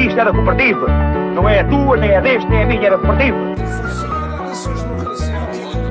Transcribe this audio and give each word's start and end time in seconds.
Isto 0.00 0.16
da 0.16 0.32
cooperativa. 0.32 0.86
Não 1.34 1.48
é 1.48 1.60
a 1.60 1.64
tua, 1.64 1.96
nem 1.96 2.10
é 2.10 2.20
deste, 2.20 2.48
nem 2.48 2.62
a 2.62 2.66
minha, 2.66 2.90
da 2.90 2.98
cooperativa. 2.98 3.36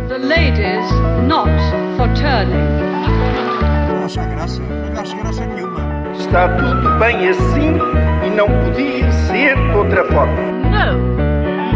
The 0.07 0.17
ladies 0.17 0.91
not 1.27 1.49
for 1.95 2.07
turning. 2.15 2.67
Não 3.87 4.05
acha 4.05 4.23
graça? 4.23 4.61
Não 4.61 5.01
acha 5.01 5.15
graça 5.17 5.45
nenhuma. 5.45 5.79
Está 6.19 6.49
tudo 6.57 6.99
bem 6.99 7.29
assim 7.29 7.77
e 8.25 8.29
não 8.31 8.47
podia 8.47 9.11
ser 9.11 9.55
de 9.55 9.77
outra 9.77 10.03
forma. 10.05 10.33
No, 10.63 10.97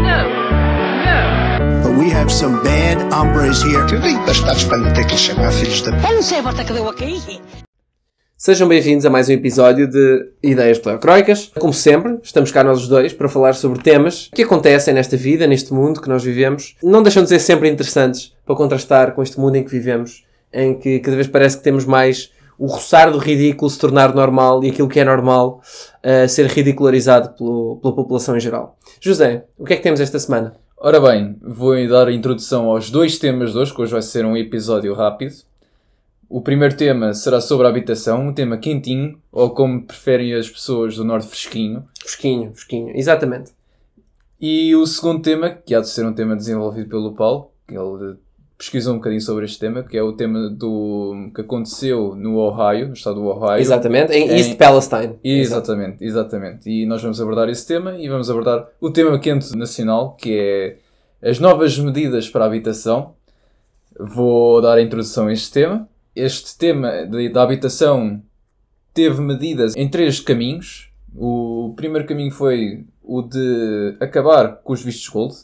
no, 0.02 0.18
no. 1.04 1.82
But 1.82 1.98
we 1.98 2.10
have 2.12 2.30
some 2.30 2.62
bad 2.62 3.00
hombres 3.14 3.62
here. 3.62 3.86
Eu 3.92 4.00
digo 4.00 4.26
bastados 4.26 4.64
para 4.64 4.78
não 4.78 4.92
ter 4.92 5.04
que 5.06 5.12
lhe 5.12 5.18
chamar 5.18 5.52
filhos 5.52 5.82
da. 5.82 5.92
Eu 5.92 6.14
não 6.16 6.22
sei 6.22 6.38
a 6.40 6.42
volta 6.42 6.64
que 6.64 6.72
deu 6.72 6.88
aqui. 6.88 7.22
Sejam 8.44 8.68
bem-vindos 8.68 9.06
a 9.06 9.08
mais 9.08 9.30
um 9.30 9.32
episódio 9.32 9.88
de 9.88 10.28
Ideias 10.42 10.78
Pleocroicas. 10.78 11.50
Como 11.58 11.72
sempre, 11.72 12.18
estamos 12.22 12.52
cá 12.52 12.62
nós 12.62 12.82
os 12.82 12.88
dois 12.88 13.10
para 13.14 13.26
falar 13.26 13.54
sobre 13.54 13.82
temas 13.82 14.28
que 14.34 14.42
acontecem 14.42 14.92
nesta 14.92 15.16
vida, 15.16 15.46
neste 15.46 15.72
mundo 15.72 15.98
que 15.98 16.10
nós 16.10 16.22
vivemos. 16.22 16.76
Não 16.82 17.02
deixam 17.02 17.22
de 17.22 17.30
ser 17.30 17.38
sempre 17.38 17.70
interessantes 17.70 18.34
para 18.44 18.54
contrastar 18.54 19.14
com 19.14 19.22
este 19.22 19.40
mundo 19.40 19.56
em 19.56 19.64
que 19.64 19.70
vivemos, 19.70 20.26
em 20.52 20.78
que 20.78 20.98
cada 20.98 21.16
vez 21.16 21.26
parece 21.26 21.56
que 21.56 21.64
temos 21.64 21.86
mais 21.86 22.32
o 22.58 22.66
roçar 22.66 23.10
do 23.10 23.16
ridículo 23.16 23.70
se 23.70 23.78
tornar 23.78 24.14
normal 24.14 24.62
e 24.62 24.68
aquilo 24.68 24.88
que 24.90 25.00
é 25.00 25.04
normal 25.06 25.62
uh, 26.04 26.28
ser 26.28 26.44
ridicularizado 26.44 27.30
pelo- 27.38 27.78
pela 27.80 27.94
população 27.94 28.36
em 28.36 28.40
geral. 28.40 28.76
José, 29.00 29.46
o 29.56 29.64
que 29.64 29.72
é 29.72 29.76
que 29.76 29.82
temos 29.82 30.00
esta 30.00 30.18
semana? 30.18 30.52
Ora 30.76 31.00
bem, 31.00 31.34
vou 31.40 31.74
dar 31.88 32.08
a 32.08 32.12
introdução 32.12 32.66
aos 32.66 32.90
dois 32.90 33.18
temas 33.18 33.52
de 33.52 33.58
hoje, 33.58 33.74
que 33.74 33.80
hoje 33.80 33.92
vai 33.92 34.02
ser 34.02 34.26
um 34.26 34.36
episódio 34.36 34.92
rápido. 34.92 35.32
O 36.28 36.40
primeiro 36.40 36.76
tema 36.76 37.12
será 37.14 37.40
sobre 37.40 37.66
a 37.66 37.70
habitação, 37.70 38.28
um 38.28 38.32
tema 38.32 38.56
quentinho, 38.56 39.18
ou 39.30 39.50
como 39.50 39.82
preferem 39.82 40.34
as 40.34 40.48
pessoas 40.48 40.96
do 40.96 41.04
Norte 41.04 41.26
fresquinho. 41.28 41.84
Fresquinho, 42.00 42.52
fresquinho, 42.52 42.96
exatamente. 42.96 43.52
E 44.40 44.74
o 44.74 44.86
segundo 44.86 45.22
tema, 45.22 45.50
que 45.50 45.74
há 45.74 45.80
de 45.80 45.88
ser 45.88 46.04
um 46.04 46.12
tema 46.12 46.36
desenvolvido 46.36 46.88
pelo 46.88 47.12
Paulo, 47.14 47.50
que 47.68 47.76
ele 47.76 48.16
pesquisou 48.58 48.94
um 48.94 48.96
bocadinho 48.98 49.20
sobre 49.20 49.44
este 49.44 49.58
tema, 49.58 49.82
que 49.82 49.96
é 49.96 50.02
o 50.02 50.12
tema 50.12 50.48
do 50.50 51.30
que 51.34 51.40
aconteceu 51.40 52.14
no 52.14 52.36
Ohio, 52.36 52.88
no 52.88 52.94
estado 52.94 53.16
do 53.16 53.26
Ohio. 53.26 53.60
Exatamente, 53.60 54.12
em 54.12 54.28
Em- 54.28 54.36
East 54.36 54.56
Palestine. 54.56 55.14
Exatamente, 55.22 56.04
exatamente. 56.04 56.70
E 56.70 56.86
nós 56.86 57.02
vamos 57.02 57.20
abordar 57.20 57.48
esse 57.48 57.66
tema 57.66 57.96
e 57.98 58.08
vamos 58.08 58.30
abordar 58.30 58.68
o 58.80 58.90
tema 58.90 59.18
quente 59.18 59.54
nacional, 59.56 60.16
que 60.20 60.36
é 61.22 61.28
as 61.28 61.38
novas 61.38 61.78
medidas 61.78 62.28
para 62.28 62.44
a 62.44 62.46
habitação. 62.46 63.14
Vou 63.98 64.60
dar 64.60 64.76
a 64.78 64.82
introdução 64.82 65.26
a 65.28 65.32
este 65.32 65.52
tema. 65.52 65.88
Este 66.14 66.56
tema 66.56 67.06
de- 67.06 67.28
da 67.28 67.42
habitação 67.42 68.22
teve 68.92 69.20
medidas 69.20 69.74
em 69.76 69.88
três 69.88 70.20
caminhos. 70.20 70.90
O 71.16 71.72
primeiro 71.76 72.06
caminho 72.06 72.30
foi 72.30 72.84
o 73.02 73.22
de 73.22 73.96
acabar 74.00 74.56
com 74.62 74.72
os 74.72 74.82
vistos 74.82 75.08
gold 75.08 75.34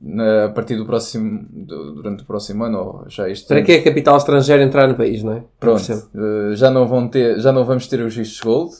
na- 0.00 0.44
a 0.46 0.48
partir 0.50 0.76
do 0.76 0.86
próximo 0.86 1.46
durante 1.50 2.22
o 2.22 2.26
próximo 2.26 2.64
ano 2.64 2.78
ou 2.78 3.04
já 3.10 3.28
este 3.28 3.48
Para 3.48 3.62
que 3.62 3.72
a 3.72 3.82
capital 3.82 4.16
estrangeira 4.16 4.62
entrar 4.62 4.86
no 4.88 4.94
país, 4.94 5.22
não 5.22 5.32
é? 5.32 5.44
Pronto, 5.58 5.80
eh, 6.14 6.54
já 6.54 6.70
não, 6.70 6.86
vão 6.86 7.08
ter, 7.08 7.40
já 7.40 7.52
não 7.52 7.64
vamos 7.64 7.86
ter 7.86 8.00
os 8.00 8.14
vistos 8.14 8.40
gold. 8.40 8.72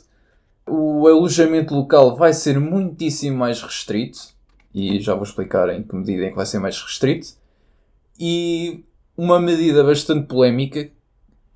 O 0.66 1.06
alojamento 1.08 1.74
local 1.74 2.14
vai 2.16 2.32
ser 2.34 2.60
muitíssimo 2.60 3.38
mais 3.38 3.62
restrito. 3.62 4.36
E 4.74 5.00
já 5.00 5.14
vou 5.14 5.22
explicar 5.24 5.70
em 5.70 5.82
que 5.82 5.96
medida 5.96 6.26
em 6.26 6.30
que 6.30 6.36
vai 6.36 6.44
ser 6.46 6.58
mais 6.58 6.80
restrito. 6.80 7.28
E 8.20 8.84
uma 9.16 9.40
medida 9.40 9.82
bastante 9.82 10.26
polémica, 10.26 10.88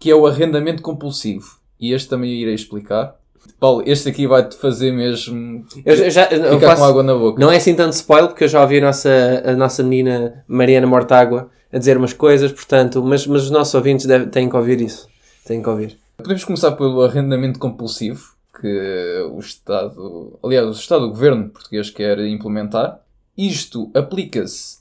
que 0.02 0.10
é 0.10 0.14
o 0.16 0.26
arrendamento 0.26 0.82
compulsivo. 0.82 1.58
E 1.78 1.92
este 1.92 2.08
também 2.08 2.30
irei 2.32 2.54
explicar. 2.54 3.14
Paulo, 3.60 3.84
este 3.86 4.08
aqui 4.08 4.26
vai-te 4.26 4.56
fazer 4.56 4.90
mesmo 4.90 5.64
Eu 5.84 6.10
já, 6.10 6.24
eu 6.26 6.54
ficar 6.54 6.70
faço- 6.70 6.82
com 6.82 6.88
água 6.88 7.02
na 7.04 7.14
boca. 7.14 7.40
Não 7.40 7.52
é 7.52 7.56
assim 7.56 7.72
tanto 7.76 7.92
spoiler, 7.92 8.28
porque 8.30 8.42
eu 8.44 8.48
já 8.48 8.60
ouvi 8.62 8.78
a 8.78 8.80
nossa, 8.80 9.42
a 9.46 9.52
nossa 9.54 9.80
menina 9.84 10.44
Mariana 10.48 10.88
Mortágua 10.88 11.50
a 11.72 11.78
dizer 11.78 11.96
umas 11.96 12.12
coisas, 12.12 12.50
portanto, 12.50 13.00
mas, 13.04 13.24
mas 13.28 13.44
os 13.44 13.50
nossos 13.50 13.72
ouvintes 13.74 14.04
devem, 14.06 14.28
têm 14.28 14.48
que 14.50 14.56
ouvir 14.56 14.80
isso. 14.80 15.08
Têm 15.46 15.62
que 15.62 15.68
ouvir. 15.68 15.96
Podemos 16.16 16.44
começar 16.44 16.72
pelo 16.72 17.00
arrendamento 17.02 17.60
compulsivo, 17.60 18.32
que 18.60 19.26
o 19.32 19.38
Estado, 19.38 20.36
aliás, 20.42 20.66
o 20.66 20.72
Estado, 20.72 21.04
o 21.04 21.10
Governo 21.10 21.48
português 21.48 21.90
quer 21.90 22.18
implementar. 22.26 23.00
Isto 23.38 23.88
aplica-se 23.94 24.78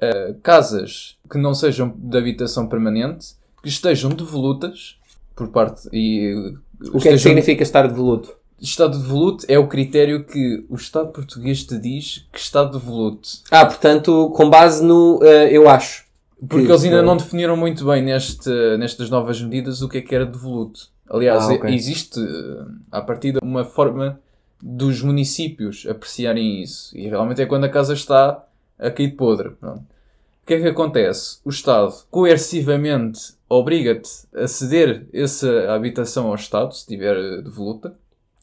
a 0.00 0.34
casas 0.42 1.16
que 1.30 1.36
não 1.38 1.52
sejam 1.54 1.94
de 1.96 2.16
habitação 2.18 2.66
permanente, 2.66 3.40
estejam 3.68 4.10
devolutas 4.10 4.96
por 5.34 5.48
parte 5.48 5.88
e 5.92 6.54
O 6.92 6.98
que 6.98 7.08
é 7.08 7.12
que 7.12 7.18
significa 7.18 7.62
estar 7.62 7.86
de 7.88 7.94
voluto? 7.94 8.34
Estado 8.60 8.96
devoluto 8.98 9.44
é 9.48 9.58
o 9.58 9.66
critério 9.66 10.24
que 10.24 10.64
o 10.68 10.76
Estado 10.76 11.08
português 11.10 11.64
te 11.64 11.76
diz 11.78 12.26
que 12.32 12.38
está 12.38 12.62
devoluto. 12.64 13.28
Ah, 13.50 13.66
portanto, 13.66 14.30
com 14.36 14.48
base 14.48 14.84
no 14.84 15.18
eh, 15.22 15.48
eu 15.50 15.68
acho. 15.68 16.04
Porque 16.48 16.66
Que- 16.66 16.70
eles 16.72 16.84
ainda 16.84 17.00
que- 17.00 17.06
não 17.06 17.16
definiram 17.16 17.56
muito 17.56 17.84
bem 17.86 18.02
neste, 18.02 18.48
nestas 18.78 19.10
novas 19.10 19.40
medidas 19.42 19.82
o 19.82 19.88
que 19.88 19.98
é 19.98 20.00
que 20.00 20.14
era 20.14 20.24
devoluto. 20.26 20.88
Aliás, 21.10 21.44
Ah, 21.44 21.52
ok. 21.54 21.74
existe 21.74 22.20
eh, 22.20 22.64
à 22.92 23.00
partida 23.00 23.40
uma 23.42 23.64
forma 23.64 24.20
dos 24.62 25.02
municípios 25.02 25.84
apreciarem 25.88 26.62
isso. 26.62 26.96
E 26.96 27.08
realmente 27.08 27.42
é 27.42 27.46
quando 27.46 27.64
a 27.64 27.68
casa 27.68 27.94
está 27.94 28.44
a 28.78 28.90
cair 28.92 29.08
de 29.10 29.16
podre. 29.16 29.50
Pronto. 29.60 29.80
O 29.80 30.46
que 30.46 30.54
é 30.54 30.60
que 30.60 30.68
acontece? 30.68 31.38
O 31.44 31.50
Estado 31.50 31.92
coercivamente 32.10 33.34
obriga-te 33.56 34.08
a 34.34 34.46
ceder 34.48 35.06
essa 35.12 35.72
habitação 35.72 36.28
ao 36.28 36.34
Estado, 36.34 36.72
se 36.74 36.86
tiver 36.86 37.16
eh, 37.16 37.42
devoluta. 37.42 37.94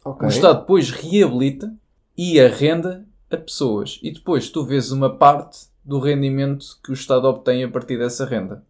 Ok. 0.05 0.27
O 0.27 0.29
Estado 0.29 0.61
depois 0.61 0.91
reabilita 0.91 1.73
e 2.17 2.39
arrenda 2.39 3.05
a 3.31 3.37
pessoas. 3.37 3.99
E 4.03 4.11
depois 4.11 4.49
tu 4.49 4.63
vês 4.65 4.91
uma 4.91 5.15
parte 5.15 5.67
do 5.83 5.99
rendimento 5.99 6.65
que 6.83 6.91
o 6.91 6.93
Estado 6.93 7.25
obtém 7.27 7.63
a 7.63 7.69
partir 7.69 7.97
dessa 7.97 8.25
renda. 8.25 8.63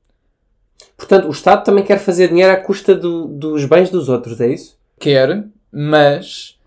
Portanto, 0.97 1.27
o 1.27 1.31
Estado 1.31 1.63
também 1.63 1.83
quer 1.83 1.99
fazer 1.99 2.29
dinheiro 2.29 2.53
à 2.53 2.57
custa 2.57 2.95
do- 2.95 3.27
dos 3.27 3.65
bens 3.65 3.89
dos 3.89 4.07
outros, 4.09 4.39
é 4.39 4.47
isso? 4.53 4.77
Quer, 4.99 5.45
mas 5.71 6.57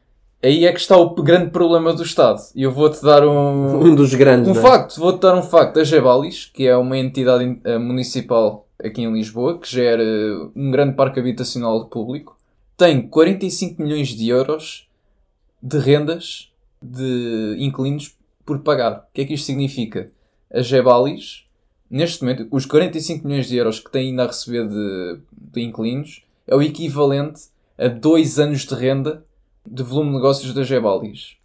aí 0.42 0.64
é 0.66 0.72
que 0.72 0.80
está 0.80 0.96
o 0.96 1.14
grande 1.14 1.50
problema 1.50 1.92
do 1.94 2.02
Estado. 2.02 2.40
E 2.54 2.62
eu 2.62 2.72
vou-te 2.72 3.02
dar 3.02 3.26
um, 3.26 3.80
Um 3.84 3.94
dos 3.94 4.12
grandes. 4.14 4.48
um 4.48 4.58
é? 4.58 4.62
facto. 4.62 4.98
Vou-te 4.98 5.20
dar 5.20 5.34
um 5.36 5.42
facto. 5.42 5.78
A 5.80 5.84
Gebalis, 5.84 6.46
que 6.46 6.66
é 6.66 6.76
uma 6.76 6.96
entidade 6.98 7.58
eh, 7.64 7.78
municipal 7.78 8.61
aqui 8.82 9.02
em 9.02 9.12
Lisboa, 9.12 9.58
que 9.58 9.70
gera 9.70 10.02
um 10.54 10.70
grande 10.70 10.94
parque 10.94 11.20
habitacional 11.20 11.86
público, 11.86 12.36
tem 12.76 13.06
45 13.06 13.80
milhões 13.82 14.08
de 14.08 14.28
euros 14.28 14.88
de 15.62 15.78
rendas 15.78 16.50
de 16.80 17.56
inquilinos 17.58 18.16
por 18.44 18.58
pagar. 18.60 19.08
O 19.10 19.14
que 19.14 19.20
é 19.22 19.24
que 19.24 19.34
isto 19.34 19.46
significa? 19.46 20.10
A 20.52 20.60
Gebalis, 20.60 21.44
neste 21.88 22.22
momento, 22.22 22.48
os 22.50 22.66
45 22.66 23.26
milhões 23.26 23.46
de 23.46 23.56
euros 23.56 23.78
que 23.78 23.90
tem 23.90 24.08
ainda 24.08 24.24
a 24.24 24.26
receber 24.26 24.68
de, 24.68 25.20
de 25.32 25.62
inquilinos 25.62 26.24
é 26.46 26.56
o 26.56 26.62
equivalente 26.62 27.42
a 27.78 27.88
dois 27.88 28.38
anos 28.38 28.66
de 28.66 28.74
renda 28.74 29.24
de 29.64 29.82
volume 29.82 30.10
de 30.10 30.16
negócios 30.16 30.52
da 30.52 30.64
Gebalis. 30.64 31.36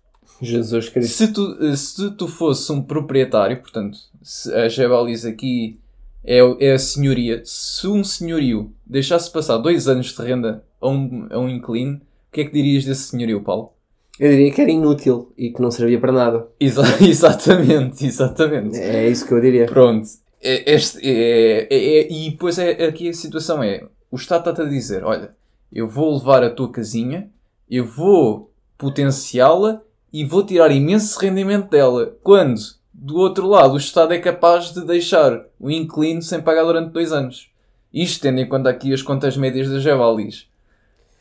Jesus 0.42 0.90
Cristo. 0.90 1.14
Se 1.14 1.32
tu, 1.32 1.78
se 1.78 2.12
tu 2.12 2.28
fosse 2.28 2.72
um 2.72 2.82
proprietário, 2.82 3.58
portanto, 3.62 3.98
se 4.22 4.54
a 4.54 4.68
Gebalis 4.68 5.26
aqui 5.26 5.80
é, 6.24 6.40
é 6.60 6.74
a 6.74 6.80
senhoria, 6.80 7.42
se 7.46 7.88
um 7.88 8.04
senhorio 8.04 8.74
deixasse 8.86 9.32
passar 9.32 9.58
dois 9.58 9.88
anos 9.88 10.14
de 10.14 10.22
renda 10.22 10.64
a 10.82 10.90
um, 10.90 11.28
a 11.32 11.40
um 11.40 11.50
inquilino, 11.50 11.98
o 11.98 12.02
que 12.32 12.42
é 12.42 12.46
que 12.46 12.52
dirias 12.54 12.86
desse 12.86 13.04
senhorio, 13.04 13.42
Paulo? 13.42 13.74
Eu 14.20 14.32
diria 14.32 14.52
que 14.52 14.62
era 14.62 14.72
inútil 14.72 15.32
e 15.38 15.52
que 15.52 15.62
não 15.62 15.70
servia 15.72 16.00
para 16.00 16.12
nada. 16.12 16.48
Exa- 16.60 16.84
exatamente, 17.08 18.06
exatamente. 18.06 18.78
É 18.78 19.08
isso 19.08 19.28
que 19.28 19.34
eu 19.34 19.40
diria. 19.42 19.66
Pronto. 19.68 20.08
É- 20.42 20.74
Este, 20.74 21.00
é, 21.08 21.68
é- 21.70 22.00
é- 22.00 22.12
e 22.12 22.32
depois 22.32 22.58
é, 22.58 22.86
aqui 22.86 23.10
a 23.10 23.14
situação 23.14 23.62
é: 23.64 23.84
o 24.12 24.16
Estado 24.16 24.50
está-te 24.50 24.62
a 24.68 24.70
dizer, 24.70 25.04
olha, 25.04 25.36
eu 25.72 25.88
vou 25.88 26.16
levar 26.18 26.44
a 26.44 26.50
tua 26.50 26.72
casinha, 26.72 27.30
eu 27.70 27.86
vou 27.86 28.52
potenciá-la 28.78 29.82
e 30.12 30.24
vou 30.26 30.44
tirar 30.44 30.72
imenso 30.72 31.20
rendimento 31.20 31.70
dela. 31.70 32.16
Quando, 32.24 32.60
do 33.00 33.18
outro 33.18 33.48
lado, 33.48 33.76
o 33.76 33.78
Estado 33.78 34.14
é 34.14 34.20
capaz 34.20 34.74
de 34.74 34.84
deixar 34.84 35.46
o 35.60 35.70
inquilino 35.70 36.22
sem 36.22 36.42
pagar 36.42 36.64
durante 36.64 36.92
dois 36.92 37.12
anos. 37.12 37.48
Isto 37.94 38.24
tendo 38.24 38.40
em 38.40 38.50
conta 38.50 38.70
aqui 38.70 38.92
as 38.92 39.04
contas 39.04 39.38
médias 39.38 39.70
da 39.70 39.80
Gevalis. 39.80 40.48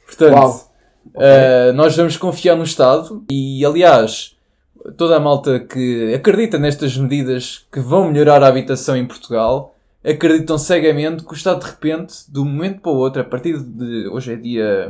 Portanto. 0.06 0.74
Uh, 1.14 1.72
nós 1.74 1.96
vamos 1.96 2.16
confiar 2.16 2.56
no 2.56 2.64
Estado 2.64 3.24
e, 3.30 3.64
aliás, 3.64 4.36
toda 4.96 5.16
a 5.16 5.20
malta 5.20 5.60
que 5.60 6.12
acredita 6.12 6.58
nestas 6.58 6.96
medidas 6.96 7.66
que 7.70 7.80
vão 7.80 8.10
melhorar 8.10 8.42
a 8.42 8.48
habitação 8.48 8.96
em 8.96 9.06
Portugal 9.06 9.74
acreditam 10.04 10.56
cegamente 10.58 11.24
que 11.24 11.32
o 11.32 11.34
Estado, 11.34 11.60
de 11.60 11.66
repente, 11.66 12.14
de 12.28 12.38
um 12.38 12.44
momento 12.44 12.80
para 12.80 12.92
o 12.92 12.96
outro, 12.96 13.22
a 13.22 13.24
partir 13.24 13.58
de 13.60 14.08
hoje 14.08 14.32
é 14.32 14.36
dia 14.36 14.88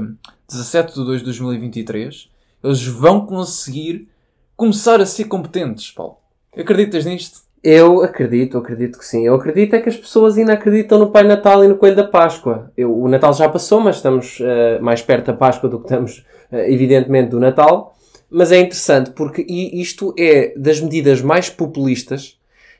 17 0.48 0.94
de 0.94 1.04
2 1.04 1.18
de 1.20 1.24
2023, 1.26 2.28
eles 2.62 2.86
vão 2.86 3.24
conseguir 3.24 4.08
começar 4.56 5.00
a 5.00 5.06
ser 5.06 5.24
competentes, 5.24 5.90
Paulo. 5.90 6.18
Acreditas 6.56 7.04
nisto? 7.04 7.40
Eu 7.62 8.02
acredito, 8.02 8.56
acredito 8.58 8.98
que 8.98 9.04
sim. 9.04 9.26
Eu 9.26 9.34
acredito 9.34 9.74
é 9.74 9.80
que 9.80 9.88
as 9.88 9.96
pessoas 9.96 10.38
ainda 10.38 10.52
acreditam 10.52 10.98
no 10.98 11.10
Pai 11.10 11.24
Natal 11.24 11.64
e 11.64 11.68
no 11.68 11.76
Coelho 11.76 11.96
da 11.96 12.04
Páscoa. 12.04 12.70
Eu, 12.76 12.96
o 12.96 13.08
Natal 13.08 13.34
já 13.34 13.48
passou, 13.48 13.80
mas 13.80 13.96
estamos 13.96 14.38
eh, 14.40 14.78
mais 14.80 15.02
perto 15.02 15.26
da 15.26 15.32
Páscoa 15.32 15.68
do 15.68 15.78
que 15.78 15.86
estamos, 15.86 16.24
eh, 16.52 16.72
evidentemente, 16.72 17.30
do 17.30 17.40
Natal. 17.40 17.94
mas 18.30 18.52
é 18.52 18.60
interessante 18.60 19.10
porque 19.10 19.42
isto 19.42 20.14
é 20.18 20.52
das 20.56 20.80
medidas 20.80 21.20
mais 21.22 21.50
populistas 21.50 22.38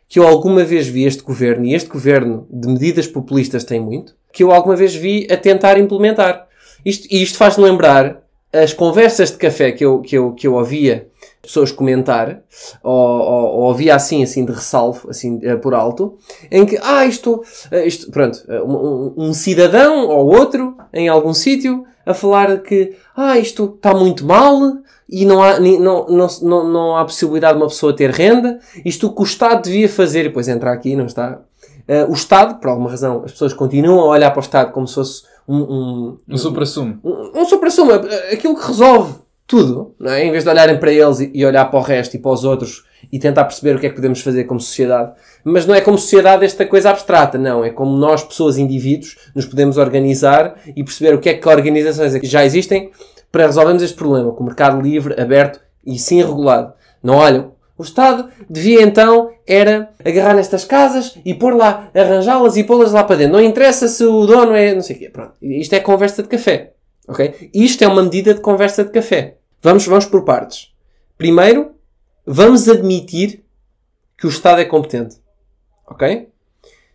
que 0.09 0.19
eu 0.19 0.27
alguma 0.27 0.65
vez 0.65 0.87
vi 0.87 1.05
este 1.05 1.23
governo, 1.23 1.67
e 1.67 1.75
este 1.75 1.89
governo 1.89 2.47
de 2.51 2.69
medidas 2.69 3.07
populistas 3.07 3.65
tem 3.65 3.81
muito, 3.81 4.15
que 4.33 4.43
eu 4.43 4.53
alguma 4.53 4.77
vez 4.77 4.95
vi 4.95 5.27
a 5.31 5.37
tentar 5.37 5.79
implementar. 5.79 6.47
Isto, 6.85 7.09
e 7.11 7.23
isto 7.23 7.37
faz-me 7.37 7.65
lembrar 7.65 8.23
as 8.53 8.73
conversas 8.73 9.33
de 9.33 9.37
café 9.37 9.73
que 9.73 9.85
eu, 9.85 10.01
que 10.01 10.17
eu, 10.17 10.33
que 10.33 10.47
eu 10.47 10.55
ouvia 10.55 11.09
pessoas 11.47 11.73
comentar, 11.73 12.41
ou, 12.83 12.93
ou, 12.93 13.45
ou 13.47 13.61
ouvia 13.69 13.95
assim, 13.95 14.23
assim 14.23 14.45
de 14.45 14.53
ressalvo, 14.53 15.09
assim 15.11 15.39
eh, 15.43 15.57
por 15.57 15.75
alto, 15.75 16.17
em 16.51 16.65
que, 16.67 16.79
ah, 16.83 17.07
isto, 17.07 17.43
eh, 17.71 17.87
isto 17.87 18.11
pronto, 18.11 18.39
eh, 18.49 18.61
um, 18.63 18.75
um- 18.77 19.15
um 19.29 19.33
cidadão 19.35 20.09
ou 20.09 20.27
outro 20.27 20.77
em 20.93 21.09
algum 21.09 21.33
sítio 21.35 21.85
a 22.05 22.13
falar 22.15 22.59
que, 22.63 22.95
ah, 23.17 23.39
isto 23.39 23.73
está 23.77 23.95
muito 23.95 24.25
mal 24.25 24.61
e 25.09 25.25
não 25.25 25.43
há, 25.43 25.59
não, 25.61 26.07
não, 26.09 26.27
não, 26.43 26.69
não 26.69 26.97
há 26.97 27.05
possibilidade 27.05 27.55
de 27.57 27.63
uma 27.63 27.69
pessoa 27.69 27.95
ter 27.95 28.11
renda, 28.11 28.59
isto 28.85 29.07
o 29.07 29.15
que 29.15 29.21
o 29.23 29.25
Estado 29.25 29.63
devia 29.63 29.89
fazer, 29.89 30.21
e 30.21 30.29
depois 30.29 30.49
entra 30.49 30.73
aqui, 30.73 30.95
não 30.97 31.07
está? 31.07 31.41
Eh, 31.89 32.05
o 32.07 32.13
Estado, 32.13 32.59
por 32.61 32.69
alguma 32.71 32.91
razão, 32.91 33.23
as 33.25 33.31
pessoas 33.33 33.53
continuam 33.53 34.01
a 34.01 34.07
olhar 34.09 34.31
para 34.33 34.41
o 34.41 34.43
Estado 34.43 34.73
como 34.73 34.87
se 34.89 34.95
fosse 34.95 35.23
um, 35.49 35.57
um, 35.59 36.19
Um 36.29 36.37
supra-sumo. 36.37 36.99
um, 37.05 37.41
um 37.43 37.45
supra-sumo, 37.47 37.93
eh, 37.93 38.33
aquilo 38.35 38.57
que 38.57 38.67
resolve 38.67 39.15
tudo, 39.47 39.95
não 39.99 40.11
é? 40.11 40.25
Em 40.25 40.31
vez 40.31 40.43
de 40.43 40.51
olharem 40.51 40.79
para 40.79 40.93
eles 40.93 41.21
e, 41.21 41.45
olhar 41.45 41.67
para 41.67 41.79
o 41.79 41.83
resto 41.83 42.17
e 42.17 42.19
para 42.19 42.33
os 42.33 42.45
outros 42.45 42.85
e 43.13 43.19
tentar 43.19 43.45
perceber 43.45 43.77
o 43.77 43.79
que 43.79 43.87
é 43.87 43.89
que 43.89 43.95
podemos 43.95 44.21
fazer 44.21 44.45
como 44.45 44.61
sociedade. 44.61 45.13
Mas 45.45 45.65
não 45.65 45.75
é 45.75 45.81
como 45.81 45.97
sociedade 45.97 46.45
esta 46.45 46.67
coisa 46.67 46.91
abstrata, 46.91 47.39
não. 47.39 47.65
É 47.65 47.71
como 47.71 47.97
nós, 47.97 48.25
pessoas, 48.25 48.59
indivíduos, 48.59 49.17
nos 49.35 49.47
podemos 49.47 49.77
organizar 49.77 50.57
e 50.75 50.83
perceber 50.83 51.15
o 51.15 51.21
que 51.21 51.29
é 51.29 51.35
que 51.35 51.49
organizações 51.49 52.15
é 52.15 52.21
que 52.21 52.27
já 52.27 52.45
existem 52.45 52.91
para 53.31 53.47
resolvermos 53.47 53.83
este 53.83 53.97
problema, 53.97 54.33
com 54.33 54.43
o 54.43 54.47
mercado 54.47 54.81
livre, 54.81 55.21
aberto 55.21 55.61
e 55.85 55.99
sim 55.99 56.21
regulado. 56.21 56.73
Não 57.03 57.15
olham. 57.15 57.53
O 57.79 57.83
Estado 57.83 58.29
devia 58.49 58.83
então 58.83 59.31
era 59.47 59.91
agarrar 60.05 60.35
nestas 60.35 60.65
casas 60.65 61.19
e 61.25 61.35
pôr 61.35 61.55
lá, 61.55 61.91
arranjá-las 61.95 62.57
e 62.57 62.65
pô-las 62.65 62.93
lá 62.93 63.05
para 63.05 63.17
dentro. 63.17 63.35
Não 63.35 63.41
interessa 63.41 63.87
se 63.87 64.03
o 64.03 64.27
dono 64.27 64.55
é 64.55 64.75
não 64.75 64.81
sei 64.81 64.97
o 64.97 64.99
quê. 64.99 65.11
Pronto. 65.11 65.35
Isto 65.43 65.75
é 65.75 65.81
conversa 65.81 66.23
de 66.23 66.29
café. 66.29 66.73
Ok? 67.07 67.51
Isto 67.55 67.85
é 67.85 67.89
uma 67.89 68.03
medida 68.03 68.35
de 68.35 68.41
conversa 68.41 68.85
de 68.85 68.91
café. 68.91 69.37
Vamos, 69.63 69.87
vamos 69.87 70.07
por 70.07 70.25
partes. 70.25 70.73
Primeiro, 71.17 71.73
vamos 72.27 72.69
admitir 72.69 73.45
que 74.19 74.27
o 74.27 74.31
Estado 74.31 74.61
é 74.61 74.65
competente. 74.65 75.17
Ok? 75.87 76.29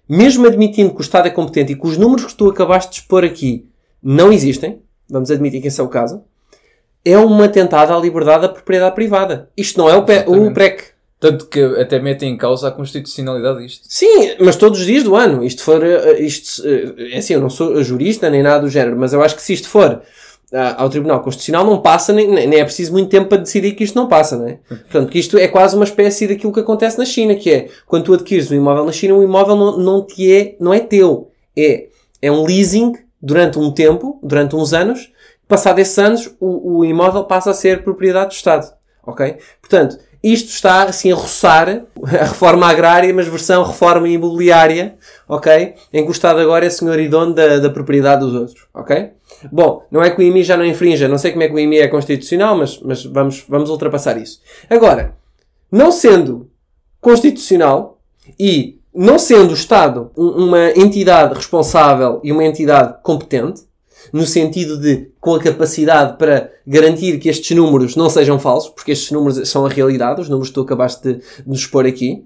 Mesmo 0.08 0.48
admitindo 0.48 0.92
que 0.92 1.00
o 1.00 1.02
Estado 1.02 1.28
é 1.28 1.32
competente 1.32 1.72
e 1.72 1.76
que 1.76 1.88
os 1.88 1.98
números 1.98 2.26
que 2.26 2.36
tu 2.36 2.50
acabaste 2.50 2.92
de 2.92 3.00
expor 3.00 3.24
aqui 3.24 3.70
não 4.04 4.32
existem, 4.32 4.82
vamos 5.10 5.32
admitir 5.32 5.62
que 5.62 5.68
esse 5.68 5.80
é 5.80 5.84
o 5.84 5.88
caso, 5.88 6.24
é 7.04 7.18
um 7.18 7.42
atentado 7.42 7.94
à 7.94 8.00
liberdade 8.00 8.44
da 8.44 8.50
propriedade 8.50 8.96
privada. 8.96 9.50
Isto 9.56 9.80
não 9.80 9.90
é 9.90 9.96
o, 9.96 10.04
PE 10.04 10.14
o 10.14 10.16
Exatamente. 10.16 10.54
PREC. 10.54 10.84
Tanto 11.22 11.46
que 11.46 11.62
até 11.80 12.00
metem 12.00 12.34
em 12.34 12.38
causa 12.38 12.68
a 12.68 12.72
constitucionalidade 12.72 13.60
disto. 13.60 13.86
Sim, 13.88 14.36
mas 14.40 14.56
todos 14.56 14.80
os 14.80 14.86
dias 14.88 15.04
do 15.04 15.16
ano. 15.16 15.44
Isto 15.44 15.64
for, 15.64 15.84
eh, 15.86 16.20
isto, 16.20 16.68
eh, 16.68 17.14
é 17.14 17.20
assim, 17.20 17.36
eu 17.36 17.40
não 17.40 17.50
sou 17.50 17.84
jurista 17.84 18.28
nem 18.28 18.42
nada 18.42 18.62
do 18.62 18.70
género, 18.70 18.98
mas 18.98 19.14
eu 19.14 19.22
acho 19.22 19.36
que 19.36 19.42
se 19.44 19.54
isto 19.54 19.70
for 19.70 20.02
ah, 20.52 20.82
ao 20.82 20.90
Tribunal 20.90 21.22
Constitucional 21.22 21.64
não 21.64 21.80
passa, 21.80 22.12
nem, 22.12 22.28
nem 22.28 22.60
é 22.60 22.64
preciso 22.64 22.92
muito 22.92 23.10
tempo 23.10 23.30
para 23.30 23.38
decidir 23.38 23.74
que 23.74 23.84
isto 23.84 23.96
não 23.96 24.08
passa, 24.08 24.36
não 24.36 24.48
é? 24.48 24.60
Portanto, 24.68 25.10
que 25.10 25.20
isto 25.20 25.38
é 25.38 25.48
quase 25.48 25.76
uma 25.76 25.86
espécie 25.86 26.28
daquilo 26.28 26.52
que 26.52 26.60
acontece 26.60 26.98
na 26.98 27.06
China, 27.06 27.36
que 27.36 27.52
é, 27.52 27.70
quando 27.86 28.06
tu 28.06 28.14
adquires 28.16 28.50
um 28.50 28.56
imóvel 28.56 28.84
na 28.84 28.92
China, 28.92 29.14
o 29.14 29.24
imóvel 29.24 29.56
não, 29.56 29.78
não 29.78 30.06
te 30.06 30.34
é, 30.34 30.56
não 30.60 30.74
é 30.74 30.80
teu. 30.80 31.32
É, 31.56 31.88
é 32.20 32.32
um 32.32 32.44
leasing 32.44 32.94
durante 33.22 33.60
um 33.60 33.72
tempo, 33.72 34.20
durante 34.24 34.56
uns 34.56 34.74
anos, 34.74 35.12
passado 35.48 35.78
esses 35.78 36.00
anos, 36.00 36.36
o, 36.40 36.80
o 36.80 36.86
imóvel 36.86 37.26
passa 37.26 37.52
a 37.52 37.54
ser 37.54 37.84
propriedade 37.84 38.30
do 38.30 38.34
Estado. 38.34 38.74
Ok? 39.06 39.38
Portanto, 39.62 39.98
isto 40.24 40.50
está 40.50 40.84
assim 40.84 41.12
a 41.12 41.16
roçar 41.16 41.84
a 42.04 42.24
reforma 42.26 42.68
agrária, 42.68 43.12
mas 43.14 43.28
versão 43.28 43.64
reforma 43.64 44.08
imobiliária, 44.08 44.96
ok? 45.28 45.74
Em 45.92 46.04
que 46.04 46.10
o 46.10 46.12
Estado 46.12 46.40
agora 46.40 46.66
é 46.66 46.70
senhor 46.70 47.00
e 47.00 47.08
dono 47.08 47.34
da, 47.34 47.58
da 47.60 47.70
propriedade 47.70 48.22
dos 48.26 48.34
outros, 48.36 48.68
ok? 48.74 49.12
Bom, 49.52 49.84
não 49.90 50.04
é 50.04 50.10
que 50.12 50.20
o 50.20 50.24
IMI 50.24 50.44
já 50.44 50.56
não 50.56 50.66
infrinja, 50.66 51.08
não 51.08 51.18
sei 51.18 51.32
como 51.32 51.44
é 51.44 51.48
que 51.48 51.54
o 51.56 51.60
IMI 51.60 51.80
é 51.80 51.88
constitucional, 51.88 52.56
mas, 52.56 52.80
mas 52.82 53.04
vamos, 53.06 53.44
vamos 53.50 53.70
ultrapassar 53.72 54.18
isso. 54.18 54.40
Agora, 54.70 55.16
não 55.72 55.92
sendo 55.92 56.50
constitucional 57.00 58.00
e 58.40 58.80
não 58.94 59.18
sendo 59.18 59.52
o 59.52 59.56
Estado 59.56 60.12
um- 60.18 60.46
uma 60.46 60.70
entidade 60.72 61.34
responsável 61.34 62.20
e 62.24 62.32
uma 62.32 62.44
entidade 62.44 62.96
competente, 63.02 63.62
no 64.12 64.26
sentido 64.26 64.78
de 64.78 65.12
com 65.20 65.36
a 65.36 65.40
capacidade 65.40 66.18
para 66.18 66.52
garantir 66.66 67.20
que 67.20 67.30
estes 67.30 67.56
números 67.56 67.96
não 67.96 68.10
sejam 68.10 68.40
falsos, 68.40 68.70
porque 68.70 68.92
estes 68.92 69.12
números 69.12 69.48
são 69.50 69.66
a 69.66 69.70
realidade, 69.70 70.22
os 70.22 70.30
números 70.30 70.50
que 70.50 70.56
tu 70.56 70.62
acabaste 70.62 71.02
de, 71.02 71.22
nos 71.46 71.60
expor 71.60 71.86
aqui, 71.86 72.24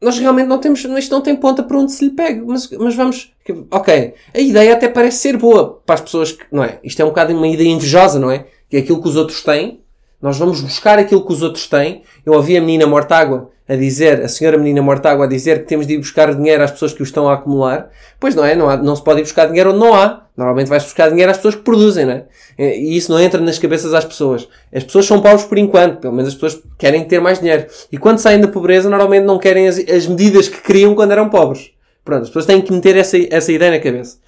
nós 0.00 0.18
realmente 0.18 0.48
não 0.48 0.58
temos, 0.58 0.84
isto 0.84 1.12
não 1.12 1.20
tem 1.20 1.36
ponta 1.36 1.62
para 1.62 1.78
onde 1.78 1.92
se 1.92 2.04
lhe 2.04 2.10
pegue, 2.10 2.42
mas, 2.44 2.68
mas 2.72 2.94
vamos, 2.94 3.32
ok, 3.70 4.14
a 4.34 4.40
ideia 4.40 4.74
até 4.74 4.88
parece 4.88 5.18
ser 5.18 5.36
boa 5.36 5.80
para 5.86 5.94
as 5.94 6.00
pessoas 6.00 6.32
que, 6.32 6.44
não 6.50 6.64
é? 6.64 6.80
Isto 6.82 7.00
é 7.00 7.04
um 7.04 7.08
bocado 7.08 7.32
uma 7.32 7.46
ideia 7.46 7.68
invejosa, 7.68 8.18
não 8.18 8.30
é? 8.30 8.46
Que 8.68 8.78
é 8.78 8.80
aquilo 8.80 9.00
que 9.00 9.08
os 9.08 9.14
outros 9.14 9.42
têm, 9.42 9.80
nós 10.22 10.38
vamos 10.38 10.60
buscar 10.60 11.00
aquilo 11.00 11.26
que 11.26 11.32
os 11.32 11.42
outros 11.42 11.66
têm. 11.66 12.04
Eu 12.24 12.34
ouvi 12.34 12.56
a 12.56 12.60
menina 12.60 12.86
Mortágua 12.86 13.50
a 13.68 13.74
dizer, 13.74 14.22
a 14.22 14.28
senhora 14.28 14.56
menina 14.56 14.80
Mortágua 14.80 15.24
a 15.24 15.28
dizer 15.28 15.60
que 15.60 15.64
temos 15.66 15.86
de 15.86 15.94
ir 15.94 15.98
buscar 15.98 16.32
dinheiro 16.34 16.62
às 16.62 16.70
pessoas 16.70 16.92
que 16.92 17.02
o 17.02 17.04
estão 17.04 17.28
a 17.28 17.34
acumular. 17.34 17.90
Pois 18.20 18.34
não 18.34 18.44
é, 18.44 18.54
não, 18.54 18.68
há, 18.68 18.76
não 18.76 18.94
se 18.94 19.02
pode 19.02 19.20
ir 19.20 19.22
buscar 19.24 19.46
dinheiro 19.46 19.70
onde 19.70 19.80
não 19.80 19.94
há. 19.94 20.26
Normalmente 20.36 20.68
vai-se 20.68 20.86
buscar 20.86 21.10
dinheiro 21.10 21.30
às 21.30 21.38
pessoas 21.38 21.56
que 21.56 21.62
produzem, 21.62 22.06
não 22.06 22.12
é? 22.12 22.26
E 22.58 22.96
isso 22.96 23.10
não 23.10 23.20
entra 23.20 23.40
nas 23.40 23.58
cabeças 23.58 23.90
das 23.90 24.04
pessoas. 24.04 24.48
As 24.72 24.84
pessoas 24.84 25.06
são 25.06 25.20
pobres 25.20 25.44
por 25.44 25.58
enquanto, 25.58 25.98
pelo 25.98 26.14
menos 26.14 26.28
as 26.28 26.34
pessoas 26.34 26.62
querem 26.78 27.04
ter 27.04 27.20
mais 27.20 27.40
dinheiro. 27.40 27.66
E 27.90 27.98
quando 27.98 28.18
saem 28.18 28.40
da 28.40 28.48
pobreza, 28.48 28.88
normalmente 28.88 29.24
não 29.24 29.38
querem 29.38 29.66
as, 29.66 29.78
as 29.78 30.06
medidas 30.06 30.48
que 30.48 30.62
queriam 30.62 30.94
quando 30.94 31.10
eram 31.10 31.28
pobres. 31.28 31.72
Pronto, 32.04 32.22
as 32.22 32.28
pessoas 32.28 32.46
têm 32.46 32.60
que 32.60 32.72
meter 32.72 32.96
essa, 32.96 33.16
essa 33.28 33.52
ideia 33.52 33.72
na 33.72 33.80
cabeça. 33.80 34.18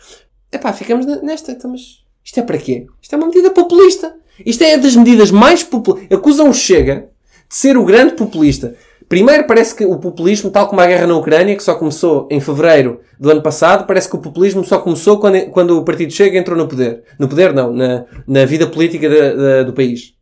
Epá, 0.50 0.72
ficamos 0.72 1.06
nesta, 1.22 1.52
então, 1.52 1.70
mas 1.70 2.02
isto 2.24 2.40
é 2.40 2.42
para 2.42 2.58
quê? 2.58 2.86
Isto 3.00 3.14
é 3.14 3.18
uma 3.18 3.26
medida 3.26 3.50
populista. 3.50 4.14
Isto 4.44 4.64
é 4.64 4.76
das 4.76 4.96
medidas 4.96 5.30
mais 5.30 5.62
populistas. 5.62 6.18
Acusam 6.18 6.48
o 6.48 6.54
Chega 6.54 7.08
de 7.48 7.56
ser 7.56 7.76
o 7.76 7.84
grande 7.84 8.14
populista. 8.14 8.74
Primeiro, 9.08 9.46
parece 9.46 9.74
que 9.74 9.84
o 9.84 9.98
populismo, 9.98 10.50
tal 10.50 10.66
como 10.66 10.80
a 10.80 10.86
guerra 10.86 11.06
na 11.06 11.16
Ucrânia, 11.16 11.54
que 11.54 11.62
só 11.62 11.74
começou 11.74 12.26
em 12.30 12.40
fevereiro 12.40 13.00
do 13.20 13.30
ano 13.30 13.42
passado, 13.42 13.86
parece 13.86 14.08
que 14.08 14.16
o 14.16 14.18
populismo 14.18 14.64
só 14.64 14.78
começou 14.78 15.18
quando, 15.18 15.46
quando 15.50 15.78
o 15.78 15.84
Partido 15.84 16.12
Chega 16.12 16.38
entrou 16.38 16.56
no 16.56 16.66
poder. 16.66 17.02
No 17.18 17.28
poder, 17.28 17.52
não, 17.52 17.72
na, 17.72 18.04
na 18.26 18.44
vida 18.44 18.66
política 18.66 19.08
do 19.64 19.72
país. 19.72 20.14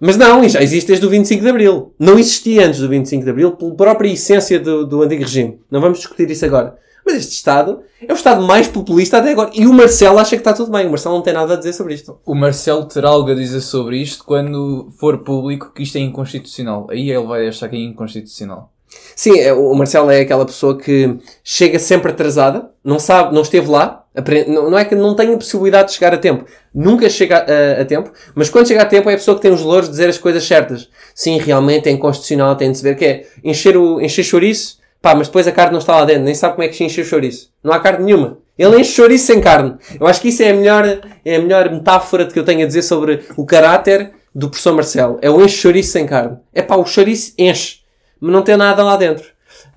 Mas 0.00 0.16
não, 0.16 0.48
já 0.48 0.62
existe 0.62 0.86
desde 0.86 1.04
o 1.04 1.10
25 1.10 1.42
de 1.42 1.48
Abril. 1.50 1.94
Não 1.98 2.18
existia 2.18 2.66
antes 2.66 2.80
do 2.80 2.88
25 2.88 3.24
de 3.24 3.30
Abril, 3.30 3.52
pela 3.52 3.74
própria 3.74 4.08
essência 4.08 4.58
do, 4.58 4.86
do 4.86 5.02
antigo 5.02 5.22
regime. 5.22 5.60
Não 5.70 5.80
vamos 5.80 5.98
discutir 5.98 6.30
isso 6.30 6.44
agora. 6.46 6.76
Mas 7.04 7.16
este 7.16 7.32
Estado 7.34 7.80
é 8.06 8.12
o 8.12 8.16
Estado 8.16 8.42
mais 8.42 8.68
populista 8.68 9.18
até 9.18 9.32
agora. 9.32 9.50
E 9.54 9.66
o 9.66 9.72
Marcelo 9.72 10.18
acha 10.18 10.30
que 10.30 10.36
está 10.40 10.52
tudo 10.52 10.70
bem. 10.70 10.86
O 10.86 10.90
Marcelo 10.90 11.14
não 11.16 11.22
tem 11.22 11.32
nada 11.34 11.54
a 11.54 11.56
dizer 11.56 11.72
sobre 11.72 11.94
isto. 11.94 12.18
O 12.24 12.34
Marcelo 12.34 12.84
terá 12.86 13.08
algo 13.08 13.30
a 13.30 13.34
dizer 13.34 13.60
sobre 13.60 13.96
isto 13.96 14.24
quando 14.24 14.90
for 14.98 15.18
público 15.18 15.72
que 15.74 15.82
isto 15.82 15.96
é 15.96 16.00
inconstitucional. 16.00 16.86
Aí 16.90 17.10
ele 17.10 17.26
vai 17.26 17.48
achar 17.48 17.68
que 17.68 17.76
é 17.76 17.80
inconstitucional. 17.80 18.70
Sim, 19.14 19.38
é- 19.38 19.52
o 19.52 19.72
Marcelo 19.74 20.10
é 20.10 20.20
aquela 20.20 20.44
pessoa 20.44 20.76
que 20.76 21.16
chega 21.44 21.78
sempre 21.78 22.10
atrasada, 22.10 22.70
não 22.84 22.98
sabe, 22.98 23.32
não 23.32 23.42
esteve 23.42 23.68
lá, 23.68 24.04
apre- 24.16 24.46
não 24.46 24.76
é 24.76 24.84
que 24.84 24.96
não 24.96 25.14
tenha 25.14 25.36
possibilidade 25.36 25.88
de 25.88 25.94
chegar 25.94 26.12
a 26.12 26.18
tempo, 26.18 26.44
nunca 26.74 27.08
chega 27.08 27.38
a, 27.38 27.82
a 27.82 27.84
tempo, 27.84 28.10
mas 28.34 28.50
quando 28.50 28.66
chega 28.66 28.82
a 28.82 28.86
tempo 28.86 29.08
é 29.08 29.14
a 29.14 29.16
pessoa 29.16 29.36
que 29.36 29.42
tem 29.42 29.52
os 29.52 29.60
louros 29.62 29.84
de 29.86 29.92
dizer 29.92 30.08
as 30.08 30.18
coisas 30.18 30.42
certas. 30.42 30.88
Sim, 31.14 31.38
realmente 31.38 31.88
é 31.88 31.92
inconstitucional, 31.92 32.56
tem 32.56 32.72
de 32.72 32.78
se 32.78 32.82
ver 32.82 32.96
que 32.96 33.04
é 33.04 33.26
encher, 33.44 33.76
o, 33.76 34.00
encher 34.00 34.24
chouriço, 34.24 34.79
pá, 35.02 35.14
mas 35.14 35.28
depois 35.28 35.46
a 35.46 35.52
carne 35.52 35.72
não 35.72 35.78
está 35.80 35.96
lá 35.96 36.04
dentro, 36.04 36.24
nem 36.24 36.34
sabe 36.34 36.54
como 36.54 36.64
é 36.64 36.68
que 36.68 36.76
se 36.76 36.84
enche 36.84 37.00
o 37.00 37.04
chouriço. 37.04 37.52
Não 37.62 37.72
há 37.72 37.80
carne 37.80 38.04
nenhuma. 38.04 38.38
Ele 38.58 38.78
enche 38.80 38.92
chouriço 38.92 39.26
sem 39.26 39.40
carne. 39.40 39.74
Eu 39.98 40.06
acho 40.06 40.20
que 40.20 40.28
isso 40.28 40.42
é 40.42 40.50
a 40.50 40.54
melhor, 40.54 41.00
é 41.24 41.36
a 41.36 41.40
melhor 41.40 41.70
metáfora 41.70 42.26
que 42.26 42.38
eu 42.38 42.44
tenho 42.44 42.62
a 42.62 42.66
dizer 42.66 42.82
sobre 42.82 43.24
o 43.36 43.44
caráter 43.46 44.12
do 44.34 44.48
professor 44.50 44.74
Marcelo. 44.74 45.18
É 45.22 45.30
o 45.30 45.42
enche 45.42 45.56
chouriço 45.56 45.92
sem 45.92 46.06
carne. 46.06 46.36
É 46.52 46.60
pá, 46.62 46.76
o 46.76 46.84
chouriço 46.84 47.32
enche 47.38 47.80
mas 48.20 48.32
não 48.32 48.42
tem 48.42 48.56
nada 48.56 48.84
lá 48.84 48.96
dentro. 48.96 49.26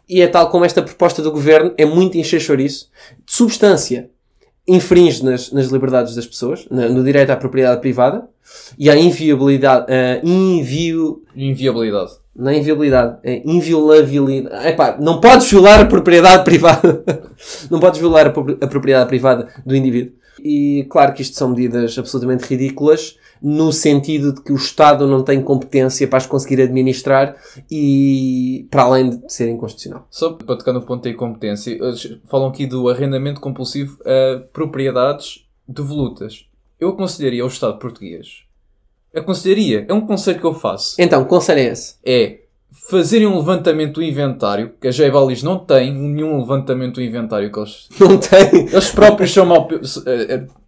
E 0.09 0.21
é 0.21 0.27
tal 0.27 0.49
como 0.49 0.65
esta 0.65 0.81
proposta 0.81 1.21
do 1.21 1.31
governo 1.31 1.73
é 1.77 1.85
muito 1.85 2.17
encher 2.17 2.41
chouriço. 2.41 2.89
De 3.25 3.31
substância, 3.33 4.09
infringe 4.67 5.23
nas, 5.23 5.49
nas 5.51 5.67
liberdades 5.67 6.13
das 6.13 6.27
pessoas, 6.27 6.65
na- 6.69 6.89
no 6.89 7.03
direito 7.05 7.29
à 7.29 7.37
propriedade 7.37 7.79
privada 7.79 8.27
e 8.77 8.89
à 8.89 8.97
inviolabilidade, 8.97 9.85
a 9.89 10.19
invio, 10.25 11.23
Inviabilidade. 11.33 12.11
Não 12.35 12.49
é 12.51 12.57
inviolabilidade, 12.57 13.19
é 13.23 13.41
inviolabilidade. 13.45 14.67
Epá, 14.67 14.97
não 14.99 15.21
podes 15.21 15.49
violar 15.49 15.81
a 15.81 15.85
propriedade 15.85 16.43
privada. 16.43 17.03
não 17.69 17.79
podes 17.79 17.99
violar 17.99 18.27
a, 18.27 18.29
pro- 18.31 18.57
a 18.59 18.67
propriedade 18.67 19.07
privada 19.07 19.49
do 19.65 19.75
indivíduo. 19.75 20.13
E 20.43 20.85
claro 20.89 21.13
que 21.13 21.21
isto 21.21 21.37
são 21.37 21.49
medidas 21.49 21.97
absolutamente 21.97 22.45
ridículas, 22.45 23.17
no 23.41 23.71
sentido 23.71 24.33
de 24.33 24.41
que 24.41 24.51
o 24.51 24.55
Estado 24.55 25.05
não 25.07 25.21
tem 25.23 25.41
competência 25.41 26.07
para 26.07 26.17
as 26.17 26.25
conseguir 26.25 26.61
administrar 26.61 27.35
e 27.69 28.67
para 28.71 28.83
além 28.83 29.09
de 29.11 29.31
ser 29.31 29.49
inconstitucional. 29.49 30.07
Só 30.09 30.33
para 30.33 30.55
tocar 30.57 30.73
no 30.73 30.81
ponto 30.81 31.03
da 31.03 31.09
incompetência, 31.09 31.77
falam 32.29 32.47
aqui 32.49 32.65
do 32.65 32.89
arrendamento 32.89 33.39
compulsivo 33.39 33.97
a 34.05 34.39
propriedades 34.51 35.45
devolutas. 35.67 36.45
Eu 36.79 36.89
aconselharia 36.89 37.43
ao 37.43 37.47
Estado 37.49 37.77
português 37.79 38.43
aconselharia, 39.15 39.85
é 39.87 39.93
um 39.93 40.01
conselho 40.01 40.39
que 40.39 40.45
eu 40.45 40.53
faço, 40.53 40.95
Então, 40.99 41.23
que 41.23 41.29
conselho 41.29 41.59
é 41.59 41.63
esse? 41.65 41.95
é 42.05 42.39
fazerem 42.89 43.27
um 43.27 43.37
levantamento 43.37 43.93
do 43.95 44.03
inventário, 44.03 44.73
que 44.81 44.87
a 44.87 44.91
J-Ballis 44.91 45.41
não 45.43 45.57
tem 45.59 45.93
nenhum 45.93 46.39
levantamento 46.39 46.95
do 46.95 47.01
inventário 47.01 47.51
que 47.51 47.57
eles 47.59 47.87
Não 47.99 48.17
tem. 48.17 48.67
Eles 48.67 48.89
próprios 48.91 49.31
são 49.31 49.45
mal. 49.45 49.69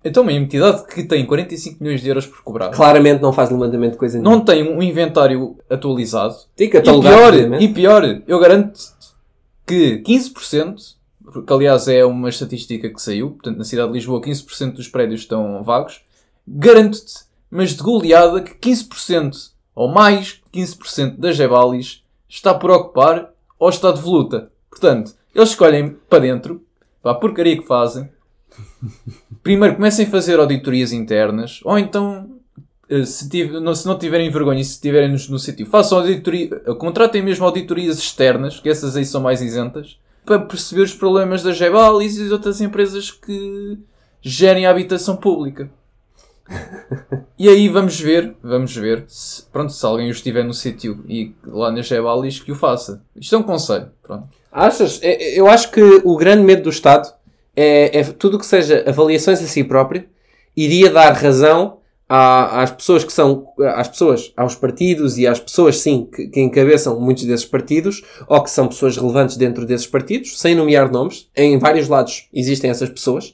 Então, 0.04 0.24
uma 0.24 0.32
entidade 0.32 0.86
que 0.88 1.04
tem 1.04 1.25
45 1.25 1.84
milhões 1.84 2.02
de 2.02 2.08
euros 2.08 2.25
por 2.28 2.42
cobrar 2.44 2.70
Claramente 2.70 3.22
não 3.22 3.34
faz 3.34 3.50
levantamento 3.50 3.94
de 3.94 3.98
coisa 3.98 4.18
nenhuma. 4.18 4.38
não 4.38 4.46
tem 4.46 4.64
um 4.64 4.82
inventário 4.82 5.58
atualizado. 5.70 6.36
Tem 6.56 6.70
que 6.70 6.78
E 6.78 6.80
catalogar, 6.80 7.34
pior, 7.34 7.62
e 7.62 7.68
pior, 7.68 8.22
eu 8.28 8.40
garanto 8.40 8.80
que 9.66 10.02
15%, 10.04 10.75
porque 11.34 11.52
aliás 11.52 11.88
é 11.88 12.06
uma 12.06 12.30
estatística 12.30 12.88
que 12.88 13.02
saiu, 13.02 13.32
portanto, 13.32 13.58
na 13.58 13.64
cidade 13.64 13.88
de 13.90 13.96
Lisboa 13.96 14.22
15% 14.22 14.74
dos 14.74 14.88
prédios 14.88 15.22
estão 15.22 15.64
vagos. 15.64 16.02
Garanto-te, 16.48 17.25
mas 17.56 17.72
de 17.76 17.82
goleada, 17.82 18.42
que 18.42 18.54
15% 18.72 19.52
ou 19.74 19.88
mais 19.88 20.42
de 20.54 20.62
15% 20.62 21.18
das 21.18 21.36
Jebalis 21.36 22.04
está 22.28 22.54
por 22.54 22.70
ocupar 22.72 23.32
ou 23.58 23.70
está 23.70 23.92
de 23.92 24.02
voluta. 24.02 24.52
Portanto, 24.70 25.14
eles 25.34 25.50
escolhem 25.50 25.96
para 26.10 26.20
dentro, 26.20 26.62
para 27.02 27.12
a 27.14 27.16
porcaria 27.16 27.58
que 27.58 27.66
fazem. 27.68 28.10
Primeiro 29.44 29.76
comecem 29.76 30.06
a 30.06 30.10
fazer 30.10 30.40
auditorias 30.40 30.92
internas, 30.92 31.60
ou 31.64 31.78
então, 31.78 32.30
eh, 32.90 33.04
se, 33.06 33.30
tiv- 33.30 33.52
não- 33.60 33.76
se 33.76 33.86
não 33.86 33.98
tiverem 33.98 34.30
vergonha 34.30 34.62
e 34.62 34.66
se 34.66 34.72
estiverem 34.74 35.10
no, 35.10 35.18
no 35.30 35.40
sítio, 35.40 35.66
façam 35.66 36.00
auditoria, 36.00 36.50
contratem 36.78 37.22
mesmo 37.22 37.46
auditorias 37.46 37.98
externas, 37.98 38.60
que 38.60 38.70
essas 38.70 38.96
aí 38.96 39.06
são 39.06 39.22
mais 39.22 39.42
isentas, 39.42 39.98
para 40.26 40.40
perceber 40.40 40.82
os 40.82 40.94
problemas 40.94 41.44
da 41.44 41.52
Gebalis 41.52 42.18
e 42.18 42.26
de 42.26 42.34
outras 42.34 42.60
empresas 42.60 43.12
que 43.12 43.78
gerem 44.22 44.66
a 44.66 44.72
habitação 44.72 45.16
pública. 45.16 45.70
E 47.38 47.50
aí 47.50 47.68
vamos 47.68 48.00
ver, 48.00 48.36
vamos 48.42 48.75
ver, 48.75 49.04
se, 49.08 49.44
pronto, 49.52 49.72
se 49.74 49.86
alguém 49.86 50.10
estiver 50.10 50.44
no 50.44 50.54
sítio 50.54 51.04
e 51.08 51.34
lá 51.46 51.72
na 51.72 51.82
Gebalis 51.82 52.40
que 52.40 52.52
o 52.52 52.56
faça. 52.56 53.02
Isto 53.16 53.36
é 53.36 53.38
um 53.40 53.44
conselho, 53.44 53.88
pronto. 54.02 54.28
Achas? 54.52 55.00
É- 55.04 55.38
Eu 55.38 55.48
acho 55.48 55.72
que 55.72 55.82
o 56.04 56.16
grande 56.16 56.44
medo 56.44 56.64
do 56.64 56.70
Estado 56.70 57.12
é, 57.56 58.00
é 58.00 58.04
tudo 58.04 58.40
que 58.40 58.46
seja 58.46 58.84
avaliações 58.88 59.42
a 59.44 59.48
si 59.48 59.64
próprio 59.64 60.06
iria 60.56 60.90
dar 60.90 61.12
razão 61.14 61.78
à- 62.08 62.62
às 62.62 62.72
pessoas 62.72 63.04
que 63.04 63.12
são, 63.12 63.48
às 63.75 63.88
pessoas, 63.90 64.32
aos 64.38 64.56
partidos 64.56 65.18
e 65.18 65.28
às 65.28 65.40
pessoas, 65.40 65.80
sim, 65.82 66.08
que, 66.16 66.28
que 66.28 66.40
encabeçam 66.40 67.00
muitos 67.00 67.25
desses 67.25 67.46
partidos 67.46 68.02
ou 68.30 68.42
que 68.42 68.50
são 68.52 68.68
pessoas 68.68 68.96
relevantes 68.96 69.36
dentro 69.36 69.66
desses 69.66 69.88
partidos, 69.88 70.40
sem 70.40 70.56
nomear 70.56 70.90
nomes. 70.92 71.28
Em 71.36 71.58
vários 71.58 71.90
lados 71.90 72.30
existem 72.34 72.70
essas 72.70 72.90
pessoas, 72.90 73.34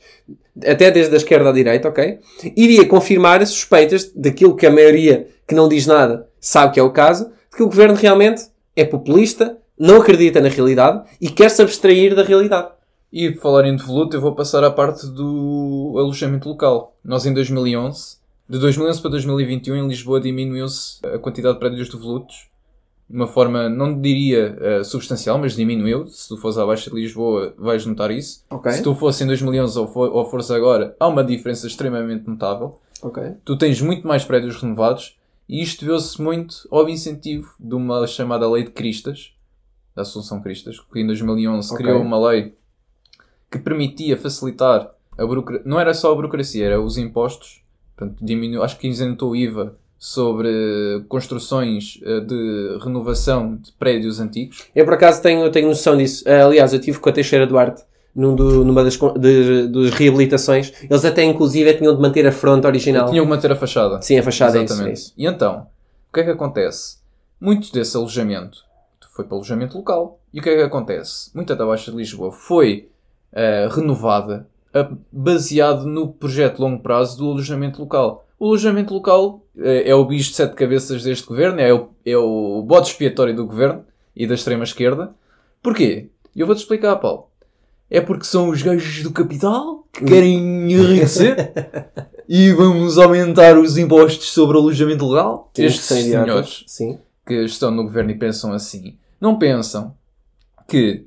até 0.66 0.92
desde 0.92 1.14
a 1.14 1.18
esquerda 1.18 1.50
à 1.50 1.52
direita, 1.52 1.88
ok? 1.88 2.20
Iria 2.56 2.88
confirmar 2.88 3.42
as 3.42 3.50
suspeitas 3.50 4.12
daquilo 4.16 4.56
que 4.56 4.66
a 4.66 4.72
maioria 4.72 5.28
que 5.48 5.56
não 5.56 5.70
diz 5.70 5.86
nada 5.86 6.28
sabe 6.40 6.74
que 6.74 6.80
é 6.80 6.84
o 6.84 6.92
caso, 6.92 7.26
de 7.26 7.58
que 7.58 7.64
o 7.64 7.68
governo 7.68 7.96
realmente 7.96 8.44
é 8.76 8.84
populista, 8.84 9.58
não 9.78 9.98
acredita 9.98 10.42
na 10.42 10.50
realidade 10.50 11.04
e 11.20 11.30
quer 11.30 11.50
se 11.50 11.62
abstrair 11.62 12.16
da 12.16 12.24
realidade. 12.24 12.70
E 13.12 13.30
por 13.32 13.42
falar 13.42 13.66
em 13.66 13.76
devoluto, 13.76 14.16
eu 14.16 14.22
vou 14.22 14.34
passar 14.34 14.64
à 14.64 14.72
parte 14.72 15.06
do 15.08 15.96
alojamento 15.98 16.48
local. 16.48 16.96
Nós 17.04 17.26
em 17.26 17.34
2011, 17.34 18.18
de 18.50 18.58
2011 18.60 19.02
para 19.02 19.12
2021, 19.12 19.76
em 19.76 19.88
Lisboa 19.88 20.22
diminuiu-se 20.22 21.00
a 21.06 21.20
quantidade 21.20 21.56
de 21.56 21.60
prédios 21.60 21.90
devolutos 21.90 22.51
de 23.12 23.18
uma 23.18 23.28
forma, 23.28 23.68
não 23.68 24.00
diria 24.00 24.58
eh, 24.62 24.84
substancial, 24.86 25.38
mas 25.38 25.54
diminuiu. 25.54 26.08
Se 26.08 26.30
tu 26.30 26.38
fores 26.38 26.58
abaixo 26.58 26.90
de 26.90 26.96
Lisboa, 26.96 27.54
vais 27.58 27.86
notar 27.86 28.10
isso. 28.10 28.46
Ok. 28.50 28.72
Se 28.72 28.82
tu 28.82 28.96
fosse 28.96 29.26
em 29.26 29.28
2011 29.28 29.78
ou, 29.78 29.88
for, 29.88 30.10
ou 30.10 30.26
fores 30.26 30.50
agora, 30.50 30.96
há 30.98 31.08
uma 31.08 31.22
diferença 31.22 31.68
extremamente 31.68 32.26
notável. 32.26 32.80
Ok. 33.02 33.22
Tu 33.44 33.58
tens 33.58 33.82
muito 33.82 34.08
mais 34.08 34.24
prédios 34.24 34.56
renovados 34.62 35.18
e 35.50 35.62
isto 35.62 35.84
deu-se 35.86 36.22
muito 36.22 36.56
ao 36.72 36.88
incentivo 36.88 37.54
de 37.60 37.76
uma 37.76 38.08
chamada 38.08 38.50
Lei 38.50 38.64
de 38.64 38.72
Cristas, 38.72 39.34
da 39.94 40.04
Assunção 40.04 40.42
Cristas, 40.42 40.80
que 40.80 41.00
em 41.02 41.06
2011 41.06 41.74
Ok. 41.74 41.86
criou 41.86 42.02
uma 42.02 42.18
lei 42.30 42.56
que 43.52 43.60
permitia 43.60 44.16
facilitar 44.16 44.90
a 45.18 45.26
burocracia. 45.26 45.64
Não 45.68 45.78
era 45.78 45.94
só 45.94 46.14
a 46.14 46.16
burocracia, 46.16 46.66
era 46.66 46.82
os 46.82 46.98
impostos. 46.98 47.62
Portanto, 47.98 48.24
diminuiu, 48.24 48.64
acho 48.64 48.80
que 48.80 48.88
isentou 48.88 49.32
o 49.32 49.36
IVA 49.36 49.76
sobre 50.06 51.06
construções 51.08 52.00
eh, 52.04 52.22
de 52.22 52.80
renovação 52.84 53.56
de 53.58 53.72
prédios 53.74 54.20
antigos. 54.20 54.66
Eu 54.76 54.84
por 54.84 54.96
acaso 54.96 55.22
tenho, 55.22 55.48
tenho 55.52 55.68
noção 55.68 55.96
disso. 55.96 56.24
Ah, 56.28 56.46
aliás, 56.46 56.74
eu 56.74 56.82
tive 56.82 56.98
com 56.98 57.08
a 57.08 57.12
Teixeira 57.14 57.46
Duarte 57.46 57.84
num 58.16 58.36
do- 58.36 58.66
numa 58.66 58.84
das, 58.84 58.98
de, 58.98 59.68
das 59.68 59.92
reabilitações. 59.92 60.74
Eles 60.90 61.06
até 61.06 61.24
inclusive 61.24 61.72
tinham 61.76 61.96
de 61.96 62.02
manter 62.02 62.26
a 62.26 62.32
fronte 62.32 62.66
original. 62.66 63.08
Tinham 63.12 63.24
que 63.26 63.30
manter 63.30 63.52
a 63.52 63.56
fachada. 63.56 64.02
Sim, 64.02 64.18
a 64.18 64.24
fachada 64.24 64.58
é 64.58 64.64
isso, 64.64 64.74
Exatamente. 64.74 64.90
é 64.90 64.94
isso. 64.94 65.14
E 65.16 65.26
então, 65.28 65.68
o 66.10 66.14
que 66.16 66.20
é 66.22 66.24
que 66.24 66.32
acontece? 66.32 66.98
Muito 67.40 67.72
desse 67.72 67.96
alojamento 67.96 68.58
foi 69.14 69.24
para 69.24 69.36
alojamento 69.36 69.78
local. 69.78 70.20
E 70.34 70.40
o 70.40 70.44
que 70.44 70.50
é 70.50 70.56
que 70.56 70.64
acontece? 70.64 71.30
Muita 71.36 71.56
da 71.56 71.64
Baixa 71.64 71.92
de 71.92 71.98
Lisboa 71.98 72.32
foi 72.32 72.88
eh, 73.34 73.68
renovada 73.72 74.48
eh, 74.74 74.88
baseado 75.12 75.86
no 75.86 76.08
projeto 76.08 76.56
de 76.56 76.62
longo 76.62 76.82
prazo 76.82 77.20
do 77.20 77.30
alojamento 77.30 77.80
local. 77.80 78.26
O 78.42 78.48
alojamento 78.48 78.92
local 78.92 79.46
eh, 79.56 79.88
é 79.92 79.94
o 79.94 80.04
bicho 80.04 80.32
de 80.32 80.36
sete 80.36 80.56
cabeças 80.56 81.04
deste 81.04 81.28
governo, 81.28 81.60
é 81.62 81.72
o, 81.72 81.90
é 82.04 82.18
o 82.18 82.64
bode 82.64 82.88
expiatório 82.88 83.36
do 83.36 83.46
governo 83.46 83.86
e 84.16 84.26
da 84.26 84.34
extrema-esquerda. 84.34 85.14
Porquê? 85.62 86.10
Eu 86.36 86.48
vou-te 86.48 86.58
explicar, 86.58 86.96
Paulo. 86.96 87.28
É 87.88 88.02
porque 88.02 88.24
são 88.26 88.50
os 88.50 88.64
gajos 88.64 89.04
do 89.04 89.12
capital 89.12 89.86
que 89.94 90.04
querem 90.06 90.72
enriquecer 90.72 91.54
e 92.28 92.52
vamos 92.54 92.98
aumentar 92.98 93.60
os 93.60 93.78
impostos 93.78 94.34
sobre 94.34 94.58
o 94.58 94.62
alojamento 94.62 95.08
legal. 95.08 95.52
Temos 95.54 95.74
Estes 95.74 95.86
senhores 96.04 96.64
Sim. 96.66 96.98
que 97.28 97.44
estão 97.44 97.70
no 97.70 97.84
governo 97.84 98.10
e 98.10 98.18
pensam 98.18 98.54
assim, 98.54 98.98
não 99.20 99.38
pensam 99.38 99.94
que 100.68 101.06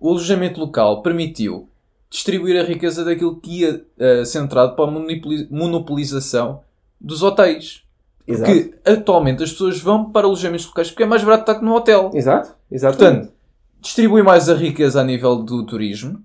o 0.00 0.08
alojamento 0.08 0.58
local 0.58 1.02
permitiu 1.02 1.68
distribuir 2.08 2.58
a 2.58 2.64
riqueza 2.64 3.04
daquilo 3.04 3.38
que 3.38 3.60
ia 3.60 3.84
eh, 3.98 4.24
centrado 4.24 4.74
para 4.74 4.86
a 4.86 4.90
monopoli- 4.90 5.46
monopolização 5.50 6.62
dos 7.00 7.22
hotéis. 7.22 7.82
Exato. 8.26 8.52
Que 8.52 8.74
atualmente 8.84 9.42
as 9.42 9.50
pessoas 9.50 9.80
vão 9.80 10.04
para 10.10 10.26
alojamentos 10.26 10.66
locais 10.66 10.90
porque 10.90 11.02
é 11.02 11.06
mais 11.06 11.24
barato 11.24 11.42
estar 11.42 11.54
que 11.56 11.64
no 11.64 11.74
hotel. 11.74 12.10
Exato. 12.14 12.54
Exato. 12.70 12.96
Portanto, 12.98 13.32
distribui 13.80 14.22
mais 14.22 14.48
a 14.48 14.54
riqueza 14.54 15.00
a 15.00 15.04
nível 15.04 15.36
do 15.36 15.64
turismo. 15.66 16.20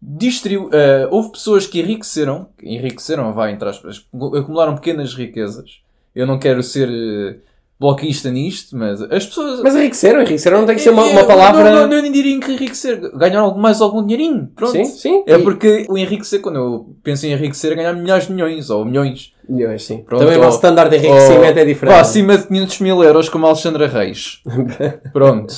Distribu 0.00 0.70
eh, 0.72 1.08
houve 1.10 1.32
pessoas 1.32 1.66
que 1.66 1.80
enriqueceram, 1.80 2.46
que 2.56 2.68
enriqueceram, 2.68 3.32
vai 3.32 3.52
entre 3.52 3.68
aspas, 3.68 4.06
acumularam 4.38 4.76
pequenas 4.76 5.12
riquezas. 5.14 5.80
Eu 6.14 6.24
não 6.26 6.38
quero 6.38 6.62
ser 6.62 6.88
eh, 6.88 7.36
bloquista 7.80 8.30
nisto, 8.30 8.76
mas 8.76 9.02
as 9.02 9.26
pessoas. 9.26 9.60
Mas 9.60 9.74
enriqueceram, 9.74 10.20
enriqueceram 10.22 10.60
não 10.60 10.66
tem 10.66 10.76
que 10.76 10.82
ser 10.82 10.90
uma, 10.90 11.02
É, 11.04 11.10
uma 11.12 11.24
palavra. 11.24 11.64
Não, 11.64 11.72
não, 11.82 11.86
não, 11.88 11.96
eu 11.96 12.02
nem 12.02 12.12
diria 12.12 12.32
enriquecer. 12.34 13.10
Ganhar 13.16 13.40
algo- 13.40 13.58
mais 13.60 13.80
algum 13.80 14.00
dinheirinho. 14.04 14.48
Pronto. 14.54 14.70
Sim, 14.72 14.84
sim. 14.84 15.24
É 15.26 15.34
E- 15.34 15.42
porque 15.42 15.84
o 15.88 15.98
enriquecer, 15.98 16.40
quando 16.40 16.56
eu 16.56 16.96
penso 17.02 17.26
em 17.26 17.32
enriquecer, 17.32 17.72
é 17.72 17.74
ganhar 17.74 17.92
milhares 17.94 18.26
de 18.28 18.32
milhões 18.32 18.70
ou 18.70 18.84
milhões. 18.84 19.32
Milhões, 19.48 19.84
sim. 19.84 19.98
Pronto, 19.98 20.20
Também 20.20 20.36
o 20.36 20.40
ou- 20.40 20.44
nosso 20.46 20.58
standard 20.58 20.90
de 20.90 20.96
enriquecimento 20.96 21.54
ou- 21.54 21.62
é 21.62 21.64
diferente. 21.64 21.94
Vá, 21.94 22.00
acima 22.00 22.36
de 22.36 22.46
500 22.46 22.80
mil 22.80 23.02
euros 23.02 23.28
como 23.28 23.46
a 23.46 23.48
Alexandra 23.50 23.86
Reis. 23.86 24.42
Pronto. 25.12 25.54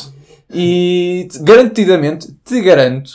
E 0.53 1.29
te- 1.31 1.43
garantidamente, 1.43 2.29
te 2.45 2.61
garanto 2.61 3.11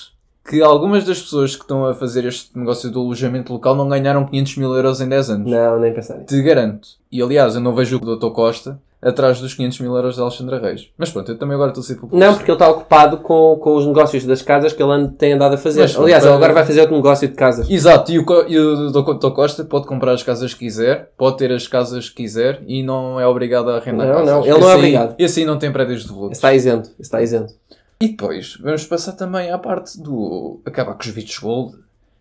que 0.48 0.62
algumas 0.62 1.04
das 1.06 1.20
pessoas 1.22 1.56
que 1.56 1.64
estão 1.64 1.86
a 1.86 1.94
fazer 1.94 2.24
este 2.26 2.58
negócio 2.58 2.90
do 2.92 3.00
alojamento 3.00 3.52
local 3.52 3.76
não 3.76 3.90
ganharam 3.90 4.26
500 4.26 4.58
mil 4.58 4.74
euros 4.76 5.02
em 5.02 5.10
10 5.10 5.30
anos. 5.32 5.52
Não, 5.52 5.80
nem 5.80 5.94
pensar 5.94 6.16
nisso. 6.16 6.28
Te 6.28 6.42
garanto. 6.42 6.88
E 7.12 7.22
aliás, 7.22 7.56
eu 7.56 7.62
não 7.62 7.74
vejo 7.74 7.98
o 7.98 8.16
Dr. 8.16 8.30
Costa 8.32 8.80
atrás 9.06 9.40
dos 9.40 9.54
500 9.54 9.80
mil 9.82 9.96
euros 9.96 10.18
da 10.18 10.24
Alexandra 10.24 10.58
Reis. 10.60 10.90
Mas 10.98 11.12
pronto, 11.12 11.32
eu 11.32 11.38
também 11.38 11.54
agora 11.56 11.70
estou 11.70 11.82
a 11.82 11.86
ser 11.86 11.96
populista. 11.96 12.28
Não, 12.28 12.34
porque 12.36 12.50
ele 12.50 12.56
está 12.56 12.70
ocupado 12.70 13.18
com, 13.20 13.56
com 13.62 13.76
os 13.76 13.86
negócios 13.86 14.26
das 14.26 14.42
casas 14.42 14.74
que 14.74 14.82
ele 14.82 15.08
tem 15.10 15.34
andado 15.34 15.54
a 15.54 15.58
fazer. 15.58 15.82
Mas, 15.82 15.96
Aliás, 15.96 16.24
para- 16.24 16.32
ele 16.32 16.38
agora 16.38 16.54
vai 16.54 16.66
fazer 16.66 16.82
outro 16.82 16.96
negócio 16.96 17.28
de 17.28 17.36
casas. 17.36 17.70
Exato, 17.70 18.12
e 18.12 18.18
o, 18.18 18.26
e 18.48 18.58
o 18.58 18.92
Dr. 18.92 19.30
Costa 19.32 19.64
pode 19.64 19.86
comprar 19.86 20.14
as 20.14 20.24
casas 20.24 20.54
que 20.54 20.62
quiser, 20.66 21.12
pode 21.18 21.38
ter 21.38 21.52
as 21.52 21.68
casas 21.68 22.10
que 22.10 22.16
quiser 22.24 22.64
e 22.66 22.82
não 22.82 23.20
é 23.20 23.28
obrigado 23.28 23.70
a 23.70 23.78
arrendar 23.78 24.08
Não, 24.08 24.14
casas. 24.16 24.30
não, 24.34 24.42
ele 24.46 24.58
não 24.60 24.70
é 24.70 24.72
aí- 24.74 24.78
obrigado. 24.80 25.16
Esse 25.20 25.40
aí 25.42 25.46
não 25.46 25.60
tem 25.60 25.72
prédios 25.72 26.02
de 26.04 26.10
volutos. 26.10 26.38
Está 26.38 26.54
isento. 26.54 26.90
Está 27.00 27.22
isento. 27.22 27.54
E 28.02 28.08
depois, 28.10 28.58
vamos 28.62 28.84
passar 28.86 29.12
também 29.14 29.52
à 29.52 29.58
parte 29.58 30.02
do 30.02 30.60
acabar 30.66 30.96
com 30.96 31.02
os 31.04 31.08
vistos 31.10 31.38
gold, 31.40 31.76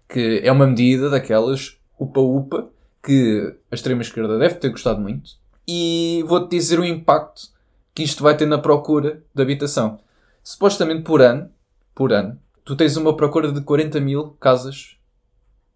que 0.08 0.40
é 0.44 0.52
uma 0.52 0.66
medida 0.66 1.08
daquelas 1.10 1.76
upa-upa 1.98 2.66
que 3.02 3.54
a 3.70 3.74
extrema-esquerda 3.74 4.38
deve 4.38 4.54
ter 4.56 4.68
gostado 4.70 5.00
muito. 5.00 5.30
E 5.66 6.22
vou-te 6.26 6.50
dizer 6.50 6.78
o 6.78 6.84
impacto 6.84 7.48
que 7.94 8.02
isto 8.02 8.22
vai 8.22 8.36
ter 8.36 8.46
na 8.46 8.58
procura 8.58 9.22
de 9.34 9.42
habitação. 9.42 9.98
Supostamente 10.42 11.02
por 11.02 11.22
ano, 11.22 11.48
por 11.94 12.12
ano, 12.12 12.38
tu 12.64 12.76
tens 12.76 12.96
uma 12.96 13.16
procura 13.16 13.50
de 13.52 13.60
40 13.62 14.00
mil 14.00 14.30
casas 14.40 14.96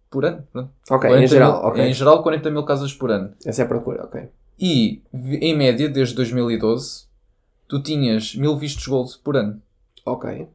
por 0.09 0.25
ano. 0.25 0.43
pronto. 0.51 0.71
Ok, 0.89 1.07
40 1.09 1.23
em 1.23 1.27
geral. 1.27 1.51
mil- 1.53 1.69
ok. 1.69 1.83
Em 1.83 1.93
geral, 1.93 2.23
40 2.23 2.49
mil 2.51 2.63
casas 2.63 2.93
por 2.93 3.09
ano. 3.11 3.33
Essa 3.45 3.61
é 3.61 3.65
a 3.65 3.67
procura, 3.67 4.03
ok. 4.03 4.29
E, 4.59 5.01
em 5.13 5.55
média, 5.57 5.87
desde 5.87 6.13
2012, 6.15 7.05
tu 7.67 7.81
tinhas 7.81 8.35
mil 8.35 8.57
vistos 8.57 8.85
gold 8.87 9.17
por 9.23 9.35
ano. 9.37 9.61
Ok. 10.05 10.47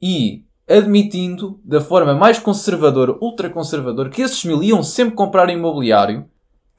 e 0.00 0.44
admitindo 0.68 1.60
da 1.64 1.80
forma 1.80 2.14
mais 2.14 2.38
conservadora, 2.38 3.16
ultra 3.20 3.48
conservadora, 3.50 4.10
que 4.10 4.22
esses 4.22 4.44
mil 4.44 4.62
iam 4.62 4.82
sempre 4.82 5.14
comprar 5.14 5.48
imobiliário, 5.50 6.24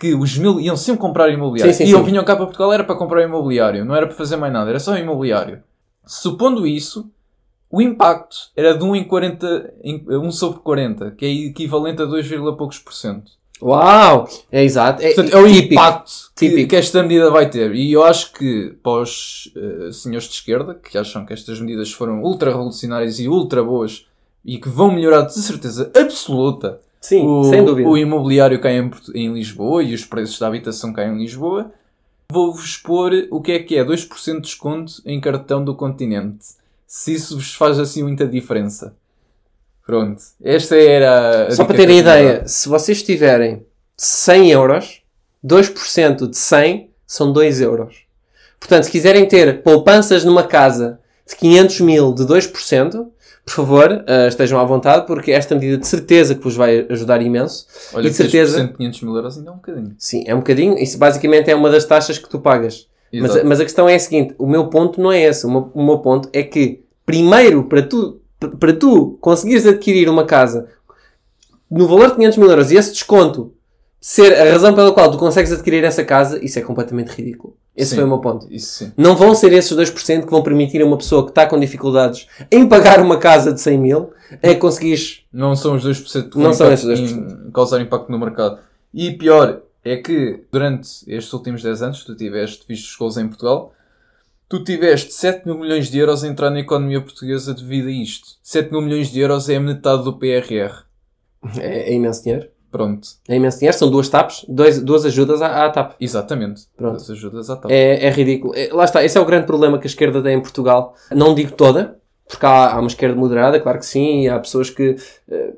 que 0.03 0.13
os 0.13 0.37
mil 0.37 0.59
iam 0.59 0.75
sempre 0.75 0.99
comprar 0.99 1.29
imobiliário. 1.29 1.73
Sim, 1.73 1.85
sim, 1.85 1.91
e 1.93 1.95
sim. 1.95 2.03
vinham 2.03 2.25
cá 2.25 2.35
para 2.35 2.45
Portugal 2.45 2.73
era 2.73 2.83
para 2.83 2.95
comprar 2.95 3.23
imobiliário, 3.23 3.85
não 3.85 3.95
era 3.95 4.05
para 4.05 4.15
fazer 4.17 4.35
mais 4.35 4.51
nada, 4.51 4.69
era 4.69 4.79
só 4.79 4.97
imobiliário. 4.97 5.63
Supondo 6.05 6.67
isso, 6.67 7.09
o 7.71 7.81
impacto 7.81 8.35
era 8.53 8.77
de 8.77 8.83
1 8.83 8.97
em 8.97 9.03
40, 9.05 9.73
em 9.81 10.05
1 10.05 10.31
sobre 10.31 10.59
40, 10.59 11.11
que 11.11 11.25
é 11.25 11.29
equivalente 11.29 12.01
a 12.01 12.05
2, 12.05 12.27
poucos 12.57 12.79
por 12.79 12.93
cento. 12.93 13.31
Uau! 13.61 14.27
É 14.51 14.61
exato. 14.61 15.01
É, 15.01 15.13
Portanto, 15.13 15.33
é 15.33 15.39
o 15.39 15.47
típico. 15.47 15.73
impacto 15.73 16.11
que, 16.35 16.49
Típico. 16.49 16.69
que 16.71 16.75
esta 16.75 17.01
medida 17.01 17.31
vai 17.31 17.49
ter. 17.49 17.73
E 17.73 17.93
eu 17.93 18.03
acho 18.03 18.33
que 18.33 18.75
para 18.83 19.03
os 19.03 19.53
eh, 19.55 19.89
senhores 19.93 20.27
de 20.27 20.33
esquerda, 20.33 20.75
que 20.75 20.97
acham 20.97 21.25
que 21.25 21.31
estas 21.31 21.61
medidas 21.61 21.93
foram 21.93 22.21
ultra 22.21 22.51
revolucionárias 22.51 23.21
e 23.21 23.29
ultra 23.29 23.63
boas 23.63 24.05
e 24.43 24.57
que 24.57 24.67
vão 24.67 24.91
melhorar 24.91 25.21
de 25.21 25.33
certeza 25.39 25.89
absoluta 25.95 26.81
Sim, 27.03 27.27
o, 27.27 27.43
sem 27.43 27.65
dúvida. 27.65 27.89
o 27.89 27.97
imobiliário 27.97 28.57
cá 28.61 28.71
em, 28.71 28.89
em 29.13 29.33
Lisboa 29.33 29.83
e 29.83 29.93
os 29.93 30.05
preços 30.05 30.39
da 30.39 30.47
habitação 30.47 30.93
cá 30.93 31.05
em 31.05 31.17
Lisboa, 31.17 31.69
vou-vos 32.31 32.63
expor 32.63 33.11
o 33.29 33.41
que 33.41 33.51
é 33.51 33.59
que 33.59 33.75
é 33.75 33.83
2% 33.83 34.35
de 34.35 34.41
desconto 34.41 35.01
em 35.05 35.19
cartão 35.19 35.65
do 35.65 35.75
continente. 35.75 36.45
Se 36.87 37.13
isso 37.13 37.35
vos 37.35 37.53
faz 37.55 37.77
assim 37.77 38.03
muita 38.03 38.25
diferença. 38.25 38.95
Pronto. 39.85 40.23
Esta 40.41 40.77
era 40.77 41.47
a 41.47 41.51
Só 41.51 41.65
para 41.65 41.75
terem 41.75 41.99
ideia, 41.99 42.47
se 42.47 42.69
vocês 42.69 43.03
tiverem 43.03 43.65
100 43.97 44.51
euros, 44.51 45.01
2% 45.45 46.29
de 46.29 46.37
100 46.37 46.89
são 47.05 47.33
2 47.33 47.59
euros. 47.59 48.03
Portanto, 48.57 48.85
se 48.85 48.91
quiserem 48.91 49.27
ter 49.27 49.61
poupanças 49.61 50.23
numa 50.23 50.43
casa 50.43 51.01
de 51.27 51.35
500 51.35 51.81
mil 51.81 52.13
de 52.13 52.23
2%, 52.23 53.07
por 53.45 53.53
favor, 53.53 54.03
eh, 54.07 54.27
estejam 54.27 54.59
à 54.59 54.63
vontade, 54.63 55.05
porque 55.05 55.31
esta 55.31 55.53
medida 55.53 55.77
de 55.77 55.87
certeza 55.87 56.33
que 56.33 56.43
vos 56.43 56.55
vai 56.55 56.85
ajudar 56.89 57.21
imenso. 57.21 57.67
Olha, 57.93 58.07
e 58.07 58.09
de 58.09 58.15
certeza. 58.15 58.63
3% 58.63 58.67
de 58.67 58.77
500 58.77 59.01
mil 59.01 59.15
euros 59.15 59.37
ainda 59.37 59.49
é 59.49 59.53
um 59.53 59.57
bocadinho. 59.57 59.95
Sim, 59.97 60.23
é 60.25 60.33
um 60.33 60.39
bocadinho. 60.39 60.77
Isso 60.77 60.97
basicamente 60.97 61.51
é 61.51 61.55
uma 61.55 61.69
das 61.69 61.85
taxas 61.85 62.17
que 62.17 62.29
tu 62.29 62.39
pagas. 62.39 62.87
Mas, 63.11 63.43
mas 63.43 63.59
a 63.59 63.63
questão 63.63 63.87
é 63.87 63.95
a 63.95 63.99
seguinte: 63.99 64.33
o 64.37 64.47
meu 64.47 64.67
ponto 64.67 64.99
não 64.99 65.11
é 65.11 65.21
esse. 65.21 65.45
O 65.45 65.51
meu, 65.51 65.71
o 65.73 65.85
meu 65.85 65.99
ponto 65.99 66.29
é 66.33 66.41
que, 66.41 66.83
primeiro, 67.05 67.63
para 67.65 67.81
tu, 67.83 68.21
para 68.59 68.73
tu 68.73 69.17
conseguires 69.21 69.67
adquirir 69.67 70.09
uma 70.09 70.25
casa 70.25 70.67
no 71.69 71.87
valor 71.87 72.09
de 72.09 72.15
500 72.15 72.37
mil 72.37 72.49
euros 72.49 72.71
e 72.71 72.77
esse 72.77 72.93
desconto 72.93 73.53
ser 74.05 74.33
a 74.37 74.51
razão 74.51 74.75
pela 74.75 74.91
qual 74.91 75.09
tu 75.09 75.17
consegues 75.17 75.49
adquirir 75.53 75.81
essa 75.85 76.03
casa, 76.03 76.43
isso 76.43 76.59
é 76.59 76.61
completamente 76.61 77.07
ridículo. 77.09 77.55
Esse 77.73 77.91
Sim. 77.91 77.95
foi 77.95 78.03
o 78.03 78.07
meu 78.07 78.19
ponto. 78.19 78.45
Isso. 78.51 78.91
Não 78.97 79.15
vão 79.15 79.33
ser 79.33 79.53
esses 79.53 79.71
2% 79.71 80.25
que 80.25 80.29
vão 80.29 80.43
permitir 80.43 80.81
a 80.81 80.85
uma 80.85 80.97
pessoa 80.97 81.23
que 81.23 81.29
está 81.31 81.45
com 81.47 81.57
dificuldades 81.57 82.27
em 82.51 82.67
pagar 82.67 82.99
uma 82.99 83.17
casa 83.17 83.53
de 83.53 83.61
100 83.61 83.77
mil 83.79 84.11
a 84.43 84.53
conseguires. 84.55 85.21
Não 85.31 85.55
são 85.55 85.75
os 85.75 85.83
2% 85.83 86.29
que 86.29 86.37
Não 86.37 86.43
vão 86.43 86.53
são 86.53 86.67
impact- 86.67 86.85
esses 86.91 87.11
2%. 87.13 87.47
em- 87.47 87.51
causar 87.51 87.79
impacto 87.81 88.11
no 88.11 88.19
mercado. 88.19 88.59
E 88.93 89.11
pior 89.13 89.61
é 89.85 89.95
que 89.95 90.41
durante 90.51 90.89
estes 91.07 91.31
últimos 91.31 91.63
10 91.63 91.81
anos 91.81 92.03
tu 92.03 92.13
tiveste 92.13 92.65
vistos 92.67 92.93
gols 92.97 93.17
em 93.17 93.27
Portugal, 93.27 93.73
tu 94.49 94.63
tiveste 94.63 95.13
7 95.13 95.45
mil 95.47 95.57
milhões 95.57 95.89
de 95.89 95.97
euros 95.97 96.23
a 96.23 96.27
entrar 96.27 96.49
na 96.49 96.59
economia 96.59 96.99
portuguesa 97.01 97.53
devido 97.53 97.87
a 97.87 97.91
isto. 97.91 98.27
7 98.43 98.69
mil 98.69 98.81
milhões 98.81 99.07
de 99.11 99.19
euros 99.21 99.47
é 99.49 99.55
a 99.55 99.59
metade 99.61 100.03
do 100.03 100.13
PRR. 100.19 100.83
É, 101.57 101.89
é 101.89 101.93
imenso 101.93 102.21
dinheiro. 102.23 102.47
Pronto. 102.73 103.07
É 103.29 103.35
imenso 103.35 103.59
dinheiro. 103.59 103.77
São 103.77 103.87
duas 103.87 104.09
TAPs, 104.09 104.47
dois, 104.49 104.81
duas 104.81 105.05
ajudas 105.05 105.43
à, 105.43 105.63
à 105.63 105.69
TAP. 105.69 105.93
Exatamente. 106.01 106.63
Pronto. 106.75 106.93
Das 106.93 107.07
ajudas 107.07 107.47
à 107.47 107.55
TAP. 107.55 107.69
É, 107.69 108.07
é 108.07 108.09
ridículo. 108.09 108.51
É, 108.55 108.69
lá 108.73 108.83
está, 108.83 109.03
esse 109.03 109.15
é 109.15 109.21
o 109.21 109.25
grande 109.25 109.45
problema 109.45 109.77
que 109.77 109.85
a 109.85 109.87
esquerda 109.87 110.23
tem 110.23 110.35
em 110.35 110.41
Portugal. 110.41 110.95
Não 111.11 111.35
digo 111.35 111.51
toda, 111.51 111.99
porque 112.27 112.43
há, 112.43 112.73
há 112.73 112.79
uma 112.79 112.87
esquerda 112.87 113.15
moderada, 113.15 113.59
claro 113.59 113.77
que 113.77 113.85
sim, 113.85 114.23
e 114.23 114.29
há 114.29 114.39
pessoas 114.39 114.71
que. 114.71 114.95
eh, 115.29 115.53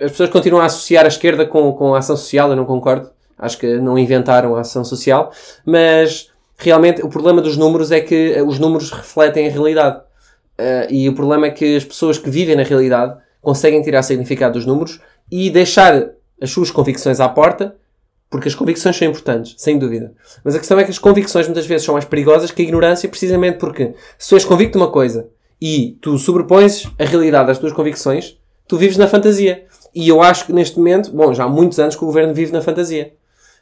as 0.00 0.12
pessoas 0.12 0.30
continuam 0.30 0.62
a 0.62 0.66
associar 0.66 1.04
a 1.04 1.08
esquerda 1.08 1.44
com, 1.44 1.70
com 1.74 1.94
a 1.94 1.98
ação 1.98 2.16
social, 2.16 2.48
eu 2.48 2.56
não 2.56 2.64
concordo. 2.64 3.10
Acho 3.36 3.58
que 3.58 3.78
não 3.78 3.98
inventaram 3.98 4.56
a 4.56 4.60
ação 4.60 4.82
social, 4.86 5.30
mas 5.66 6.30
realmente 6.56 7.02
o 7.02 7.10
problema 7.10 7.42
dos 7.42 7.58
números 7.58 7.92
é 7.92 8.00
que 8.00 8.32
eh, 8.32 8.42
os 8.42 8.58
números 8.58 8.90
refletem 8.90 9.46
a 9.46 9.50
realidade. 9.50 10.00
Eh, 10.56 10.86
e 10.88 11.08
o 11.10 11.14
problema 11.14 11.48
é 11.48 11.50
que 11.50 11.76
as 11.76 11.84
pessoas 11.84 12.16
que 12.16 12.30
vivem 12.30 12.56
na 12.56 12.62
realidade 12.62 13.18
conseguem 13.42 13.82
tirar 13.82 14.02
significado 14.02 14.54
dos 14.54 14.64
números 14.64 14.98
e 15.30 15.50
deixar 15.50 16.17
as 16.40 16.50
suas 16.50 16.70
convicções 16.70 17.20
à 17.20 17.28
porta, 17.28 17.76
porque 18.30 18.48
as 18.48 18.54
convicções 18.54 18.96
são 18.96 19.08
importantes, 19.08 19.54
sem 19.56 19.78
dúvida. 19.78 20.12
Mas 20.44 20.54
a 20.54 20.58
questão 20.58 20.78
é 20.78 20.84
que 20.84 20.90
as 20.90 20.98
convicções 20.98 21.46
muitas 21.46 21.66
vezes 21.66 21.84
são 21.86 21.94
mais 21.94 22.04
perigosas 22.04 22.50
que 22.50 22.60
a 22.60 22.64
ignorância, 22.64 23.08
precisamente 23.08 23.58
porque 23.58 23.94
se 24.18 24.28
tu 24.28 24.34
és 24.34 24.44
convicto 24.44 24.78
de 24.78 24.84
uma 24.84 24.90
coisa 24.90 25.28
e 25.60 25.96
tu 26.00 26.18
sobrepões 26.18 26.86
a 26.98 27.04
realidade 27.04 27.50
às 27.50 27.58
tuas 27.58 27.72
convicções, 27.72 28.38
tu 28.66 28.76
vives 28.76 28.96
na 28.98 29.08
fantasia. 29.08 29.64
E 29.94 30.06
eu 30.08 30.22
acho 30.22 30.44
que 30.46 30.52
neste 30.52 30.76
momento, 30.76 31.10
bom, 31.10 31.32
já 31.32 31.44
há 31.44 31.48
muitos 31.48 31.78
anos 31.78 31.96
que 31.96 32.04
o 32.04 32.06
governo 32.06 32.34
vive 32.34 32.52
na 32.52 32.60
fantasia. 32.60 33.14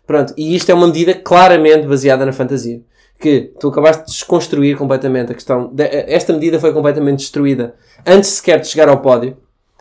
Pronto, 0.06 0.34
e 0.36 0.54
isto 0.54 0.70
é 0.70 0.74
uma 0.74 0.86
medida 0.88 1.14
claramente 1.14 1.86
baseada 1.86 2.26
na 2.26 2.32
fantasia. 2.32 2.80
Que 3.18 3.52
tu 3.58 3.68
acabaste 3.68 4.04
de 4.04 4.10
desconstruir 4.12 4.76
completamente 4.76 5.32
a 5.32 5.34
questão. 5.34 5.68
de- 5.72 5.84
esta 5.84 6.32
medida 6.32 6.58
foi 6.60 6.72
completamente 6.72 7.20
destruída 7.20 7.74
antes 8.04 8.30
sequer 8.30 8.60
de 8.60 8.66
chegar 8.68 8.88
ao 8.88 9.00
pódio. 9.00 9.36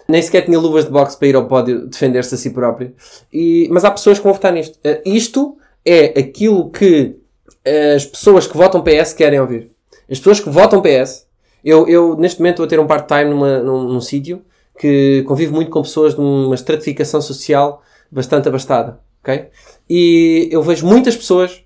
Nem 0.08 0.22
sequer 0.22 0.42
tinha 0.42 0.60
luvas 0.60 0.86
de 0.86 0.92
boxe 0.92 1.18
para 1.18 1.28
ir 1.28 1.36
ao 1.36 1.48
pódio 1.48 1.88
defender-se 1.88 2.36
a 2.36 2.38
si 2.38 2.52
próprio. 2.52 2.94
E, 3.34 3.68
mas 3.72 3.84
há 3.84 3.92
pessoas 3.92 4.18
que 4.18 4.24
vão 4.24 4.34
votar 4.34 4.54
nisto. 4.54 4.78
Eh, 4.84 5.02
isto 5.06 5.58
é 5.84 6.20
aquilo 6.20 6.70
que 6.70 7.18
eh, 7.64 7.96
as 7.96 8.06
pessoas 8.06 8.46
que 8.46 8.56
votam 8.56 8.84
PS 8.84 9.14
querem 9.14 9.40
ouvir. 9.40 9.72
As 10.10 10.20
pessoas 10.20 10.40
que 10.40 10.50
votam 10.50 10.82
PS. 10.82 11.26
Eu, 11.64 11.88
eu 11.88 12.16
neste 12.16 12.40
momento, 12.40 12.62
a 12.62 12.68
ter 12.68 12.80
um 12.80 12.86
part-time 12.86 13.32
num, 13.32 13.84
num 13.84 14.02
sítio 14.02 14.44
que 14.78 15.24
convivo 15.28 15.54
muito 15.54 15.72
com 15.72 15.82
pessoas 15.82 16.14
de 16.14 16.22
uma 16.22 16.54
estratificação 16.54 17.22
social 17.22 17.82
bastante 18.12 18.48
abastada. 18.48 19.00
ok? 19.24 19.48
E 19.90 20.50
eu 20.52 20.62
vejo 20.62 20.86
muitas 20.86 21.16
pessoas 21.16 21.64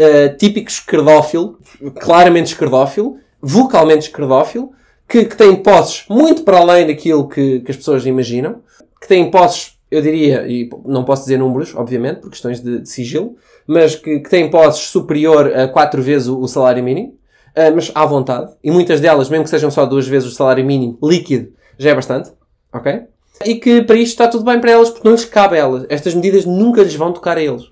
uh, 0.00 0.36
típico 0.36 0.70
esquerdófilo, 0.70 1.58
claramente 2.00 2.52
esquerdófilo, 2.52 3.18
vocalmente 3.40 4.08
esquerdófilo, 4.08 4.72
que, 5.08 5.24
que 5.24 5.36
têm 5.36 5.56
posses 5.56 6.04
muito 6.08 6.42
para 6.42 6.58
além 6.58 6.86
daquilo 6.86 7.28
que, 7.28 7.60
que 7.60 7.70
as 7.70 7.76
pessoas 7.76 8.06
imaginam, 8.06 8.60
que 9.00 9.08
têm 9.08 9.30
posses, 9.30 9.78
eu 9.90 10.02
diria, 10.02 10.46
e 10.48 10.68
não 10.84 11.04
posso 11.04 11.22
dizer 11.22 11.38
números, 11.38 11.74
obviamente, 11.74 12.20
por 12.20 12.30
questões 12.30 12.60
de, 12.60 12.80
de 12.80 12.88
sigilo, 12.88 13.36
mas 13.66 13.94
que, 13.94 14.20
que 14.20 14.30
têm 14.30 14.50
posses 14.50 14.88
superior 14.88 15.56
a 15.56 15.68
quatro 15.68 16.02
vezes 16.02 16.28
o, 16.28 16.40
o 16.40 16.48
salário 16.48 16.82
mínimo, 16.82 17.18
uh, 17.56 17.74
mas 17.74 17.90
à 17.94 18.04
vontade, 18.04 18.52
e 18.62 18.70
muitas 18.70 19.00
delas, 19.00 19.28
mesmo 19.28 19.44
que 19.44 19.50
sejam 19.50 19.70
só 19.70 19.86
duas 19.86 20.06
vezes 20.06 20.28
o 20.28 20.34
salário 20.34 20.64
mínimo 20.64 20.98
líquido, 21.02 21.52
já 21.78 21.90
é 21.90 21.94
bastante, 21.94 22.30
ok? 22.72 23.02
E 23.44 23.56
que 23.56 23.82
para 23.82 23.96
isto 23.96 24.12
está 24.12 24.28
tudo 24.28 24.44
bem 24.44 24.60
para 24.60 24.70
elas, 24.70 24.90
porque 24.90 25.06
não 25.06 25.14
lhes 25.14 25.24
cabe 25.24 25.56
a 25.56 25.60
elas. 25.60 25.84
Estas 25.90 26.14
medidas 26.14 26.46
nunca 26.46 26.82
lhes 26.82 26.94
vão 26.94 27.12
tocar 27.12 27.36
a 27.36 27.42
eles. 27.42 27.64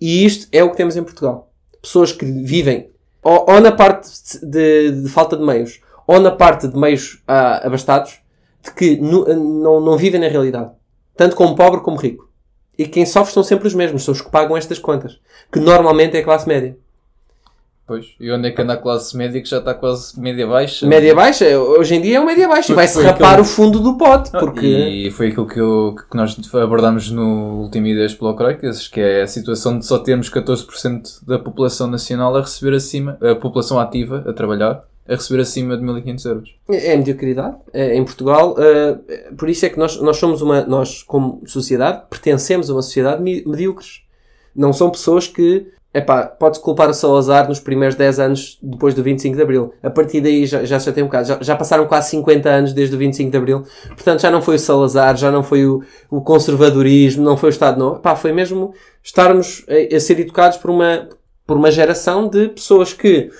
E 0.00 0.24
isto 0.24 0.48
é 0.50 0.62
o 0.62 0.70
que 0.70 0.76
temos 0.76 0.96
em 0.96 1.04
Portugal. 1.04 1.52
Pessoas 1.80 2.10
que 2.10 2.24
vivem 2.24 2.90
ou, 3.22 3.46
ou 3.48 3.60
na 3.60 3.72
parte 3.72 4.08
de, 4.42 5.02
de 5.02 5.08
falta 5.08 5.36
de 5.36 5.44
meios, 5.44 5.80
ou 6.08 6.18
na 6.18 6.30
parte 6.30 6.66
de 6.66 6.76
meios 6.76 7.22
ah, 7.28 7.64
abastados, 7.66 8.18
de 8.64 8.72
que 8.72 8.96
nu- 8.96 9.26
não, 9.62 9.78
não 9.78 9.96
vivem 9.98 10.18
na 10.20 10.26
realidade. 10.26 10.70
Tanto 11.14 11.36
como 11.36 11.54
pobre 11.54 11.82
como 11.82 11.98
rico. 11.98 12.28
E 12.78 12.86
quem 12.86 13.04
sofre 13.04 13.32
são 13.34 13.42
sempre 13.44 13.68
os 13.68 13.74
mesmos, 13.74 14.04
são 14.04 14.12
os 14.12 14.22
que 14.22 14.30
pagam 14.30 14.56
estas 14.56 14.78
contas. 14.78 15.20
Que 15.52 15.60
normalmente 15.60 16.16
é 16.16 16.20
a 16.20 16.24
classe 16.24 16.48
média. 16.48 16.76
Pois. 17.86 18.06
E 18.20 18.30
onde 18.30 18.48
é 18.48 18.50
que 18.50 18.60
anda 18.60 18.74
a 18.74 18.76
classe 18.76 19.16
média 19.16 19.40
que 19.40 19.48
já 19.48 19.58
está 19.58 19.74
quase 19.74 20.18
média 20.20 20.46
baixa? 20.46 20.86
Média 20.86 21.14
baixa, 21.14 21.46
hoje 21.58 21.94
em 21.94 22.00
dia 22.02 22.16
é 22.18 22.20
uma 22.20 22.26
média 22.26 22.46
baixa. 22.46 22.72
E 22.72 22.74
vai-se 22.74 23.02
rapar 23.02 23.40
o 23.40 23.44
fundo 23.44 23.80
do 23.80 23.96
pote. 23.96 24.30
Ah, 24.32 24.38
Porque... 24.40 24.66
E 24.66 25.10
foi 25.10 25.28
aquilo 25.28 25.46
que, 25.46 25.58
eu, 25.58 25.94
que 26.10 26.16
nós 26.16 26.36
abordámos 26.54 27.10
no 27.10 27.62
último 27.62 27.86
Ideias 27.86 28.14
Pelocroicas, 28.14 28.88
que 28.88 29.00
é 29.00 29.22
a 29.22 29.26
situação 29.26 29.78
de 29.78 29.86
só 29.86 29.98
termos 29.98 30.30
14% 30.30 31.24
da 31.26 31.38
população 31.38 31.86
nacional 31.86 32.34
a 32.36 32.40
receber 32.42 32.74
acima, 32.76 33.18
a 33.22 33.34
população 33.34 33.80
ativa 33.80 34.22
a 34.26 34.32
trabalhar, 34.34 34.84
a 35.08 35.14
receber 35.14 35.40
acima 35.40 35.76
de 35.76 35.82
1500 35.82 36.24
euros. 36.26 36.54
É 36.68 36.94
mediocridade. 36.94 37.56
É, 37.72 37.96
em 37.96 38.04
Portugal, 38.04 38.54
eh, 38.58 38.98
por 39.36 39.48
isso 39.48 39.64
é 39.64 39.70
que 39.70 39.78
nós, 39.78 39.98
nós 40.00 40.18
somos 40.18 40.42
uma, 40.42 40.60
nós 40.66 41.02
como 41.02 41.42
sociedade, 41.46 42.02
pertencemos 42.10 42.68
a 42.68 42.74
uma 42.74 42.82
sociedade 42.82 43.22
medíocres. 43.22 44.02
Não 44.54 44.70
são 44.72 44.90
pessoas 44.90 45.26
que, 45.26 45.66
epá, 45.94 46.26
pode-se 46.26 46.62
culpar 46.62 46.90
o 46.90 46.94
Salazar 46.94 47.48
nos 47.48 47.58
primeiros 47.58 47.96
10 47.96 48.20
anos 48.20 48.58
depois 48.62 48.94
do 48.94 49.02
25 49.02 49.34
de 49.34 49.42
Abril. 49.42 49.72
A 49.82 49.88
partir 49.88 50.20
daí 50.20 50.44
já, 50.44 50.62
já, 50.64 50.78
já 50.78 50.92
tem 50.92 51.02
um 51.02 51.06
bocado, 51.06 51.28
já, 51.28 51.38
já 51.40 51.56
passaram 51.56 51.86
quase 51.86 52.10
50 52.10 52.48
anos 52.50 52.72
desde 52.74 52.94
o 52.94 52.98
25 52.98 53.30
de 53.30 53.36
Abril. 53.36 53.62
Portanto, 53.88 54.20
já 54.20 54.30
não 54.30 54.42
foi 54.42 54.56
o 54.56 54.58
Salazar, 54.58 55.16
já 55.16 55.30
não 55.30 55.42
foi 55.42 55.64
o, 55.64 55.82
o 56.10 56.20
conservadorismo, 56.20 57.24
não 57.24 57.36
foi 57.36 57.48
o 57.48 57.50
Estado 57.50 57.78
Novo. 57.78 57.96
Epá, 57.96 58.14
foi 58.14 58.32
mesmo 58.32 58.74
estarmos 59.02 59.64
a, 59.68 59.96
a 59.96 60.00
ser 60.00 60.20
educados 60.20 60.58
por 60.58 60.70
uma, 60.70 61.08
por 61.46 61.56
uma 61.56 61.70
geração 61.70 62.28
de 62.28 62.48
pessoas 62.48 62.92
que 62.92 63.30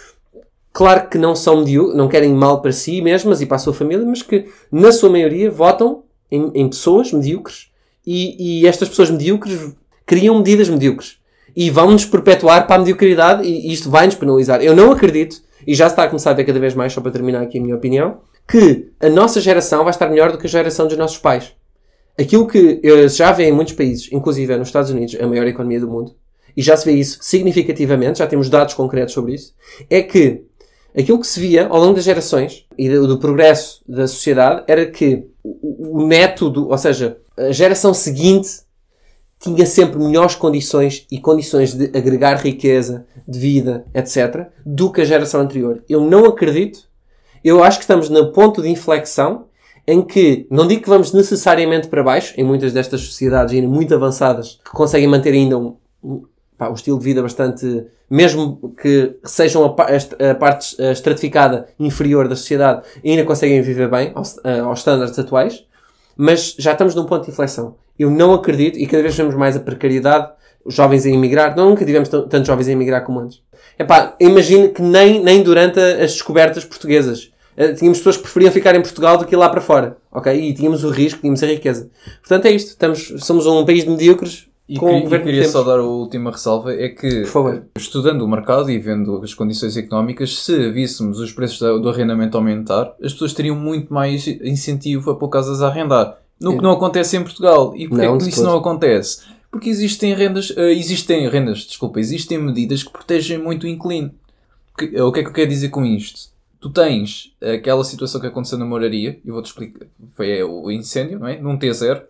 claro 0.78 1.08
que 1.08 1.18
não 1.18 1.34
são 1.34 1.56
medíocres, 1.56 1.96
não 1.96 2.06
querem 2.06 2.32
mal 2.32 2.62
para 2.62 2.70
si 2.70 3.02
mesmas 3.02 3.40
e 3.40 3.46
para 3.46 3.56
a 3.56 3.58
sua 3.58 3.74
família, 3.74 4.06
mas 4.06 4.22
que, 4.22 4.46
na 4.70 4.92
sua 4.92 5.10
maioria, 5.10 5.50
votam 5.50 6.04
em, 6.30 6.52
em 6.54 6.68
pessoas 6.68 7.12
medíocres 7.12 7.72
e, 8.06 8.60
e 8.60 8.64
estas 8.64 8.88
pessoas 8.88 9.10
medíocres 9.10 9.74
criam 10.06 10.38
medidas 10.38 10.68
medíocres 10.68 11.18
e 11.56 11.68
vão-nos 11.68 12.04
perpetuar 12.04 12.68
para 12.68 12.76
a 12.76 12.78
mediocridade 12.78 13.42
e, 13.42 13.72
isto 13.72 13.90
vai-nos 13.90 14.14
penalizar. 14.14 14.62
Eu 14.62 14.76
não 14.76 14.92
acredito, 14.92 15.42
e 15.66 15.74
já 15.74 15.88
se 15.88 15.94
está 15.94 16.04
a 16.04 16.06
começar 16.06 16.30
a 16.30 16.34
ver 16.34 16.44
cada 16.44 16.60
vez 16.60 16.74
mais, 16.74 16.92
só 16.92 17.00
para 17.00 17.10
terminar 17.10 17.42
aqui 17.42 17.58
a 17.58 17.60
minha 17.60 17.74
opinião, 17.74 18.20
que 18.46 18.92
a 19.00 19.08
nossa 19.08 19.40
geração 19.40 19.82
vai 19.82 19.90
estar 19.90 20.08
melhor 20.08 20.30
do 20.30 20.38
que 20.38 20.46
a 20.46 20.48
geração 20.48 20.86
dos 20.86 20.96
nossos 20.96 21.18
pais. 21.18 21.56
aquilo 22.16 22.46
que 22.46 22.80
já 23.08 23.32
vê 23.32 23.48
em 23.48 23.52
muitos 23.52 23.74
países, 23.74 24.08
inclusive 24.12 24.56
nos 24.56 24.68
Estados 24.68 24.92
Unidos, 24.92 25.16
a 25.20 25.26
maior 25.26 25.48
economia 25.48 25.80
do 25.80 25.88
mundo, 25.88 26.14
e 26.56 26.62
já 26.62 26.76
se 26.76 26.84
vê 26.84 26.92
isso 26.92 27.18
significativamente, 27.20 28.20
já 28.20 28.28
temos 28.28 28.48
dados 28.48 28.74
concretos 28.74 29.12
sobre 29.12 29.34
isso, 29.34 29.54
é 29.90 30.02
que 30.02 30.46
aquilo 31.00 31.20
que 31.20 31.26
se 31.26 31.40
via 31.40 31.66
ao 31.66 31.80
longo 31.80 31.94
das 31.94 32.04
gerações 32.04 32.66
e 32.76 32.88
do, 32.88 33.06
do 33.06 33.18
progresso 33.18 33.82
da 33.86 34.06
sociedade 34.06 34.64
era 34.66 34.86
que 34.86 35.26
o, 35.42 36.00
o 36.00 36.06
neto, 36.06 36.50
do, 36.50 36.68
ou 36.68 36.78
seja, 36.78 37.18
a 37.36 37.52
geração 37.52 37.94
seguinte 37.94 38.60
tinha 39.38 39.64
sempre 39.64 39.98
melhores 39.98 40.34
condições 40.34 41.06
e 41.10 41.20
condições 41.20 41.72
de 41.72 41.96
agregar 41.96 42.36
riqueza, 42.36 43.06
de 43.26 43.38
vida, 43.38 43.86
etc., 43.94 44.48
do 44.66 44.90
que 44.90 45.00
a 45.00 45.04
geração 45.04 45.40
anterior. 45.40 45.82
Eu 45.88 46.00
não 46.00 46.24
acredito. 46.24 46.88
Eu 47.44 47.62
acho 47.62 47.78
que 47.78 47.84
estamos 47.84 48.08
no 48.08 48.32
ponto 48.32 48.60
de 48.60 48.68
inflexão 48.68 49.46
em 49.86 50.02
que, 50.02 50.46
não 50.50 50.66
digo 50.66 50.82
que 50.82 50.88
vamos 50.88 51.12
necessariamente 51.12 51.88
para 51.88 52.02
baixo, 52.02 52.34
em 52.36 52.44
muitas 52.44 52.72
destas 52.72 53.00
sociedades 53.00 53.54
ainda 53.54 53.68
muito 53.68 53.94
avançadas, 53.94 54.60
que 54.64 54.72
conseguem 54.72 55.08
manter 55.08 55.32
ainda 55.32 55.56
um, 55.56 55.76
um, 56.02 56.24
pá, 56.58 56.68
um 56.68 56.74
estilo 56.74 56.98
de 56.98 57.04
vida 57.04 57.22
bastante, 57.22 57.86
mesmo 58.10 58.74
que 58.82 59.16
sejam 59.24 59.64
a, 59.64 60.30
a, 60.30 60.34
parte 60.34 60.74
eh, 60.78 60.90
estratificada 60.90 61.68
inferior 61.78 62.26
da 62.26 62.34
sociedade, 62.34 62.82
ainda 63.04 63.24
conseguem 63.24 63.62
viver 63.62 63.88
bem 63.88 64.10
aos, 64.14 64.36
eh, 64.44 64.58
aos 64.58 64.80
estándares 64.80 65.16
atuais, 65.16 65.64
mas 66.16 66.56
já 66.58 66.72
estamos 66.72 66.96
num 66.96 67.04
ponto 67.04 67.24
de 67.24 67.30
inflexão. 67.30 67.76
Eu 67.96 68.10
não 68.10 68.34
acredito, 68.34 68.76
e 68.76 68.86
cada 68.86 69.02
vez 69.02 69.16
vemos 69.16 69.36
mais 69.36 69.56
a 69.56 69.60
precariedade, 69.60 70.32
os 70.64 70.74
jovens 70.74 71.06
a 71.06 71.08
emigrar, 71.08 71.56
não, 71.56 71.70
nunca 71.70 71.84
tivemos 71.84 72.08
tantos 72.08 72.46
jovens 72.46 72.68
a 72.68 72.72
emigrar 72.72 73.04
como 73.04 73.20
antes. 73.20 73.40
Epá, 73.78 74.16
imagino 74.18 74.70
que 74.70 74.82
nem, 74.82 75.22
nem 75.22 75.42
durante 75.42 75.78
as 75.78 76.12
descobertas 76.12 76.64
portuguesas. 76.64 77.30
eh, 77.56 77.72
Tínhamos 77.72 77.98
pessoas 77.98 78.16
que 78.16 78.22
preferiam 78.22 78.50
ficar 78.50 78.74
em 78.74 78.82
Portugal 78.82 79.16
do 79.16 79.24
que 79.24 79.34
ir 79.34 79.38
lá 79.38 79.48
para 79.48 79.60
fora, 79.60 79.96
ok? 80.10 80.34
E 80.34 80.52
tínhamos 80.52 80.82
o 80.82 80.90
risco, 80.90 81.20
tínhamos 81.20 81.42
a 81.42 81.46
riqueza. 81.46 81.88
Portanto 82.20 82.46
é 82.46 82.50
isto, 82.50 82.68
estamos, 82.70 83.14
somos 83.20 83.46
um 83.46 83.64
país 83.64 83.84
de 83.84 83.90
medíocres 83.90 84.47
E, 84.68 84.76
com 84.76 84.86
queria- 84.86 85.00
o 85.00 85.02
governo 85.04 85.24
e 85.24 85.26
que 85.26 85.30
queria 85.38 85.40
temos. 85.50 85.52
só 85.52 85.62
dar 85.62 85.78
a 85.78 85.82
última 85.82 86.30
ressalva, 86.30 86.74
é 86.74 86.88
que 86.90 87.24
favor. 87.24 87.62
estudando 87.78 88.22
o 88.22 88.28
mercado 88.28 88.70
e 88.70 88.78
vendo 88.78 89.22
as 89.22 89.32
condições 89.32 89.76
económicas, 89.76 90.40
se 90.40 90.70
víssemos 90.70 91.18
os 91.20 91.32
preços 91.32 91.58
do 91.80 91.88
arrendamento 91.88 92.36
aumentar, 92.36 92.94
as 93.02 93.12
pessoas 93.12 93.32
teriam 93.32 93.56
muito 93.56 93.92
mais 93.94 94.26
incentivo 94.26 95.10
a 95.10 95.14
pôr 95.16 95.28
casas 95.28 95.62
a 95.62 95.68
arrendar. 95.68 96.18
No 96.40 96.52
que 96.52 96.58
É. 96.58 96.62
não 96.62 96.72
acontece 96.72 97.16
em 97.16 97.22
Portugal. 97.22 97.72
E 97.74 97.88
porquê 97.88 98.04
é 98.04 98.16
que 98.18 98.28
isso 98.28 98.42
não 98.44 98.56
acontece? 98.58 99.22
Porque 99.50 99.70
existem 99.70 100.12
rendas, 100.14 100.52
eh, 100.56 100.72
existem 100.72 101.26
rendas, 101.28 101.60
desculpa, 101.60 101.98
existem 101.98 102.36
medidas 102.38 102.82
que 102.82 102.92
protegem 102.92 103.38
muito 103.38 103.64
o 103.64 103.66
inquilino. 103.66 104.10
Que- 104.76 104.92
eh, 104.94 105.02
o 105.02 105.10
que 105.10 105.20
é 105.20 105.22
que 105.22 105.30
eu 105.30 105.32
quero 105.32 105.48
dizer 105.48 105.70
com 105.70 105.84
isto? 105.84 106.28
Tu 106.60 106.68
tens 106.70 107.32
aquela 107.40 107.82
situação 107.82 108.20
que 108.20 108.26
aconteceu 108.26 108.58
na 108.58 108.66
moraria, 108.66 109.18
e 109.24 109.30
vou-te 109.30 109.46
explicar, 109.46 109.86
foi 110.14 110.30
eh, 110.38 110.44
o 110.44 110.70
incêndio, 110.70 111.18
não 111.18 111.26
é? 111.26 111.40
Num 111.40 111.56
T0, 111.58 112.02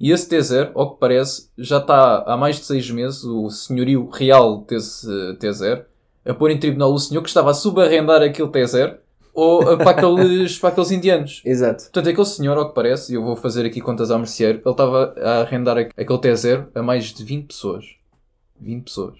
e 0.00 0.10
esse 0.10 0.28
T0, 0.28 0.70
ao 0.74 0.94
que 0.94 1.00
parece, 1.00 1.50
já 1.58 1.76
está 1.78 2.24
há 2.26 2.36
mais 2.36 2.56
de 2.56 2.64
seis 2.64 2.90
meses, 2.90 3.22
o 3.24 3.50
senhorio 3.50 4.08
real 4.08 4.64
desse 4.68 5.06
T0, 5.38 5.84
a 6.24 6.34
pôr 6.34 6.50
em 6.50 6.58
tribunal 6.58 6.92
o 6.92 6.98
senhor 6.98 7.22
que 7.22 7.28
estava 7.28 7.50
a 7.50 7.54
subarrendar 7.54 8.22
aquele 8.22 8.48
T0 8.48 8.96
ou 9.34 9.62
eh, 9.72 9.76
para 9.76 9.90
aqueles, 9.90 10.58
para 10.58 10.70
aqueles 10.70 10.90
indianos. 10.90 11.40
Exato. 11.46 11.84
Portanto, 11.84 12.08
aquele 12.08 12.26
senhor, 12.26 12.56
ao 12.58 12.68
que 12.68 12.74
parece, 12.74 13.12
e 13.12 13.14
eu 13.16 13.22
vou 13.22 13.36
fazer 13.36 13.64
aqui 13.66 13.80
contas 13.80 14.10
ao 14.10 14.18
merceeiro, 14.18 14.60
ele 14.64 14.70
estava 14.70 15.14
a 15.18 15.40
arrendar 15.42 15.78
aqu- 15.78 15.92
aquele 15.96 16.18
T0 16.18 16.66
a 16.74 16.82
mais 16.82 17.06
de 17.06 17.22
20 17.24 17.46
pessoas. 17.46 17.84
20 18.60 18.84
pessoas. 18.84 19.14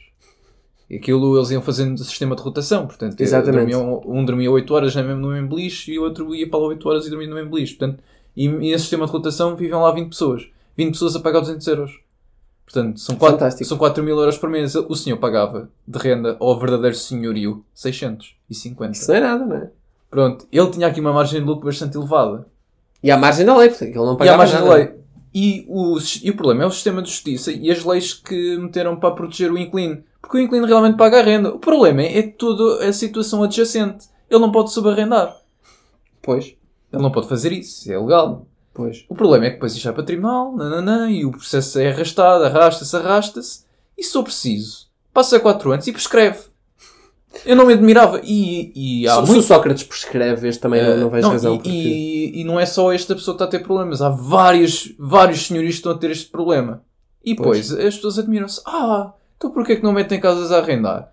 E 0.88 0.96
aquilo 0.96 1.36
eles 1.38 1.50
iam 1.52 1.62
fazendo 1.62 2.02
sistema 2.02 2.34
de 2.34 2.42
rotação, 2.42 2.86
portanto, 2.86 3.20
Exatamente. 3.20 3.70
dormiam- 3.70 4.02
um 4.04 4.24
dormia 4.24 4.50
8 4.50 4.74
horas 4.74 4.94
mesmo- 4.96 5.14
no 5.14 5.28
mesmo 5.28 5.48
beliche 5.48 5.92
e 5.92 5.98
o 5.98 6.02
outro 6.02 6.34
ia 6.34 6.48
para 6.50 6.58
lá 6.58 6.66
8 6.66 6.88
horas 6.88 7.06
e 7.06 7.10
dormia 7.10 7.28
no 7.28 7.34
mesmo 7.36 7.50
beliche. 7.50 7.76
Portanto, 7.76 8.02
e, 8.36 8.44
e 8.46 8.48
nesse 8.48 8.80
sistema 8.80 9.06
de 9.06 9.12
rotação 9.12 9.54
viviam 9.56 9.80
lá 9.82 9.92
20 9.92 10.08
pessoas. 10.08 10.48
20 10.76 10.92
pessoas 10.92 11.16
a 11.16 11.20
pagar 11.20 11.40
200 11.40 11.66
euros. 11.66 12.00
Portanto, 12.64 13.00
são 13.00 13.16
4, 13.16 13.38
Fantástico. 13.38 13.68
são 13.68 13.76
4 13.78 14.02
mil 14.04 14.16
euros 14.18 14.38
por 14.38 14.48
mês. 14.48 14.74
O 14.76 14.94
senhor 14.94 15.16
pagava 15.16 15.68
de 15.86 15.98
renda 15.98 16.36
ao 16.38 16.58
verdadeiro 16.58 16.94
senhorio 16.96 17.64
650. 17.74 18.92
Isso 18.92 19.08
não 19.10 19.16
é 19.16 19.20
nada, 19.20 19.44
não 19.46 19.56
é? 19.56 19.70
Pronto, 20.08 20.46
ele 20.52 20.70
tinha 20.70 20.86
aqui 20.86 21.00
uma 21.00 21.12
margem 21.12 21.40
de 21.40 21.46
lucro 21.46 21.66
bastante 21.66 21.96
elevada. 21.96 22.46
E 23.02 23.10
à 23.10 23.16
margem 23.16 23.44
da 23.46 23.56
lei, 23.56 23.68
porque 23.70 23.84
ele 23.84 23.94
não 23.96 24.14
E 24.14 24.18
pagava 24.18 24.38
margem 24.38 24.56
de 24.58 24.62
nada. 24.64 24.74
lei. 24.76 24.94
E 25.32 25.64
o, 25.68 25.96
e 26.22 26.30
o 26.30 26.36
problema 26.36 26.64
é 26.64 26.66
o 26.66 26.70
sistema 26.70 27.00
de 27.02 27.08
justiça 27.10 27.52
e 27.52 27.70
as 27.70 27.84
leis 27.84 28.12
que 28.12 28.56
meteram 28.58 28.96
para 28.96 29.14
proteger 29.14 29.50
o 29.52 29.58
inquilino. 29.58 30.02
Porque 30.20 30.36
o 30.36 30.40
inquilino 30.40 30.66
realmente 30.66 30.96
paga 30.96 31.20
a 31.20 31.22
renda. 31.22 31.54
O 31.54 31.58
problema 31.58 32.02
é 32.02 32.22
toda 32.22 32.84
a 32.84 32.92
situação 32.92 33.42
adjacente. 33.42 34.06
Ele 34.28 34.40
não 34.40 34.50
pode 34.52 34.72
subarrendar. 34.72 35.36
Pois, 36.22 36.54
Ele 36.92 37.02
não 37.02 37.10
pode 37.12 37.28
fazer 37.28 37.52
isso. 37.52 37.90
É 37.90 37.98
legal. 37.98 38.44
Pois. 38.74 39.04
O 39.08 39.14
problema 39.14 39.46
é 39.46 39.48
que 39.50 39.54
depois 39.56 39.74
isto 39.74 39.84
vai 39.84 39.92
para 39.94 40.02
tribunal, 40.04 40.54
nananã, 40.56 41.10
e 41.10 41.24
o 41.24 41.30
processo 41.30 41.78
é 41.78 41.90
arrastado, 41.90 42.44
arrasta-se, 42.44 42.96
arrasta-se. 42.96 43.64
E 43.96 44.02
se 44.02 44.16
eu 44.16 44.22
preciso, 44.22 44.86
passa 45.12 45.38
4 45.38 45.72
anos 45.72 45.86
e 45.86 45.92
prescreve. 45.92 46.50
Eu 47.44 47.54
não 47.54 47.66
me 47.66 47.74
admirava. 47.74 48.20
E, 48.24 48.72
e 48.74 49.08
há 49.08 49.14
Se, 49.16 49.20
se 49.20 49.26
muito 49.28 49.40
o 49.40 49.46
Sócrates 49.46 49.84
prescreve, 49.84 50.48
este 50.48 50.60
também 50.60 50.82
não, 50.82 50.96
não 50.96 51.10
vejo 51.10 51.22
não, 51.22 51.30
razão. 51.32 51.54
e, 51.54 51.58
porque... 51.58 51.70
e, 51.70 52.40
e 52.40 52.44
não 52.44 52.58
é 52.58 52.66
só 52.66 52.92
esta 52.92 53.14
pessoa 53.14 53.36
que 53.36 53.44
está 53.44 53.56
a 53.56 53.58
ter 53.58 53.64
problemas. 53.64 54.02
Há 54.02 54.08
vários, 54.08 54.92
vários 54.98 55.46
senhores 55.46 55.70
que 55.70 55.76
estão 55.76 55.92
a 55.92 55.98
ter 55.98 56.10
este 56.10 56.28
problema. 56.28 56.82
E 57.24 57.34
Pois. 57.36 57.68
depois 57.68 57.86
as 57.86 57.94
pessoas 57.94 58.18
admiram-se. 58.18 58.60
Ah, 58.66 59.12
então 59.36 59.50
porquê 59.52 59.76
que 59.76 59.82
não 59.82 59.92
metem 59.92 60.18
casas 60.18 60.50
a 60.50 60.58
arrendar? 60.58 61.12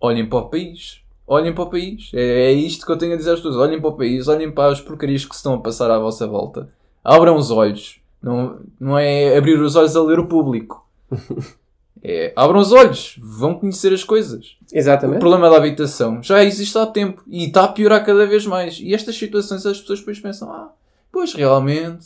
Olhem 0.00 0.28
para 0.28 0.38
o 0.38 0.48
país. 0.48 1.00
Olhem 1.26 1.54
para 1.54 1.62
o 1.64 1.70
país. 1.70 2.10
É, 2.12 2.46
é 2.46 2.52
isto 2.52 2.84
que 2.84 2.90
eu 2.90 2.98
tenho 2.98 3.14
a 3.14 3.16
dizer 3.16 3.30
às 3.30 3.36
pessoas. 3.36 3.56
Olhem 3.56 3.80
para 3.80 3.90
o 3.90 3.96
país. 3.96 4.26
Olhem 4.26 4.50
para 4.50 4.72
as 4.72 4.80
porcarias 4.80 5.24
que 5.24 5.32
se 5.34 5.38
estão 5.38 5.54
a 5.54 5.60
passar 5.60 5.90
à 5.90 5.98
vossa 5.98 6.26
volta. 6.26 6.68
Abram 7.04 7.36
os 7.36 7.50
olhos. 7.50 8.00
Não, 8.22 8.60
não 8.78 8.98
é 8.98 9.36
abrir 9.36 9.60
os 9.60 9.74
olhos 9.76 9.96
a 9.96 10.02
ler 10.02 10.18
o 10.18 10.26
público. 10.26 10.86
É, 12.04 12.32
abram 12.34 12.58
os 12.58 12.72
olhos. 12.72 13.14
Vão 13.22 13.54
conhecer 13.54 13.92
as 13.92 14.02
coisas. 14.02 14.56
O 14.72 14.76
Exatamente. 14.76 15.20
problema 15.20 15.48
da 15.48 15.56
habitação 15.56 16.20
já 16.20 16.42
existe 16.42 16.76
há 16.76 16.84
tempo 16.84 17.22
e 17.28 17.44
está 17.44 17.62
a 17.62 17.68
piorar 17.68 18.04
cada 18.04 18.26
vez 18.26 18.44
mais. 18.44 18.80
E 18.80 18.92
estas 18.92 19.16
situações 19.16 19.64
as 19.64 19.80
pessoas 19.80 20.00
depois 20.00 20.18
pensam: 20.18 20.50
ah, 20.50 20.72
pois 21.12 21.32
realmente, 21.32 22.04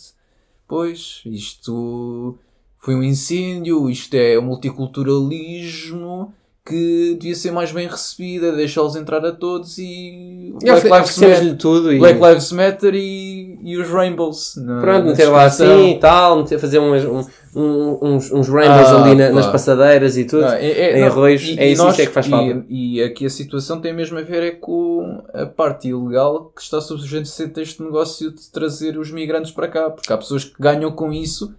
pois 0.69 1.23
isto 1.25 2.37
foi 2.79 2.95
um 2.95 3.03
incêndio, 3.03 3.89
isto 3.89 4.13
é 4.13 4.39
um 4.39 4.43
multiculturalismo 4.43 6.35
que 6.65 7.17
devia 7.19 7.35
ser 7.35 7.53
mais 7.53 7.71
bem 7.73 7.87
recebida, 7.87 8.53
deixá-los 8.53 8.97
entrar 8.97 9.25
a 9.25 9.33
todos 9.33 9.79
e 9.79 10.53
E 10.63 10.71
ofe- 10.71 10.89
oferecemos-lhe 10.91 11.55
tudo 11.55 11.93
e 11.93 11.99
Black 11.99 12.21
Lives 12.21 12.51
Matter 12.53 12.93
e, 12.95 13.56
e 13.69 13.77
os 13.77 13.89
Rainbows. 13.91 14.55
na- 14.57 14.81
pronto, 14.81 15.07
meter 15.07 15.29
lá 15.29 15.45
assim 15.45 15.91
e 15.97 15.99
tal, 15.99 16.39
meter, 16.39 16.59
fazer 16.59 16.79
uns, 16.79 17.05
um- 17.05 17.27
um- 17.61 17.99
uns, 18.15 18.31
uns 18.31 18.49
rainbows 18.49 18.89
Ah, 18.89 19.03
ali 19.05 19.15
na- 19.17 19.31
nas 19.31 19.47
passadeiras 19.47 20.17
e 20.17 20.25
tudo. 20.25 20.43
Não, 20.43 20.53
é, 20.53 20.65
é- 20.67 20.99
em 21.01 21.03
arroz, 21.03 21.43
e- 21.43 21.59
é 21.59 21.69
isso, 21.71 21.83
nós- 21.83 21.95
isso 21.95 22.03
é 22.03 22.07
que 22.07 22.13
faz 22.13 22.27
e- 22.27 22.31
falta. 22.31 22.65
E, 22.69 23.03
aqui 23.03 23.27
a 23.27 23.31
situação 23.31 23.81
tem 23.81 23.93
mesmo 23.93 24.17
a 24.19 24.23
ver 24.23 24.43
é 24.45 24.51
com 24.53 25.21
a 25.35 25.47
parte 25.47 25.89
ilegal 25.89 26.53
que 26.55 26.63
está 26.63 26.81
subjacente 26.81 27.59
a 27.59 27.63
este 27.63 27.83
negócio 27.83 28.31
de 28.31 28.49
trazer 28.51 28.97
os 28.97 29.11
migrantes 29.11 29.51
para 29.51 29.67
cá. 29.67 29.91
Porque 29.91 30.13
há 30.13 30.17
pessoas 30.17 30.45
que 30.45 30.55
ganham 30.61 30.93
com 30.93 31.13
isso 31.13 31.53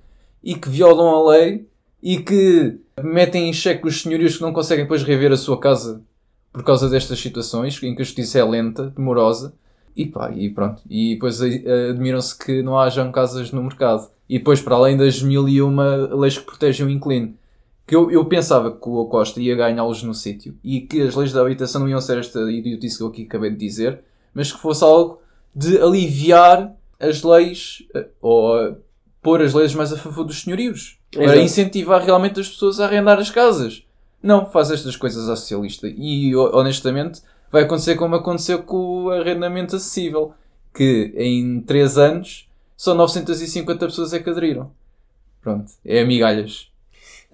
e 0.43 0.56
que 0.56 0.70
violam 0.70 1.10
a 1.13 1.32
lei 1.32 1.67
e 2.02 2.17
que 2.20 2.78
metem 3.04 3.50
em 3.50 3.54
xeque 3.54 3.86
os 3.86 4.02
senhorios 4.02 4.38
que 4.38 4.41
não 4.43 4.54
conseguem 4.54 4.86
depois 4.86 5.04
rever 5.04 5.32
a 5.34 5.38
sua 5.38 5.60
casa 5.60 6.02
por 6.54 6.63
causa 6.63 6.88
destas 6.89 7.20
situações 7.20 7.82
em 7.84 7.93
que 7.96 8.02
a 8.02 8.06
justiça 8.06 8.39
é 8.39 8.43
lenta, 8.46 8.93
demorosa. 8.96 9.54
E 9.97 10.05
pá, 10.05 10.31
e 10.31 10.49
pronto. 10.51 10.81
E 10.89 11.15
depois 11.15 11.41
eh, 11.41 11.89
admiram-se 11.89 12.38
que 12.38 12.62
não 12.62 12.77
hajam 12.79 13.12
casas 13.12 13.51
no 13.51 13.63
mercado. 13.63 14.07
E 14.29 14.38
depois, 14.38 14.62
para 14.62 14.75
além 14.75 14.95
das 14.95 15.21
mil 15.23 15.49
e 15.49 15.62
uma 15.62 15.95
leis 16.15 16.38
que 16.38 16.45
protegem 16.45 16.86
o 16.86 16.89
inquilino, 16.89 17.33
que 17.88 17.95
eu, 17.95 18.12
eu 18.12 18.23
pensava 18.25 18.71
que 18.71 18.88
o 18.89 19.01
Acosta 19.01 19.41
ia 19.41 19.55
ganhá-los 19.55 20.03
no 20.03 20.13
sítio 20.13 20.55
e 20.63 20.81
que 20.81 21.01
as 21.01 21.15
leis 21.15 21.31
da 21.33 21.41
habitação 21.41 21.81
não 21.81 21.89
iam 21.89 21.99
ser 22.01 22.17
esta 22.19 22.39
idiotice 22.51 22.97
que 22.97 23.03
eu 23.03 23.07
aqui 23.07 23.23
acabei 23.23 23.49
de 23.49 23.55
dizer, 23.57 24.01
mas 24.33 24.51
que 24.51 24.60
fosse 24.60 24.83
algo 24.83 25.19
de 25.55 25.79
aliviar 25.79 26.73
as 26.99 27.23
leis 27.23 27.83
eh, 27.95 28.07
ou 28.21 28.57
eh, 28.60 28.75
pôr 29.21 29.41
as 29.41 29.53
leis 29.53 29.73
mais 29.73 29.91
a 29.91 29.97
favor 29.97 30.23
dos 30.25 30.41
senhorios 30.41 30.99
para 31.12 31.23
Exato. 31.23 31.39
incentivar 31.39 32.03
realmente 32.03 32.39
as 32.39 32.49
pessoas 32.49 32.79
a 32.79 32.86
arrendar 32.86 33.17
as 33.17 33.31
casas. 33.31 33.83
Não, 34.21 34.45
faz 34.45 34.69
estas 34.69 34.95
coisas 34.95 35.29
à 35.29 35.36
socialista 35.36 35.88
e 35.88 36.36
ho- 36.36 36.51
honestamente 36.53 37.21
vai 37.51 37.63
acontecer 37.63 37.95
como 37.95 38.15
aconteceu 38.15 38.63
com 38.63 39.05
o 39.05 39.10
arrendamento 39.12 39.75
acessível, 39.75 40.33
que 40.73 41.13
em 41.15 41.62
3 41.62 41.97
anos 41.97 42.47
só 42.75 42.93
950 42.93 43.86
pessoas 43.86 44.13
é 44.13 44.19
que 44.19 44.29
aderiram. 44.29 44.69
Pronto, 45.41 45.71
é 45.86 46.03
migalhas. 46.03 46.67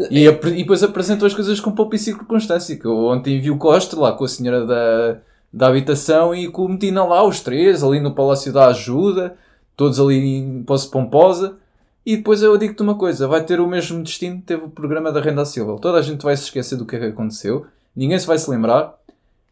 E, 0.10 0.28
apre- 0.28 0.52
e 0.52 0.58
depois 0.58 0.82
apresentam 0.84 1.28
as 1.28 1.34
coisas 1.34 1.60
com 1.60 1.72
pouco 1.72 1.96
e 1.96 2.00
circunstância. 2.00 2.76
Que 2.78 2.88
ontem 2.88 3.40
vi 3.40 3.52
o 3.52 3.58
Costa 3.58 4.00
lá 4.00 4.12
com 4.14 4.24
a 4.24 4.28
senhora 4.28 4.66
da, 4.66 5.18
da 5.52 5.68
habitação 5.68 6.34
e 6.34 6.48
com 6.50 6.66
o 6.66 6.70
Metina 6.70 7.04
lá, 7.04 7.24
os 7.24 7.42
três, 7.42 7.84
ali 7.84 8.00
no 8.00 8.14
Palácio 8.16 8.52
da 8.52 8.68
Ajuda, 8.68 9.36
todos 9.76 10.00
ali 10.00 10.18
em 10.18 10.64
posse 10.64 10.90
pomposa. 10.90 11.58
E 12.06 12.18
depois 12.18 12.42
eu 12.42 12.58
digo-te 12.58 12.82
uma 12.82 12.96
coisa: 12.96 13.28
vai 13.28 13.44
ter 13.44 13.60
o 13.60 13.68
mesmo 13.68 14.02
destino 14.04 14.38
que 14.38 14.44
teve 14.44 14.64
o 14.66 14.70
programa 14.70 15.12
da 15.12 15.22
Renda 15.22 15.46
Silva. 15.46 15.78
Toda 15.80 15.98
a 16.00 16.02
gente 16.02 16.22
vai 16.24 16.36
se 16.36 16.44
esquecer 16.44 16.76
do 16.76 16.86
que 16.86 16.96
é 16.96 17.00
que 17.00 17.06
aconteceu, 17.06 17.66
ninguém 17.96 18.18
se 18.18 18.28
vai 18.28 18.38
se 18.38 18.50
lembrar. 18.50 18.96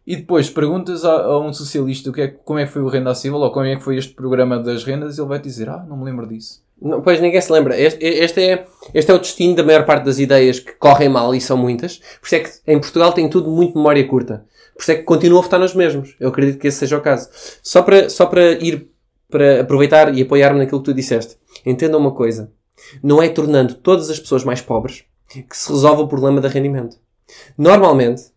E 0.06 0.16
depois 0.16 0.50
perguntas 0.50 1.06
a, 1.06 1.12
a 1.12 1.40
um 1.40 1.54
socialista 1.54 2.10
o 2.10 2.14
que 2.14 2.22
é, 2.22 2.28
como 2.28 2.60
é 2.60 2.66
que 2.66 2.72
foi 2.72 2.82
o 2.82 2.88
Renda 2.88 3.14
Civil 3.14 3.38
ou 3.38 3.52
como 3.52 3.66
é 3.66 3.76
que 3.76 3.84
foi 3.84 3.98
este 3.98 4.14
programa 4.14 4.58
das 4.58 4.84
rendas, 4.84 5.18
ele 5.18 5.28
vai 5.28 5.40
dizer: 5.40 5.70
Ah, 5.70 5.86
não 5.88 5.98
me 5.98 6.06
lembro 6.06 6.28
disso. 6.28 6.64
Não, 6.82 7.02
pois 7.02 7.22
ninguém 7.22 7.40
se 7.40 7.52
lembra. 7.52 7.80
Este, 7.80 8.04
este 8.04 8.42
é, 8.42 8.66
este 8.94 9.12
é 9.12 9.14
o 9.14 9.20
destino 9.20 9.56
da 9.56 9.64
maior 9.64 9.86
parte 9.86 10.04
das 10.04 10.18
ideias 10.18 10.60
que 10.60 10.74
correm 10.74 11.08
mal 11.08 11.34
e 11.36 11.40
são 11.40 11.56
muitas. 11.56 11.98
Por 12.20 12.26
isso 12.26 12.36
é 12.36 12.40
que 12.40 12.50
em 12.68 12.80
Portugal 12.80 13.14
tem 13.14 13.30
tudo 13.30 13.52
muito 13.52 13.78
memória 13.78 14.06
curta. 14.08 14.46
Por 14.74 14.82
isso 14.82 14.92
é 14.92 14.96
que 14.96 15.04
continua 15.04 15.40
a 15.40 15.44
votar 15.44 15.60
nos 15.60 15.76
mesmos. 15.76 16.16
Eu 16.20 16.30
acredito 16.30 16.58
que 16.58 16.68
esse 16.68 16.80
seja 16.80 16.98
o 16.98 17.02
caso. 17.02 17.30
Só 17.62 17.84
para, 17.84 18.10
só 18.10 18.26
para 18.26 18.54
ir, 18.54 18.90
para 19.30 19.62
aproveitar 19.62 20.16
e 20.18 20.24
apoiar-me 20.24 20.58
naquilo 20.58 20.82
que 20.82 20.86
tu 20.86 20.94
disseste. 20.94 21.38
Entenda 21.64 22.00
uma 22.00 22.16
coisa. 22.16 22.52
Não 23.04 23.22
é 23.22 23.30
tornando 23.30 23.76
todas 23.76 24.10
as 24.10 24.20
pessoas 24.20 24.44
mais 24.44 24.60
pobres 24.60 25.04
que 25.30 25.56
se 25.56 25.72
resolve 25.72 26.02
o 26.02 26.08
problema 26.08 26.42
de 26.42 26.48
rendimento. 26.48 26.98
Normalmente, 27.56 28.31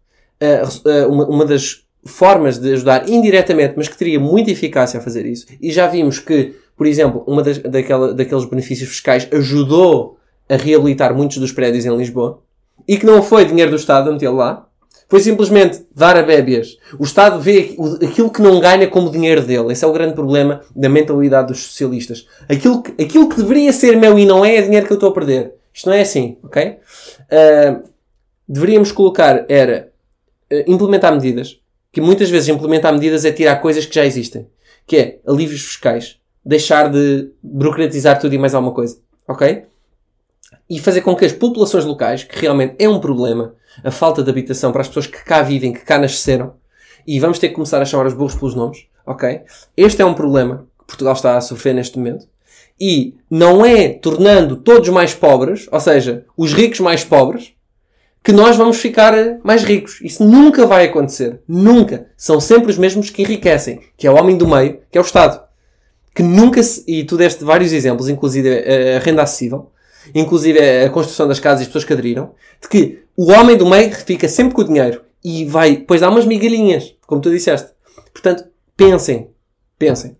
uma, 1.09 1.27
uma 1.27 1.45
das 1.45 1.85
formas 2.05 2.59
de 2.59 2.73
ajudar 2.75 3.09
indiretamente, 3.09 3.75
mas 3.77 3.89
que 3.89 3.97
teria 3.97 4.21
muita 4.21 4.51
eficácia 4.51 5.01
a 5.01 5.03
fazer 5.03 5.25
isso, 5.27 5.47
e 5.61 5.73
já 5.73 5.87
vimos 5.87 6.19
que, 6.19 6.55
por 6.77 6.87
exemplo, 6.87 7.25
uma 7.27 7.43
das, 7.43 7.59
daquela, 7.59 8.13
daqueles 8.13 8.45
benefícios 8.45 8.91
fiscais 8.91 9.29
ajudou 9.33 10.19
a 10.49 10.57
reabilitar 10.57 11.15
muitos 11.15 11.39
dos 11.39 11.53
prédios 11.53 11.87
em 11.87 11.97
Lisboa, 11.97 12.43
e 12.87 12.99
que 12.99 13.07
não 13.07 13.23
foi 13.23 13.45
dinheiro 13.45 13.71
do 13.71 13.77
Estado 13.77 14.11
a 14.11 14.13
metê-lo 14.13 14.37
lá, 14.37 14.67
foi 15.09 15.21
simplesmente 15.21 15.87
dar 15.95 16.17
a 16.17 16.23
bébias. 16.23 16.77
O 16.99 17.05
Estado 17.05 17.39
vê 17.39 17.77
aquilo 18.03 18.31
que 18.31 18.43
não 18.43 18.59
ganha 18.59 18.89
como 18.89 19.11
dinheiro 19.11 19.43
dele. 19.43 19.73
Esse 19.73 19.85
é 19.85 19.89
o 19.89 19.93
grande 19.93 20.15
problema 20.15 20.63
da 20.75 20.89
mentalidade 20.89 21.49
dos 21.49 21.63
socialistas. 21.63 22.27
Aquilo 22.49 22.83
que, 22.83 23.03
aquilo 23.03 23.29
que 23.29 23.37
deveria 23.37 23.73
ser 23.73 23.97
meu 23.97 24.19
e 24.19 24.25
não 24.25 24.45
é, 24.45 24.57
é 24.57 24.63
dinheiro 24.63 24.87
que 24.87 24.93
eu 24.93 24.97
estou 24.97 25.11
a 25.11 25.15
perder. 25.15 25.55
Isto 25.73 25.89
não 25.89 25.95
é 25.95 26.01
assim, 26.01 26.39
ok? 26.43 26.79
Uh, 27.21 27.89
deveríamos 28.49 28.93
colocar, 28.93 29.45
era, 29.49 29.93
implementar 30.67 31.13
medidas, 31.13 31.61
que 31.93 32.01
muitas 32.01 32.31
vezes 32.31 32.49
implementar 32.49 32.93
medidas 32.93 33.25
é 33.25 33.33
tirar 33.33 33.57
coisas 33.57 33.87
que 33.87 33.95
já 33.95 34.05
existem. 34.05 34.49
Que 34.87 34.97
é 34.97 35.19
alívios 35.27 35.63
fiscais. 35.63 36.19
Deixar 36.45 36.91
de 36.91 37.31
burocratizar 37.43 38.19
tudo 38.19 38.35
e 38.35 38.39
mais 38.39 38.55
alguma 38.55 38.75
coisa. 38.75 38.99
Ok? 39.27 39.65
E 40.69 40.79
fazer 40.79 41.01
com 41.01 41.15
que 41.15 41.25
as 41.25 41.33
populações 41.33 41.85
locais, 41.85 42.25
que 42.25 42.39
realmente 42.39 42.77
é 42.79 42.89
um 42.89 43.01
problema, 43.01 43.55
a 43.83 43.91
falta 43.91 44.23
de 44.23 44.31
habitação 44.31 44.73
para 44.73 44.81
as 44.83 44.89
pessoas 44.89 45.07
que 45.07 45.25
cá 45.25 45.43
vivem, 45.43 45.73
que 45.73 45.81
cá 45.81 45.99
nasceram, 45.99 46.55
e 47.07 47.21
vamos 47.21 47.39
ter 47.39 47.49
que 47.49 47.55
começar 47.55 47.81
a 47.81 47.85
chamar 47.85 48.07
os 48.07 48.15
burros 48.15 48.35
pelos 48.35 48.55
nomes, 48.55 48.87
ok? 49.07 49.43
Este 49.77 50.03
é 50.03 50.05
um 50.05 50.15
problema 50.15 50.67
que 50.79 50.87
Portugal 50.87 51.13
está 51.15 51.37
a 51.37 51.41
sofrer 51.41 51.75
neste 51.75 51.99
momento. 51.99 52.27
E 52.81 53.15
não 53.31 53.65
é 53.65 53.89
tornando 53.89 54.57
todos 54.57 54.89
mais 54.89 55.15
pobres, 55.15 55.69
ou 55.71 55.81
seja, 55.81 56.25
os 56.37 56.53
ricos 56.53 56.81
mais 56.81 57.05
pobres, 57.05 57.53
que 58.25 58.33
nós 58.33 58.57
vamos 58.57 58.79
ficar 58.79 59.13
mais 59.45 59.63
ricos. 59.63 60.01
Isso 60.01 60.25
nunca 60.25 60.67
vai 60.67 60.87
acontecer. 60.87 61.41
Nunca. 61.47 62.07
São 62.17 62.41
sempre 62.41 62.71
os 62.71 62.79
mesmos 62.79 63.11
que 63.11 63.21
enriquecem, 63.21 63.81
que 63.99 64.07
é 64.07 64.11
o 64.11 64.17
homem 64.17 64.39
do 64.39 64.49
meio, 64.49 64.81
que 64.91 64.97
é 64.97 65.01
o 65.01 65.05
Estado. 65.05 65.45
Que 66.15 66.23
nunca 66.23 66.63
se, 66.63 66.83
e 66.89 67.05
tu 67.05 67.19
deste 67.19 67.45
vários 67.45 67.71
exemplos, 67.73 68.09
inclusive 68.09 68.49
a 68.97 68.99
renda 69.01 69.23
acessível, 69.23 69.71
inclusive 70.15 70.59
a 70.59 70.89
construção 70.89 71.29
das 71.29 71.39
casas 71.39 71.61
e 71.61 71.63
as 71.63 71.67
pessoas 71.69 71.85
que 71.85 71.93
aderiram, 71.93 72.33
de 72.63 72.69
que 72.69 73.03
o 73.15 73.31
homem 73.31 73.59
do 73.59 73.69
meio 73.69 73.95
fica 73.95 74.27
sempre 74.27 74.55
com 74.55 74.63
o 74.63 74.65
dinheiro 74.65 75.03
e 75.23 75.45
vai, 75.45 75.77
depois 75.77 76.01
dá 76.01 76.09
umas 76.09 76.25
migalhinhas, 76.25 76.95
como 77.07 77.21
tu 77.21 77.31
disseste. 77.31 77.73
Portanto, 78.11 78.45
pensem, 78.75 79.31
pensem. 79.79 80.17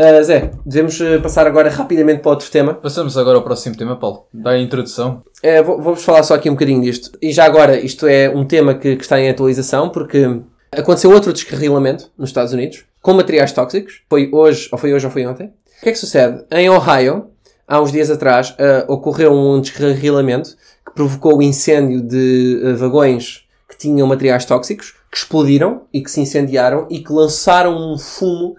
Uh, 0.00 0.24
Zé, 0.24 0.50
devemos 0.64 0.98
uh, 0.98 1.20
passar 1.22 1.46
agora 1.46 1.68
rapidamente 1.68 2.22
para 2.22 2.30
outro 2.30 2.50
tema. 2.50 2.72
Passamos 2.72 3.18
agora 3.18 3.36
ao 3.36 3.44
próximo 3.44 3.76
tema, 3.76 3.96
Paulo. 3.96 4.24
Dá 4.32 4.52
a 4.52 4.58
introdução. 4.58 5.22
Uh, 5.44 5.62
Vou-vos 5.62 6.02
falar 6.02 6.22
só 6.22 6.34
aqui 6.34 6.48
um 6.48 6.54
bocadinho 6.54 6.80
disto. 6.80 7.10
E 7.20 7.30
já 7.30 7.44
agora, 7.44 7.78
isto 7.78 8.06
é 8.06 8.30
um 8.30 8.46
tema 8.46 8.72
que, 8.72 8.96
que 8.96 9.02
está 9.02 9.20
em 9.20 9.28
atualização, 9.28 9.90
porque 9.90 10.40
aconteceu 10.72 11.10
outro 11.12 11.34
descarrilamento 11.34 12.10
nos 12.16 12.30
Estados 12.30 12.54
Unidos, 12.54 12.84
com 13.02 13.12
materiais 13.12 13.52
tóxicos. 13.52 14.00
Foi 14.08 14.30
hoje, 14.32 14.70
ou 14.72 14.78
foi 14.78 14.94
hoje 14.94 15.04
ou 15.04 15.12
foi 15.12 15.26
ontem. 15.26 15.48
O 15.48 15.82
que 15.82 15.90
é 15.90 15.92
que 15.92 15.98
sucede? 15.98 16.44
Em 16.50 16.70
Ohio, 16.70 17.26
há 17.68 17.78
uns 17.78 17.92
dias 17.92 18.10
atrás, 18.10 18.52
uh, 18.52 18.90
ocorreu 18.90 19.34
um 19.34 19.60
descarrilamento 19.60 20.56
que 20.86 20.94
provocou 20.94 21.36
o 21.36 21.42
incêndio 21.42 22.00
de 22.00 22.58
uh, 22.64 22.74
vagões 22.74 23.44
que 23.68 23.76
tinham 23.76 24.06
materiais 24.06 24.46
tóxicos, 24.46 24.94
que 25.10 25.18
explodiram 25.18 25.82
e 25.92 26.00
que 26.00 26.10
se 26.10 26.22
incendiaram 26.22 26.86
e 26.88 27.00
que 27.00 27.12
lançaram 27.12 27.76
um 27.76 27.98
fumo 27.98 28.56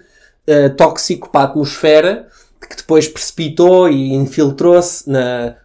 uh, 0.48 0.76
tóxico 0.76 1.30
para 1.30 1.42
a 1.42 1.44
atmosfera 1.46 2.28
que 2.72 2.78
depois 2.78 3.08
precipitou 3.08 3.90
e 3.90 4.14
infiltrou-se 4.14 5.06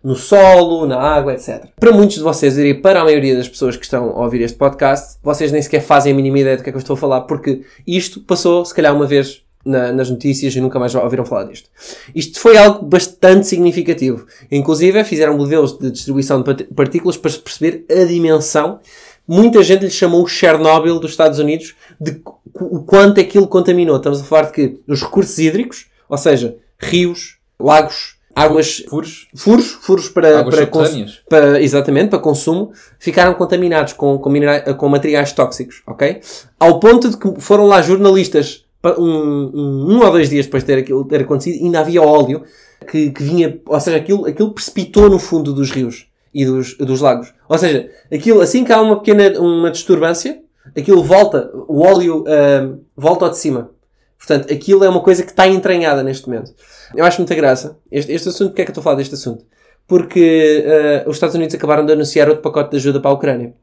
no 0.03 0.17
solo, 0.17 0.87
na 0.87 0.99
água, 0.99 1.35
etc. 1.35 1.67
Para 1.79 1.93
muitos 1.93 2.17
de 2.17 2.23
vocês, 2.23 2.55
diria 2.55 2.81
para 2.81 3.01
a 3.01 3.05
maioria 3.05 3.37
das 3.37 3.49
pessoas 3.49 3.77
que 3.77 3.85
estão 3.85 4.11
a 4.11 4.25
ouvir 4.25 4.41
este 4.41 4.57
podcast, 4.57 5.19
vocês 5.23 5.53
nem 5.53 5.63
sequer 5.63 5.83
fazem 5.83 6.13
a 6.13 6.17
mínima 6.17 6.39
ideia 6.41 6.57
do 6.57 6.63
que 6.63 6.71
é 6.71 6.73
que 6.73 6.77
eu 6.77 6.81
estou 6.81 6.95
a 6.95 6.97
falar, 6.97 7.21
porque 7.23 7.63
isto 7.87 8.21
passou, 8.21 8.65
se 8.65 8.75
calhar, 8.75 8.95
uma 8.95 9.07
vez 9.07 9.43
na, 9.65 9.93
nas 9.93 10.11
notícias 10.11 10.55
e 10.55 10.61
nunca 10.61 10.79
mais 10.79 10.95
ouviram 10.95 11.25
falar 11.25 11.45
disto. 11.45 11.69
Isto 12.15 12.41
foi 12.41 12.57
algo 12.57 12.85
bastante 12.87 13.47
significativo. 13.47 14.27
Inclusive, 14.51 15.03
fizeram 15.05 15.37
modelos 15.37 15.79
de 15.79 15.91
distribuição 15.91 16.43
de 16.43 16.65
partículas 16.65 17.17
para 17.17 17.33
perceber 17.33 17.85
a 17.91 18.05
dimensão. 18.05 18.81
Muita 19.27 19.63
gente 19.63 19.85
lhe 19.85 19.91
chamou 19.91 20.23
o 20.23 20.29
Chernobyl 20.29 20.99
dos 20.99 21.11
Estados 21.11 21.39
Unidos 21.39 21.75
de 22.01 22.23
o 22.55 22.81
quanto 22.81 23.21
aquilo 23.21 23.49
contaminou. 23.49 23.97
Estamos 23.97 24.21
a 24.21 24.25
falar 24.25 24.47
de 24.47 24.53
que 24.53 24.81
os 24.87 25.03
recursos 25.03 25.39
hídricos, 25.39 25.87
ou 26.09 26.17
seja, 26.17 26.57
rios, 26.79 27.39
lagos, 27.59 28.17
águas, 28.35 28.85
furos, 28.89 29.29
furos, 29.35 29.67
furos 29.81 30.09
para, 30.09 30.41
águas 30.41 30.55
para, 30.55 30.65
subterrâneas. 30.67 31.23
para, 31.29 31.61
exatamente, 31.61 32.11
para 32.11 32.19
consumo, 32.19 32.71
ficaram 32.99 33.35
contaminados 33.35 33.95
com, 33.95 34.19
com, 34.19 34.29
minerais, 34.31 34.77
com 34.77 34.89
materiais 34.89 35.33
tóxicos, 35.33 35.83
ok? 35.87 36.21
Ao 36.61 36.79
ponto 36.79 37.09
de 37.09 37.17
que 37.17 37.41
foram 37.41 37.67
lá 37.67 37.83
jornalistas 37.83 38.65
um, 38.99 39.03
um, 39.03 39.95
um 39.95 40.05
ou 40.05 40.13
dois 40.13 40.29
dias 40.29 40.47
depois 40.47 40.63
de 40.63 40.67
ter 40.67 40.79
aquilo 40.79 41.05
ter 41.05 41.23
acontecido, 41.23 41.65
ainda 41.65 41.81
havia 41.81 42.03
óleo 42.03 42.45
que, 42.89 43.11
que 43.11 43.23
vinha, 43.23 43.59
ou 43.67 43.81
seja, 43.81 43.97
aquilo, 43.97 44.27
aquilo 44.27 44.53
precipitou 44.53 45.11
no 45.11 45.19
fundo 45.19 45.53
dos 45.53 45.71
rios 45.71 46.07
e 46.37 46.45
dos, 46.45 46.77
dos 46.77 47.01
lagos. 47.01 47.33
Ou 47.49 47.57
seja, 47.57 47.91
aquilo, 48.13 48.41
assim 48.41 48.65
que 48.65 48.73
há 48.73 48.81
uma 48.81 48.97
pequena 49.01 49.41
uma 49.41 49.71
disturbância, 49.71 50.43
aquilo 50.77 51.03
volta, 51.03 51.51
o 51.67 51.81
óleo 51.81 52.25
uh, 52.25 52.79
volta 52.97 53.25
ao 53.25 53.31
de 53.31 53.39
cima. 53.39 53.71
Portanto, 54.19 54.53
aquilo 54.53 54.85
é 54.85 54.89
uma 54.89 55.01
coisa 55.01 55.23
que 55.23 55.31
está 55.31 55.47
entranhada 55.49 56.03
neste 56.03 56.29
momento. 56.29 56.53
Eu 56.95 57.05
acho 57.05 57.19
muita 57.19 57.35
graça. 57.35 57.79
Este, 57.91 58.13
este 58.13 58.29
assunto, 58.29 58.51
porque 58.51 58.63
é 58.63 58.65
que 58.65 58.71
eu 58.71 58.73
estou 58.73 58.83
a 58.83 58.85
falar 58.85 58.97
deste 58.97 59.15
assunto? 59.15 59.45
Porque 59.87 60.65
uh, 61.07 61.09
os 61.09 61.17
Estados 61.17 61.35
Unidos 61.35 61.55
acabaram 61.55 61.87
de 61.87 61.93
anunciar 61.93 62.29
outro 62.29 62.43
pacote 62.43 62.71
de 62.73 62.77
ajuda 62.77 63.01
para 63.01 63.11
a 63.11 63.15
Ucrânia 63.15 63.55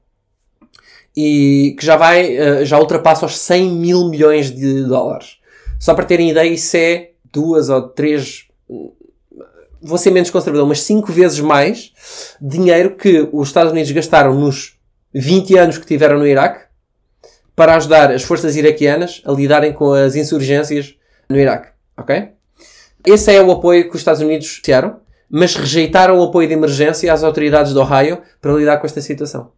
e 1.15 1.75
que 1.77 1.86
já 1.86 1.95
vai, 1.95 2.36
eh, 2.36 2.65
já 2.65 2.79
ultrapassa 2.79 3.25
os 3.25 3.38
100 3.38 3.71
mil 3.71 4.09
milhões 4.09 4.49
de 4.49 4.83
dólares. 4.83 5.38
Só 5.79 5.93
para 5.93 6.05
terem 6.05 6.31
ideia, 6.31 6.49
isso 6.49 6.75
é 6.75 7.12
duas 7.31 7.69
ou 7.69 7.83
três, 7.83 8.47
vou 9.83 9.97
ser 9.97 10.11
menos 10.11 10.29
conservador, 10.29 10.67
mas 10.67 10.81
cinco 10.81 11.11
vezes 11.11 11.39
mais 11.39 11.91
dinheiro 12.41 12.95
que 12.95 13.27
os 13.31 13.49
Estados 13.49 13.71
Unidos 13.71 13.91
gastaram 13.91 14.33
nos 14.33 14.77
20 15.13 15.57
anos 15.57 15.77
que 15.77 15.85
tiveram 15.85 16.17
no 16.17 16.25
Iraque 16.25 16.61
para 17.55 17.75
ajudar 17.75 18.11
as 18.11 18.23
forças 18.23 18.55
iraquianas 18.55 19.21
a 19.25 19.31
lidarem 19.31 19.73
com 19.73 19.93
as 19.93 20.15
insurgências 20.15 20.95
no 21.29 21.37
Iraque. 21.37 21.69
Ok? 21.97 22.29
Esse 23.05 23.35
é 23.35 23.41
o 23.41 23.51
apoio 23.51 23.83
que 23.89 23.95
os 23.95 24.01
Estados 24.01 24.21
Unidos 24.21 24.47
fizeram, 24.47 25.01
mas 25.29 25.55
rejeitaram 25.55 26.19
o 26.19 26.23
apoio 26.23 26.47
de 26.47 26.53
emergência 26.53 27.11
às 27.11 27.23
autoridades 27.23 27.73
do 27.73 27.81
Ohio 27.81 28.21
para 28.41 28.53
lidar 28.53 28.77
com 28.77 28.85
esta 28.85 29.01
situação. 29.01 29.51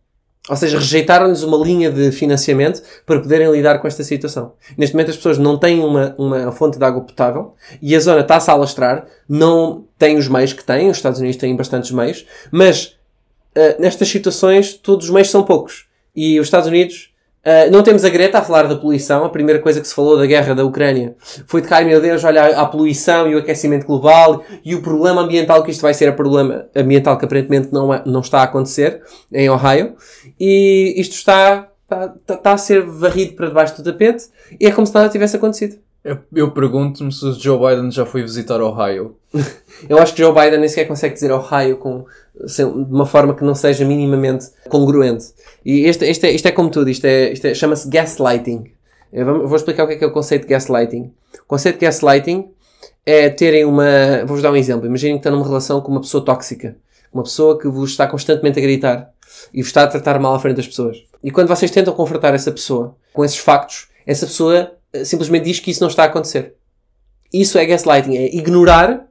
Ou 0.48 0.56
seja, 0.56 0.78
rejeitaram-lhes 0.78 1.42
uma 1.42 1.58
linha 1.58 1.90
de 1.90 2.12
financiamento 2.12 2.82
para 3.06 3.20
poderem 3.20 3.52
lidar 3.52 3.80
com 3.80 3.88
esta 3.88 4.04
situação. 4.04 4.54
Neste 4.78 4.94
momento 4.94 5.10
as 5.10 5.16
pessoas 5.16 5.40
não 5.40 5.58
têm 5.58 5.84
uma, 5.84 6.14
uma 6.20 6.52
fonte 6.52 6.78
de 6.78 6.86
água 6.86 7.02
potável 7.02 7.56
e 7.82 7.96
a 7.96 8.00
zona 8.00 8.22
está-se 8.22 8.52
a 8.52 8.54
alastrar, 8.54 9.08
não 9.28 9.86
tem 9.98 10.18
os 10.18 10.28
meios 10.28 10.54
que 10.54 10.64
têm, 10.64 10.90
os 10.90 10.98
Estados 10.98 11.20
Unidos 11.20 11.38
têm 11.38 11.56
bastantes 11.56 11.90
meios, 11.90 12.28
mas 12.52 12.96
uh, 13.58 13.82
nestas 13.82 14.08
situações 14.08 14.74
todos 14.76 15.08
os 15.08 15.12
meios 15.12 15.32
são 15.32 15.44
poucos. 15.44 15.88
E 16.16 16.40
os 16.40 16.46
Estados 16.46 16.68
Unidos 16.68 17.10
Uh, 17.46 17.70
não 17.72 17.84
temos 17.84 18.04
a 18.04 18.10
Greta 18.10 18.40
a 18.40 18.42
falar 18.42 18.64
da 18.64 18.76
poluição. 18.76 19.24
A 19.24 19.30
primeira 19.30 19.62
coisa 19.62 19.80
que 19.80 19.88
se 19.88 19.94
falou 19.94 20.18
da 20.18 20.26
guerra 20.26 20.56
da 20.56 20.66
Ucrânia 20.66 21.16
foi 21.46 21.62
de 21.62 21.72
ai 21.72 21.86
meu 21.86 22.02
Deus, 22.02 22.24
olha 22.24 22.60
a 22.60 22.66
poluição 22.66 23.30
e 23.30 23.36
o 23.36 23.38
aquecimento 23.38 23.86
global 23.86 24.44
e 24.64 24.74
o 24.74 24.82
problema 24.82 25.22
ambiental 25.22 25.62
que 25.64 25.70
isto 25.70 25.82
vai 25.82 25.94
ser 25.94 26.10
a 26.10 26.14
problema 26.14 26.66
ambiental 26.76 27.20
que 27.20 27.26
aparentemente 27.26 27.72
não, 27.72 27.94
é, 27.94 28.02
não 28.04 28.22
está 28.22 28.40
a 28.40 28.44
acontecer 28.44 29.00
em 29.32 29.48
Ohio. 29.48 29.96
E 30.40 30.96
isto 30.98 31.14
está, 31.14 31.70
está, 31.84 32.34
está 32.34 32.54
a 32.54 32.58
ser 32.58 32.82
varrido 32.82 33.34
para 33.34 33.48
debaixo 33.48 33.78
do 33.78 33.84
tapete 33.84 34.26
e 34.60 34.66
é 34.66 34.72
como 34.72 34.88
se 34.88 34.96
nada 34.96 35.10
tivesse 35.10 35.36
acontecido. 35.36 35.85
Eu, 36.06 36.20
eu 36.36 36.52
pergunto-me 36.52 37.12
se 37.12 37.32
Joe 37.40 37.58
Biden 37.58 37.90
já 37.90 38.06
foi 38.06 38.22
visitar 38.22 38.62
Ohio. 38.62 39.16
eu 39.90 39.98
acho 39.98 40.14
que 40.14 40.22
Joe 40.22 40.32
Biden 40.32 40.60
nem 40.60 40.70
sequer 40.70 40.88
consegue 40.88 41.16
dizer 41.16 41.32
Ohio 41.32 41.78
com, 41.78 42.06
de 42.36 42.64
uma 42.64 43.08
forma 43.08 43.34
que 43.34 43.44
não 43.44 43.56
seja 43.56 43.84
minimamente 43.84 44.46
congruente. 44.70 45.34
E 45.66 45.86
este, 45.86 46.06
este 46.06 46.28
é, 46.28 46.32
isto 46.32 46.48
é 46.48 46.52
como 46.52 46.70
tudo, 46.70 46.92
isto, 46.92 47.06
é, 47.06 47.34
isto 47.34 47.46
é, 47.46 47.56
chama-se 47.56 47.90
gaslighting. 47.90 48.72
Eu 49.12 49.48
vou 49.48 49.56
explicar 49.56 49.86
o 49.86 49.88
que 49.88 49.94
é, 49.94 49.96
que 49.96 50.04
é 50.04 50.08
o 50.08 50.12
conceito 50.12 50.44
de 50.44 50.50
gaslighting. 50.50 51.12
O 51.40 51.48
conceito 51.48 51.80
de 51.80 51.86
gaslighting 51.88 52.52
é 53.04 53.28
terem 53.30 53.66
uma. 53.66 54.20
Vou-vos 54.28 54.44
dar 54.44 54.52
um 54.52 54.56
exemplo. 54.56 54.86
Imaginem 54.86 55.16
que 55.16 55.22
estão 55.22 55.32
numa 55.32 55.48
relação 55.48 55.82
com 55.82 55.92
uma 55.92 56.02
pessoa 56.02 56.24
tóxica. 56.24 56.78
Uma 57.12 57.24
pessoa 57.24 57.58
que 57.58 57.68
vos 57.68 57.90
está 57.90 58.06
constantemente 58.06 58.60
a 58.60 58.62
gritar 58.62 59.10
e 59.52 59.64
vos 59.64 59.70
está 59.70 59.84
a 59.84 59.88
tratar 59.88 60.20
mal 60.20 60.36
à 60.36 60.40
frente 60.40 60.58
das 60.58 60.68
pessoas. 60.68 61.04
E 61.24 61.32
quando 61.32 61.48
vocês 61.48 61.72
tentam 61.72 61.96
confrontar 61.96 62.36
essa 62.36 62.52
pessoa 62.52 62.96
com 63.12 63.26
esses 63.26 63.38
factos, 63.38 63.88
essa 64.06 64.28
pessoa 64.28 64.72
simplesmente 65.04 65.46
diz 65.46 65.60
que 65.60 65.72
isso 65.72 65.82
não 65.82 65.90
está 65.90 66.04
a 66.04 66.08
acontecer. 66.08 66.54
Isso 67.34 67.58
é 67.58 67.66
gaslighting, 67.66 68.16
é 68.16 68.36
ignorar 68.36 69.08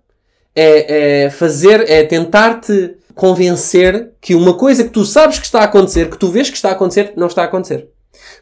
é, 0.54 1.24
é 1.24 1.30
fazer, 1.30 1.88
é 1.90 2.04
tentar-te 2.04 2.96
convencer 3.14 4.12
que 4.20 4.34
uma 4.34 4.54
coisa 4.54 4.84
que 4.84 4.90
tu 4.90 5.04
sabes 5.04 5.38
que 5.38 5.44
está 5.44 5.60
a 5.60 5.64
acontecer, 5.64 6.08
que 6.08 6.18
tu 6.18 6.28
vês 6.28 6.48
que 6.48 6.56
está 6.56 6.70
a 6.70 6.72
acontecer, 6.72 7.12
não 7.16 7.26
está 7.26 7.42
a 7.42 7.46
acontecer. 7.46 7.88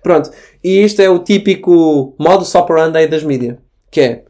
Pronto. 0.03 0.31
E 0.63 0.83
isto 0.83 1.01
é 1.01 1.09
o 1.09 1.19
típico 1.19 2.15
modus 2.19 2.55
operandi 2.55 3.07
das 3.07 3.23
mídias. 3.23 3.57
Que 3.91 4.01
é, 4.01 4.25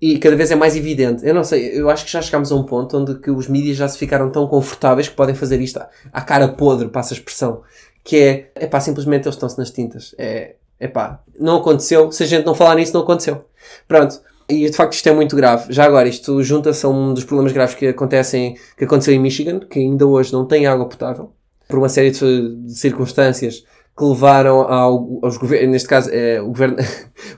e 0.00 0.18
cada 0.18 0.34
vez 0.34 0.50
é 0.50 0.54
mais 0.54 0.76
evidente. 0.76 1.26
Eu 1.26 1.34
não 1.34 1.44
sei, 1.44 1.78
eu 1.78 1.88
acho 1.88 2.04
que 2.04 2.10
já 2.10 2.20
chegámos 2.20 2.50
a 2.50 2.56
um 2.56 2.64
ponto 2.64 2.96
onde 2.98 3.18
que 3.20 3.30
os 3.30 3.48
mídias 3.48 3.76
já 3.76 3.88
se 3.88 3.98
ficaram 3.98 4.30
tão 4.30 4.46
confortáveis 4.46 5.08
que 5.08 5.14
podem 5.14 5.34
fazer 5.34 5.60
isto 5.60 5.78
à, 5.78 5.88
à 6.12 6.20
cara 6.22 6.48
podre, 6.48 6.88
passa 6.88 7.14
a 7.14 7.16
expressão. 7.16 7.62
Que 8.02 8.16
é, 8.16 8.50
é 8.54 8.66
pá, 8.66 8.80
simplesmente 8.80 9.26
eles 9.26 9.36
estão-se 9.36 9.58
nas 9.58 9.70
tintas. 9.70 10.14
É, 10.18 10.56
é 10.82 10.88
pá, 10.88 11.20
não 11.38 11.58
aconteceu. 11.58 12.10
Se 12.10 12.24
a 12.24 12.26
gente 12.26 12.44
não 12.44 12.56
falar 12.56 12.74
nisso, 12.74 12.92
não 12.92 13.02
aconteceu. 13.02 13.44
Pronto. 13.86 14.20
E 14.48 14.68
de 14.68 14.76
facto 14.76 14.94
isto 14.94 15.08
é 15.08 15.14
muito 15.14 15.36
grave. 15.36 15.72
Já 15.72 15.84
agora, 15.84 16.08
isto 16.08 16.42
junta-se 16.42 16.84
a 16.84 16.88
um 16.88 17.14
dos 17.14 17.22
problemas 17.22 17.52
graves 17.52 17.76
que 17.76 17.86
acontecem, 17.86 18.56
que 18.76 18.84
aconteceu 18.84 19.14
em 19.14 19.20
Michigan, 19.20 19.60
que 19.60 19.78
ainda 19.78 20.04
hoje 20.04 20.32
não 20.32 20.44
tem 20.44 20.66
água 20.66 20.88
potável, 20.88 21.30
por 21.68 21.78
uma 21.78 21.88
série 21.88 22.10
de, 22.10 22.74
circunstâncias 22.74 23.64
que 23.96 24.04
levaram 24.04 24.62
ao, 24.62 25.20
aos 25.22 25.36
governos, 25.36 25.70
neste 25.70 25.88
caso 25.88 26.10
é, 26.12 26.40
o 26.40 26.48
governo, 26.48 26.76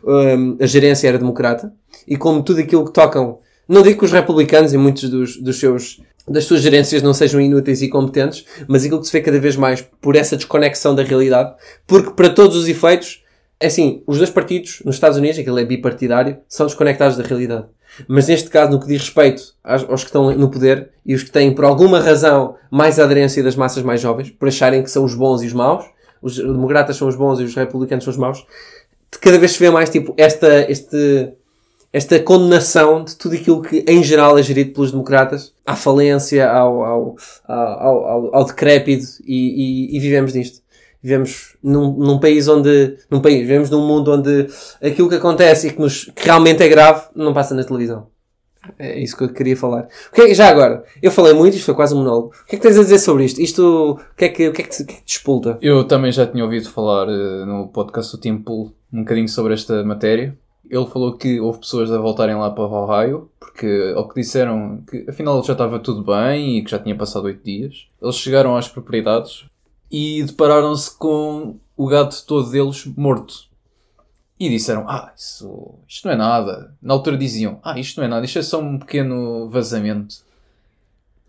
a 0.59 0.67
gerência 0.67 1.09
era 1.09 1.19
democrata, 1.19 1.71
e 2.09 2.17
como 2.17 2.43
tudo 2.43 2.61
aquilo 2.61 2.87
que 2.87 2.93
tocam, 2.93 3.41
não 3.69 3.83
digo 3.83 3.99
que 3.99 4.05
os 4.07 4.13
republicanos 4.13 4.73
e 4.73 4.79
muitos 4.79 5.11
dos, 5.11 5.37
dos 5.37 5.61
seus 5.61 6.01
das 6.27 6.47
suas 6.47 6.63
gerências 6.63 7.03
não 7.03 7.13
sejam 7.13 7.41
inúteis 7.41 7.83
e 7.83 7.89
competentes, 7.89 8.47
mas 8.67 8.85
aquilo 8.85 9.01
que 9.01 9.07
se 9.07 9.13
vê 9.13 9.21
cada 9.21 9.39
vez 9.39 9.57
mais 9.57 9.83
por 10.01 10.17
essa 10.17 10.37
desconexão 10.37 10.95
da 10.95 11.03
realidade, 11.03 11.55
porque 11.87 12.13
para 12.13 12.31
todos 12.31 12.57
os 12.57 12.67
efeitos, 12.67 13.24
é 13.61 13.67
assim, 13.67 14.03
os 14.07 14.19
dois 14.19 14.31
partidos 14.31 14.83
nos 14.85 14.97
Estados 14.97 15.19
Unidos, 15.19 15.39
aquilo 15.39 15.59
é 15.59 15.65
bipartidário, 15.65 16.39
são 16.49 16.67
desconectados 16.67 17.17
da 17.17 17.25
realidade. 17.25 17.67
Mas 18.09 18.27
neste 18.27 18.51
caso, 18.51 18.73
no 18.73 18.81
que 18.81 18.87
diz 18.87 19.03
respeito 19.03 19.55
aos, 19.63 20.03
que 20.03 20.09
estão 20.09 20.35
no 20.37 20.51
poder 20.51 20.91
e 21.07 21.15
os 21.15 21.23
que 21.23 21.31
têm, 21.31 21.55
por 21.55 21.65
alguma 21.65 22.01
razão, 22.01 22.57
mais 22.71 22.99
aderência 22.99 23.43
das 23.43 23.55
massas 23.55 23.83
mais 23.83 24.01
jovens, 24.01 24.31
por 24.31 24.49
acharem 24.49 24.83
que 24.83 24.91
são 24.91 25.05
os 25.05 25.15
bons 25.15 25.43
e 25.43 25.47
os 25.47 25.53
maus, 25.53 25.85
os 26.21 26.37
democratas 26.37 26.97
são 26.97 27.07
os 27.07 27.15
bons 27.15 27.39
e 27.39 27.45
os 27.45 27.55
republicanos 27.55 28.05
são 28.05 28.11
os 28.11 28.19
maus, 28.19 28.45
cada 29.21 29.39
vez 29.39 29.53
se 29.53 29.59
vê 29.61 29.71
mais, 29.71 29.91
tipo, 29.91 30.13
esta, 30.17 30.69
este, 30.71 31.33
esta 31.93 32.19
condenação 32.19 33.05
de 33.05 33.15
tudo 33.17 33.37
aquilo 33.37 33.63
que, 33.63 33.85
em 33.87 34.03
geral, 34.03 34.37
é 34.37 34.43
gerido 34.43 34.73
pelos 34.73 34.91
democratas, 34.91 35.53
à 35.65 35.77
falência, 35.77 36.51
ao, 36.51 36.83
ao, 36.83 37.17
ao, 37.47 38.07
ao, 38.07 38.37
ao 38.37 38.45
decrépido, 38.45 39.05
e, 39.25 39.93
e, 39.93 39.97
e 39.97 40.01
vivemos 40.01 40.35
nisto. 40.35 40.64
Vivemos 41.05 41.55
num, 41.63 41.93
num 41.99 42.19
país 42.19 42.49
onde, 42.49 42.97
num 43.11 43.21
país, 43.21 43.41
vivemos 43.41 43.69
num 43.69 43.87
mundo 43.87 44.11
onde 44.11 44.49
aquilo 44.83 45.07
que 45.07 45.17
acontece 45.17 45.69
e 45.69 45.73
que, 45.73 45.79
nos, 45.79 46.07
que 46.07 46.25
realmente 46.25 46.63
é 46.63 46.69
grave 46.69 47.09
não 47.15 47.35
passa 47.35 47.55
na 47.55 47.63
televisão. 47.63 48.07
É 48.79 48.99
isso 48.99 49.15
que 49.15 49.25
eu 49.25 49.29
queria 49.29 49.55
falar. 49.55 49.87
O 50.11 50.15
que 50.15 50.23
é, 50.23 50.35
já 50.35 50.49
agora, 50.49 50.83
eu 51.03 51.11
falei 51.11 51.35
muito, 51.35 51.59
isto 51.59 51.67
foi 51.67 51.75
quase 51.75 51.95
um 51.95 51.99
monólogo. 51.99 52.29
O 52.29 52.47
que 52.47 52.57
é 52.57 52.59
que 52.59 52.67
tens 52.67 52.79
a 52.79 52.81
dizer 52.81 52.99
sobre 53.01 53.27
isto? 53.27 53.39
Isto, 53.39 54.01
o 54.01 54.17
que 54.17 54.25
é 54.25 54.29
que, 54.31 54.49
o 54.49 54.53
que, 54.55 54.63
é 54.63 54.65
que, 54.65 54.71
te, 54.71 54.83
é 54.83 54.87
que 54.87 54.95
te 54.95 55.05
despolta? 55.05 55.59
Eu 55.61 55.85
também 55.85 56.11
já 56.11 56.27
tinha 56.27 56.43
ouvido 56.43 56.71
falar 56.71 57.07
uh, 57.07 57.45
no 57.45 57.69
podcast 57.69 58.17
do 58.17 58.21
Tim 58.23 58.39
Pool 58.39 58.73
um 58.91 59.01
bocadinho 59.01 59.29
sobre 59.29 59.53
esta 59.53 59.85
matéria. 59.85 60.35
Ele 60.71 60.87
falou 60.87 61.19
que 61.19 61.39
houve 61.39 61.59
pessoas 61.59 61.93
a 61.93 61.99
voltarem 61.99 62.35
lá 62.35 62.51
para 62.51 62.65
o 62.65 62.73
Ohio, 62.73 63.29
porque 63.39 63.93
ao 63.95 64.09
que 64.09 64.23
disseram 64.23 64.83
que 64.91 65.05
afinal 65.07 65.45
já 65.45 65.53
estava 65.53 65.79
tudo 65.79 66.03
bem 66.03 66.57
e 66.57 66.65
que 66.65 66.71
já 66.71 66.79
tinha 66.79 66.97
passado 66.97 67.27
oito 67.27 67.45
dias. 67.45 67.89
Eles 68.01 68.17
chegaram 68.17 68.57
às 68.57 68.69
propriedades 68.69 69.45
e 69.97 70.25
depararam-se 70.25 70.99
com 70.99 71.57
o 71.77 71.87
gado 71.87 72.13
todo 72.27 72.51
deles 72.51 72.85
morto. 72.97 73.49
E 74.41 74.49
disseram, 74.49 74.89
ah, 74.89 75.13
isso, 75.17 75.77
isto 75.87 76.07
não 76.09 76.15
é 76.15 76.17
nada. 76.17 76.75
Na 76.83 76.95
altura 76.95 77.17
diziam, 77.17 77.61
ah, 77.63 77.79
isto 77.79 77.99
não 77.99 78.05
é 78.05 78.09
nada, 78.09 78.25
isto 78.25 78.41
é 78.41 78.43
só 78.43 78.61
um 78.61 78.77
pequeno 78.77 79.49
vazamento. 79.49 80.17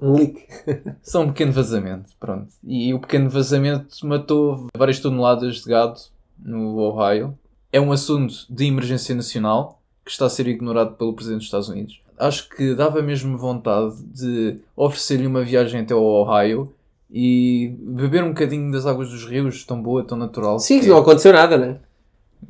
Um 0.01 0.13
leak. 0.13 0.47
só 1.03 1.21
um 1.21 1.27
pequeno 1.27 1.51
vazamento, 1.51 2.09
pronto. 2.19 2.47
E 2.63 2.91
o 2.91 2.99
pequeno 2.99 3.29
vazamento 3.29 4.03
matou 4.03 4.67
várias 4.75 4.99
toneladas 4.99 5.57
de 5.57 5.69
gado 5.69 6.01
no 6.39 6.79
Ohio. 6.79 7.37
É 7.71 7.79
um 7.79 7.91
assunto 7.91 8.47
de 8.49 8.65
emergência 8.65 9.13
nacional 9.13 9.79
que 10.03 10.09
está 10.09 10.25
a 10.25 10.29
ser 10.29 10.47
ignorado 10.47 10.95
pelo 10.95 11.13
Presidente 11.13 11.41
dos 11.41 11.47
Estados 11.47 11.69
Unidos. 11.69 12.01
Acho 12.17 12.49
que 12.49 12.73
dava 12.73 13.03
mesmo 13.03 13.37
vontade 13.37 14.01
de 14.05 14.57
oferecer-lhe 14.75 15.27
uma 15.27 15.43
viagem 15.43 15.81
até 15.81 15.93
ao 15.93 16.01
Ohio 16.01 16.73
e 17.11 17.75
beber 17.79 18.23
um 18.23 18.29
bocadinho 18.29 18.71
das 18.71 18.85
águas 18.85 19.09
dos 19.09 19.25
rios, 19.25 19.63
tão 19.63 19.81
boa, 19.81 20.03
tão 20.03 20.17
natural. 20.17 20.59
Sim, 20.59 20.79
que 20.79 20.87
não 20.87 20.97
aconteceu 20.97 21.31
nada, 21.33 21.57
né? 21.57 21.77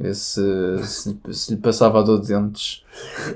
Esse, 0.04 0.42
se, 0.84 1.18
se 1.32 1.54
lhe 1.54 1.62
passava 1.62 2.00
a 2.00 2.02
dor 2.02 2.20
de 2.20 2.28
dentes. 2.28 2.84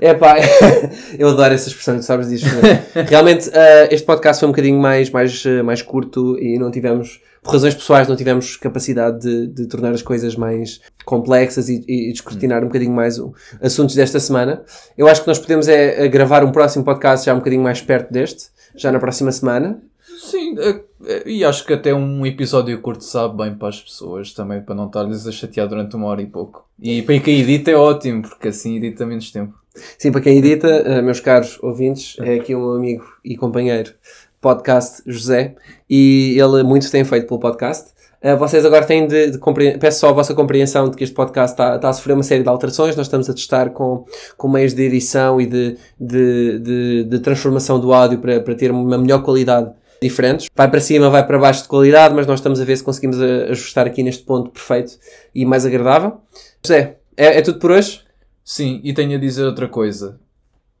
É 0.00 0.12
pá, 0.12 0.36
eu 1.18 1.28
adoro 1.28 1.54
essa 1.54 1.68
expressão, 1.68 1.96
tu 1.96 2.04
sabes 2.04 2.28
disso. 2.28 2.46
Né? 2.46 2.84
Realmente, 3.08 3.48
uh, 3.48 3.88
este 3.90 4.04
podcast 4.04 4.40
foi 4.40 4.48
um 4.48 4.52
bocadinho 4.52 4.78
mais, 4.78 5.08
mais, 5.08 5.42
uh, 5.44 5.64
mais 5.64 5.80
curto 5.80 6.38
e 6.38 6.58
não 6.58 6.70
tivemos, 6.70 7.20
por 7.42 7.52
razões 7.52 7.74
pessoais, 7.74 8.08
não 8.08 8.16
tivemos 8.16 8.56
capacidade 8.56 9.20
de, 9.20 9.46
de 9.46 9.66
tornar 9.66 9.92
as 9.92 10.02
coisas 10.02 10.36
mais 10.36 10.80
complexas 11.06 11.70
e, 11.70 11.82
e 11.88 12.12
descortinar 12.12 12.62
um 12.62 12.66
bocadinho 12.66 12.92
mais 12.92 13.18
o 13.18 13.32
assuntos 13.62 13.94
desta 13.94 14.20
semana. 14.20 14.62
Eu 14.98 15.08
acho 15.08 15.22
que 15.22 15.28
nós 15.28 15.38
podemos 15.38 15.66
é, 15.66 16.06
gravar 16.08 16.44
um 16.44 16.52
próximo 16.52 16.84
podcast 16.84 17.24
já 17.24 17.32
um 17.32 17.38
bocadinho 17.38 17.62
mais 17.62 17.80
perto 17.80 18.12
deste, 18.12 18.48
já 18.76 18.92
na 18.92 18.98
próxima 18.98 19.32
semana. 19.32 19.80
Sim, 20.22 20.54
é, 20.58 20.80
é, 21.06 21.22
e 21.26 21.42
acho 21.42 21.64
que 21.64 21.72
até 21.72 21.94
um 21.94 22.26
episódio 22.26 22.78
curto 22.82 23.02
sabe 23.02 23.38
bem 23.38 23.54
para 23.54 23.68
as 23.68 23.80
pessoas 23.80 24.34
também, 24.34 24.60
para 24.60 24.74
não 24.74 24.86
estar-lhes 24.86 25.26
a 25.26 25.32
chatear 25.32 25.66
durante 25.66 25.96
uma 25.96 26.08
hora 26.08 26.20
e 26.20 26.26
pouco. 26.26 26.68
E 26.78 27.00
para 27.00 27.18
quem 27.20 27.40
edita 27.40 27.70
é 27.70 27.74
ótimo, 27.74 28.20
porque 28.22 28.48
assim 28.48 28.76
edita 28.76 29.06
menos 29.06 29.30
tempo. 29.30 29.54
Sim, 29.98 30.12
para 30.12 30.20
quem 30.20 30.36
edita, 30.36 30.68
eh, 30.68 31.00
meus 31.00 31.20
caros 31.20 31.58
ouvintes, 31.62 32.16
é 32.20 32.34
aqui 32.34 32.54
um 32.54 32.74
amigo 32.74 33.04
e 33.24 33.34
companheiro 33.34 33.94
podcast 34.42 35.02
José 35.06 35.54
e 35.88 36.36
ele 36.38 36.62
muito 36.64 36.90
tem 36.90 37.02
feito 37.02 37.26
pelo 37.26 37.40
podcast. 37.40 37.92
Uh, 38.22 38.36
vocês 38.36 38.66
agora 38.66 38.84
têm 38.84 39.06
de, 39.06 39.30
de 39.30 39.38
peço 39.78 40.00
só 40.00 40.10
a 40.10 40.12
vossa 40.12 40.34
compreensão 40.34 40.90
de 40.90 40.96
que 40.98 41.04
este 41.04 41.14
podcast 41.14 41.54
está, 41.54 41.76
está 41.76 41.88
a 41.88 41.92
sofrer 41.94 42.12
uma 42.12 42.22
série 42.22 42.42
de 42.42 42.48
alterações. 42.50 42.94
Nós 42.94 43.06
estamos 43.06 43.30
a 43.30 43.32
testar 43.32 43.70
com, 43.70 44.04
com 44.36 44.48
meios 44.48 44.74
de 44.74 44.82
edição 44.82 45.40
e 45.40 45.46
de, 45.46 45.78
de, 45.98 46.58
de, 46.58 47.04
de 47.04 47.18
transformação 47.20 47.80
do 47.80 47.94
áudio 47.94 48.18
para, 48.18 48.38
para 48.40 48.54
ter 48.54 48.70
uma 48.70 48.98
melhor 48.98 49.22
qualidade 49.22 49.72
diferentes. 50.00 50.48
Vai 50.54 50.70
para 50.70 50.80
cima, 50.80 51.10
vai 51.10 51.26
para 51.26 51.38
baixo 51.38 51.62
de 51.62 51.68
qualidade, 51.68 52.14
mas 52.14 52.26
nós 52.26 52.38
estamos 52.38 52.60
a 52.60 52.64
ver 52.64 52.76
se 52.76 52.84
conseguimos 52.84 53.20
eh, 53.20 53.48
ajustar 53.50 53.86
aqui 53.86 54.02
neste 54.02 54.24
ponto 54.24 54.50
perfeito 54.50 54.98
e 55.34 55.44
mais 55.44 55.66
agradável. 55.66 56.20
José, 56.64 56.98
é, 57.16 57.38
é 57.38 57.42
tudo 57.42 57.58
por 57.58 57.70
hoje? 57.70 58.02
Sim, 58.44 58.80
e 58.82 58.92
tenho 58.92 59.16
a 59.16 59.20
dizer 59.20 59.44
outra 59.44 59.68
coisa. 59.68 60.18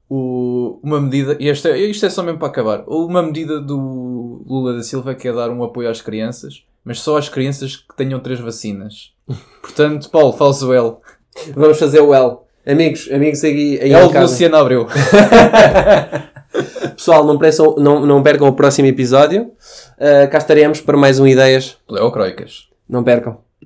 O, 0.08 0.80
uma 0.82 1.00
medida, 1.00 1.36
e 1.38 1.48
esta, 1.48 1.76
isto 1.76 2.04
é 2.04 2.10
só 2.10 2.22
mesmo 2.22 2.38
para 2.38 2.48
acabar, 2.48 2.82
uma 2.86 3.22
medida 3.22 3.60
do 3.60 4.42
Lula 4.44 4.74
da 4.74 4.82
Silva 4.82 5.14
que 5.14 5.28
é 5.28 5.32
dar 5.32 5.50
um 5.50 5.62
apoio 5.62 5.88
às 5.88 6.00
crianças, 6.00 6.64
mas 6.84 7.00
só 7.00 7.16
às 7.16 7.28
crianças 7.28 7.76
que 7.76 7.94
tenham 7.96 8.18
três 8.18 8.40
vacinas. 8.40 9.12
Portanto, 9.62 10.10
Paulo, 10.10 10.32
faz 10.32 10.62
o 10.62 10.72
L. 10.72 10.96
Vamos 11.54 11.78
fazer 11.78 12.00
o 12.00 12.12
L. 12.12 12.38
Amigos, 12.66 13.08
amigos 13.10 13.44
aí, 13.44 13.78
aí 13.80 13.92
L 13.92 14.08
de 14.08 14.18
Luciano 14.18 14.56
Abreu. 14.56 14.88
Pessoal, 16.96 17.24
não, 17.24 17.38
não, 17.76 18.06
não 18.06 18.22
percam 18.22 18.48
o 18.48 18.52
próximo 18.52 18.88
episódio. 18.88 19.52
Uh, 19.98 20.30
cá 20.30 20.38
estaremos 20.38 20.80
para 20.80 20.96
mais 20.96 21.18
um 21.20 21.26
Ideias. 21.26 21.76
Leocroicas. 21.88 22.68
Não 22.88 23.04
percam. 23.04 23.49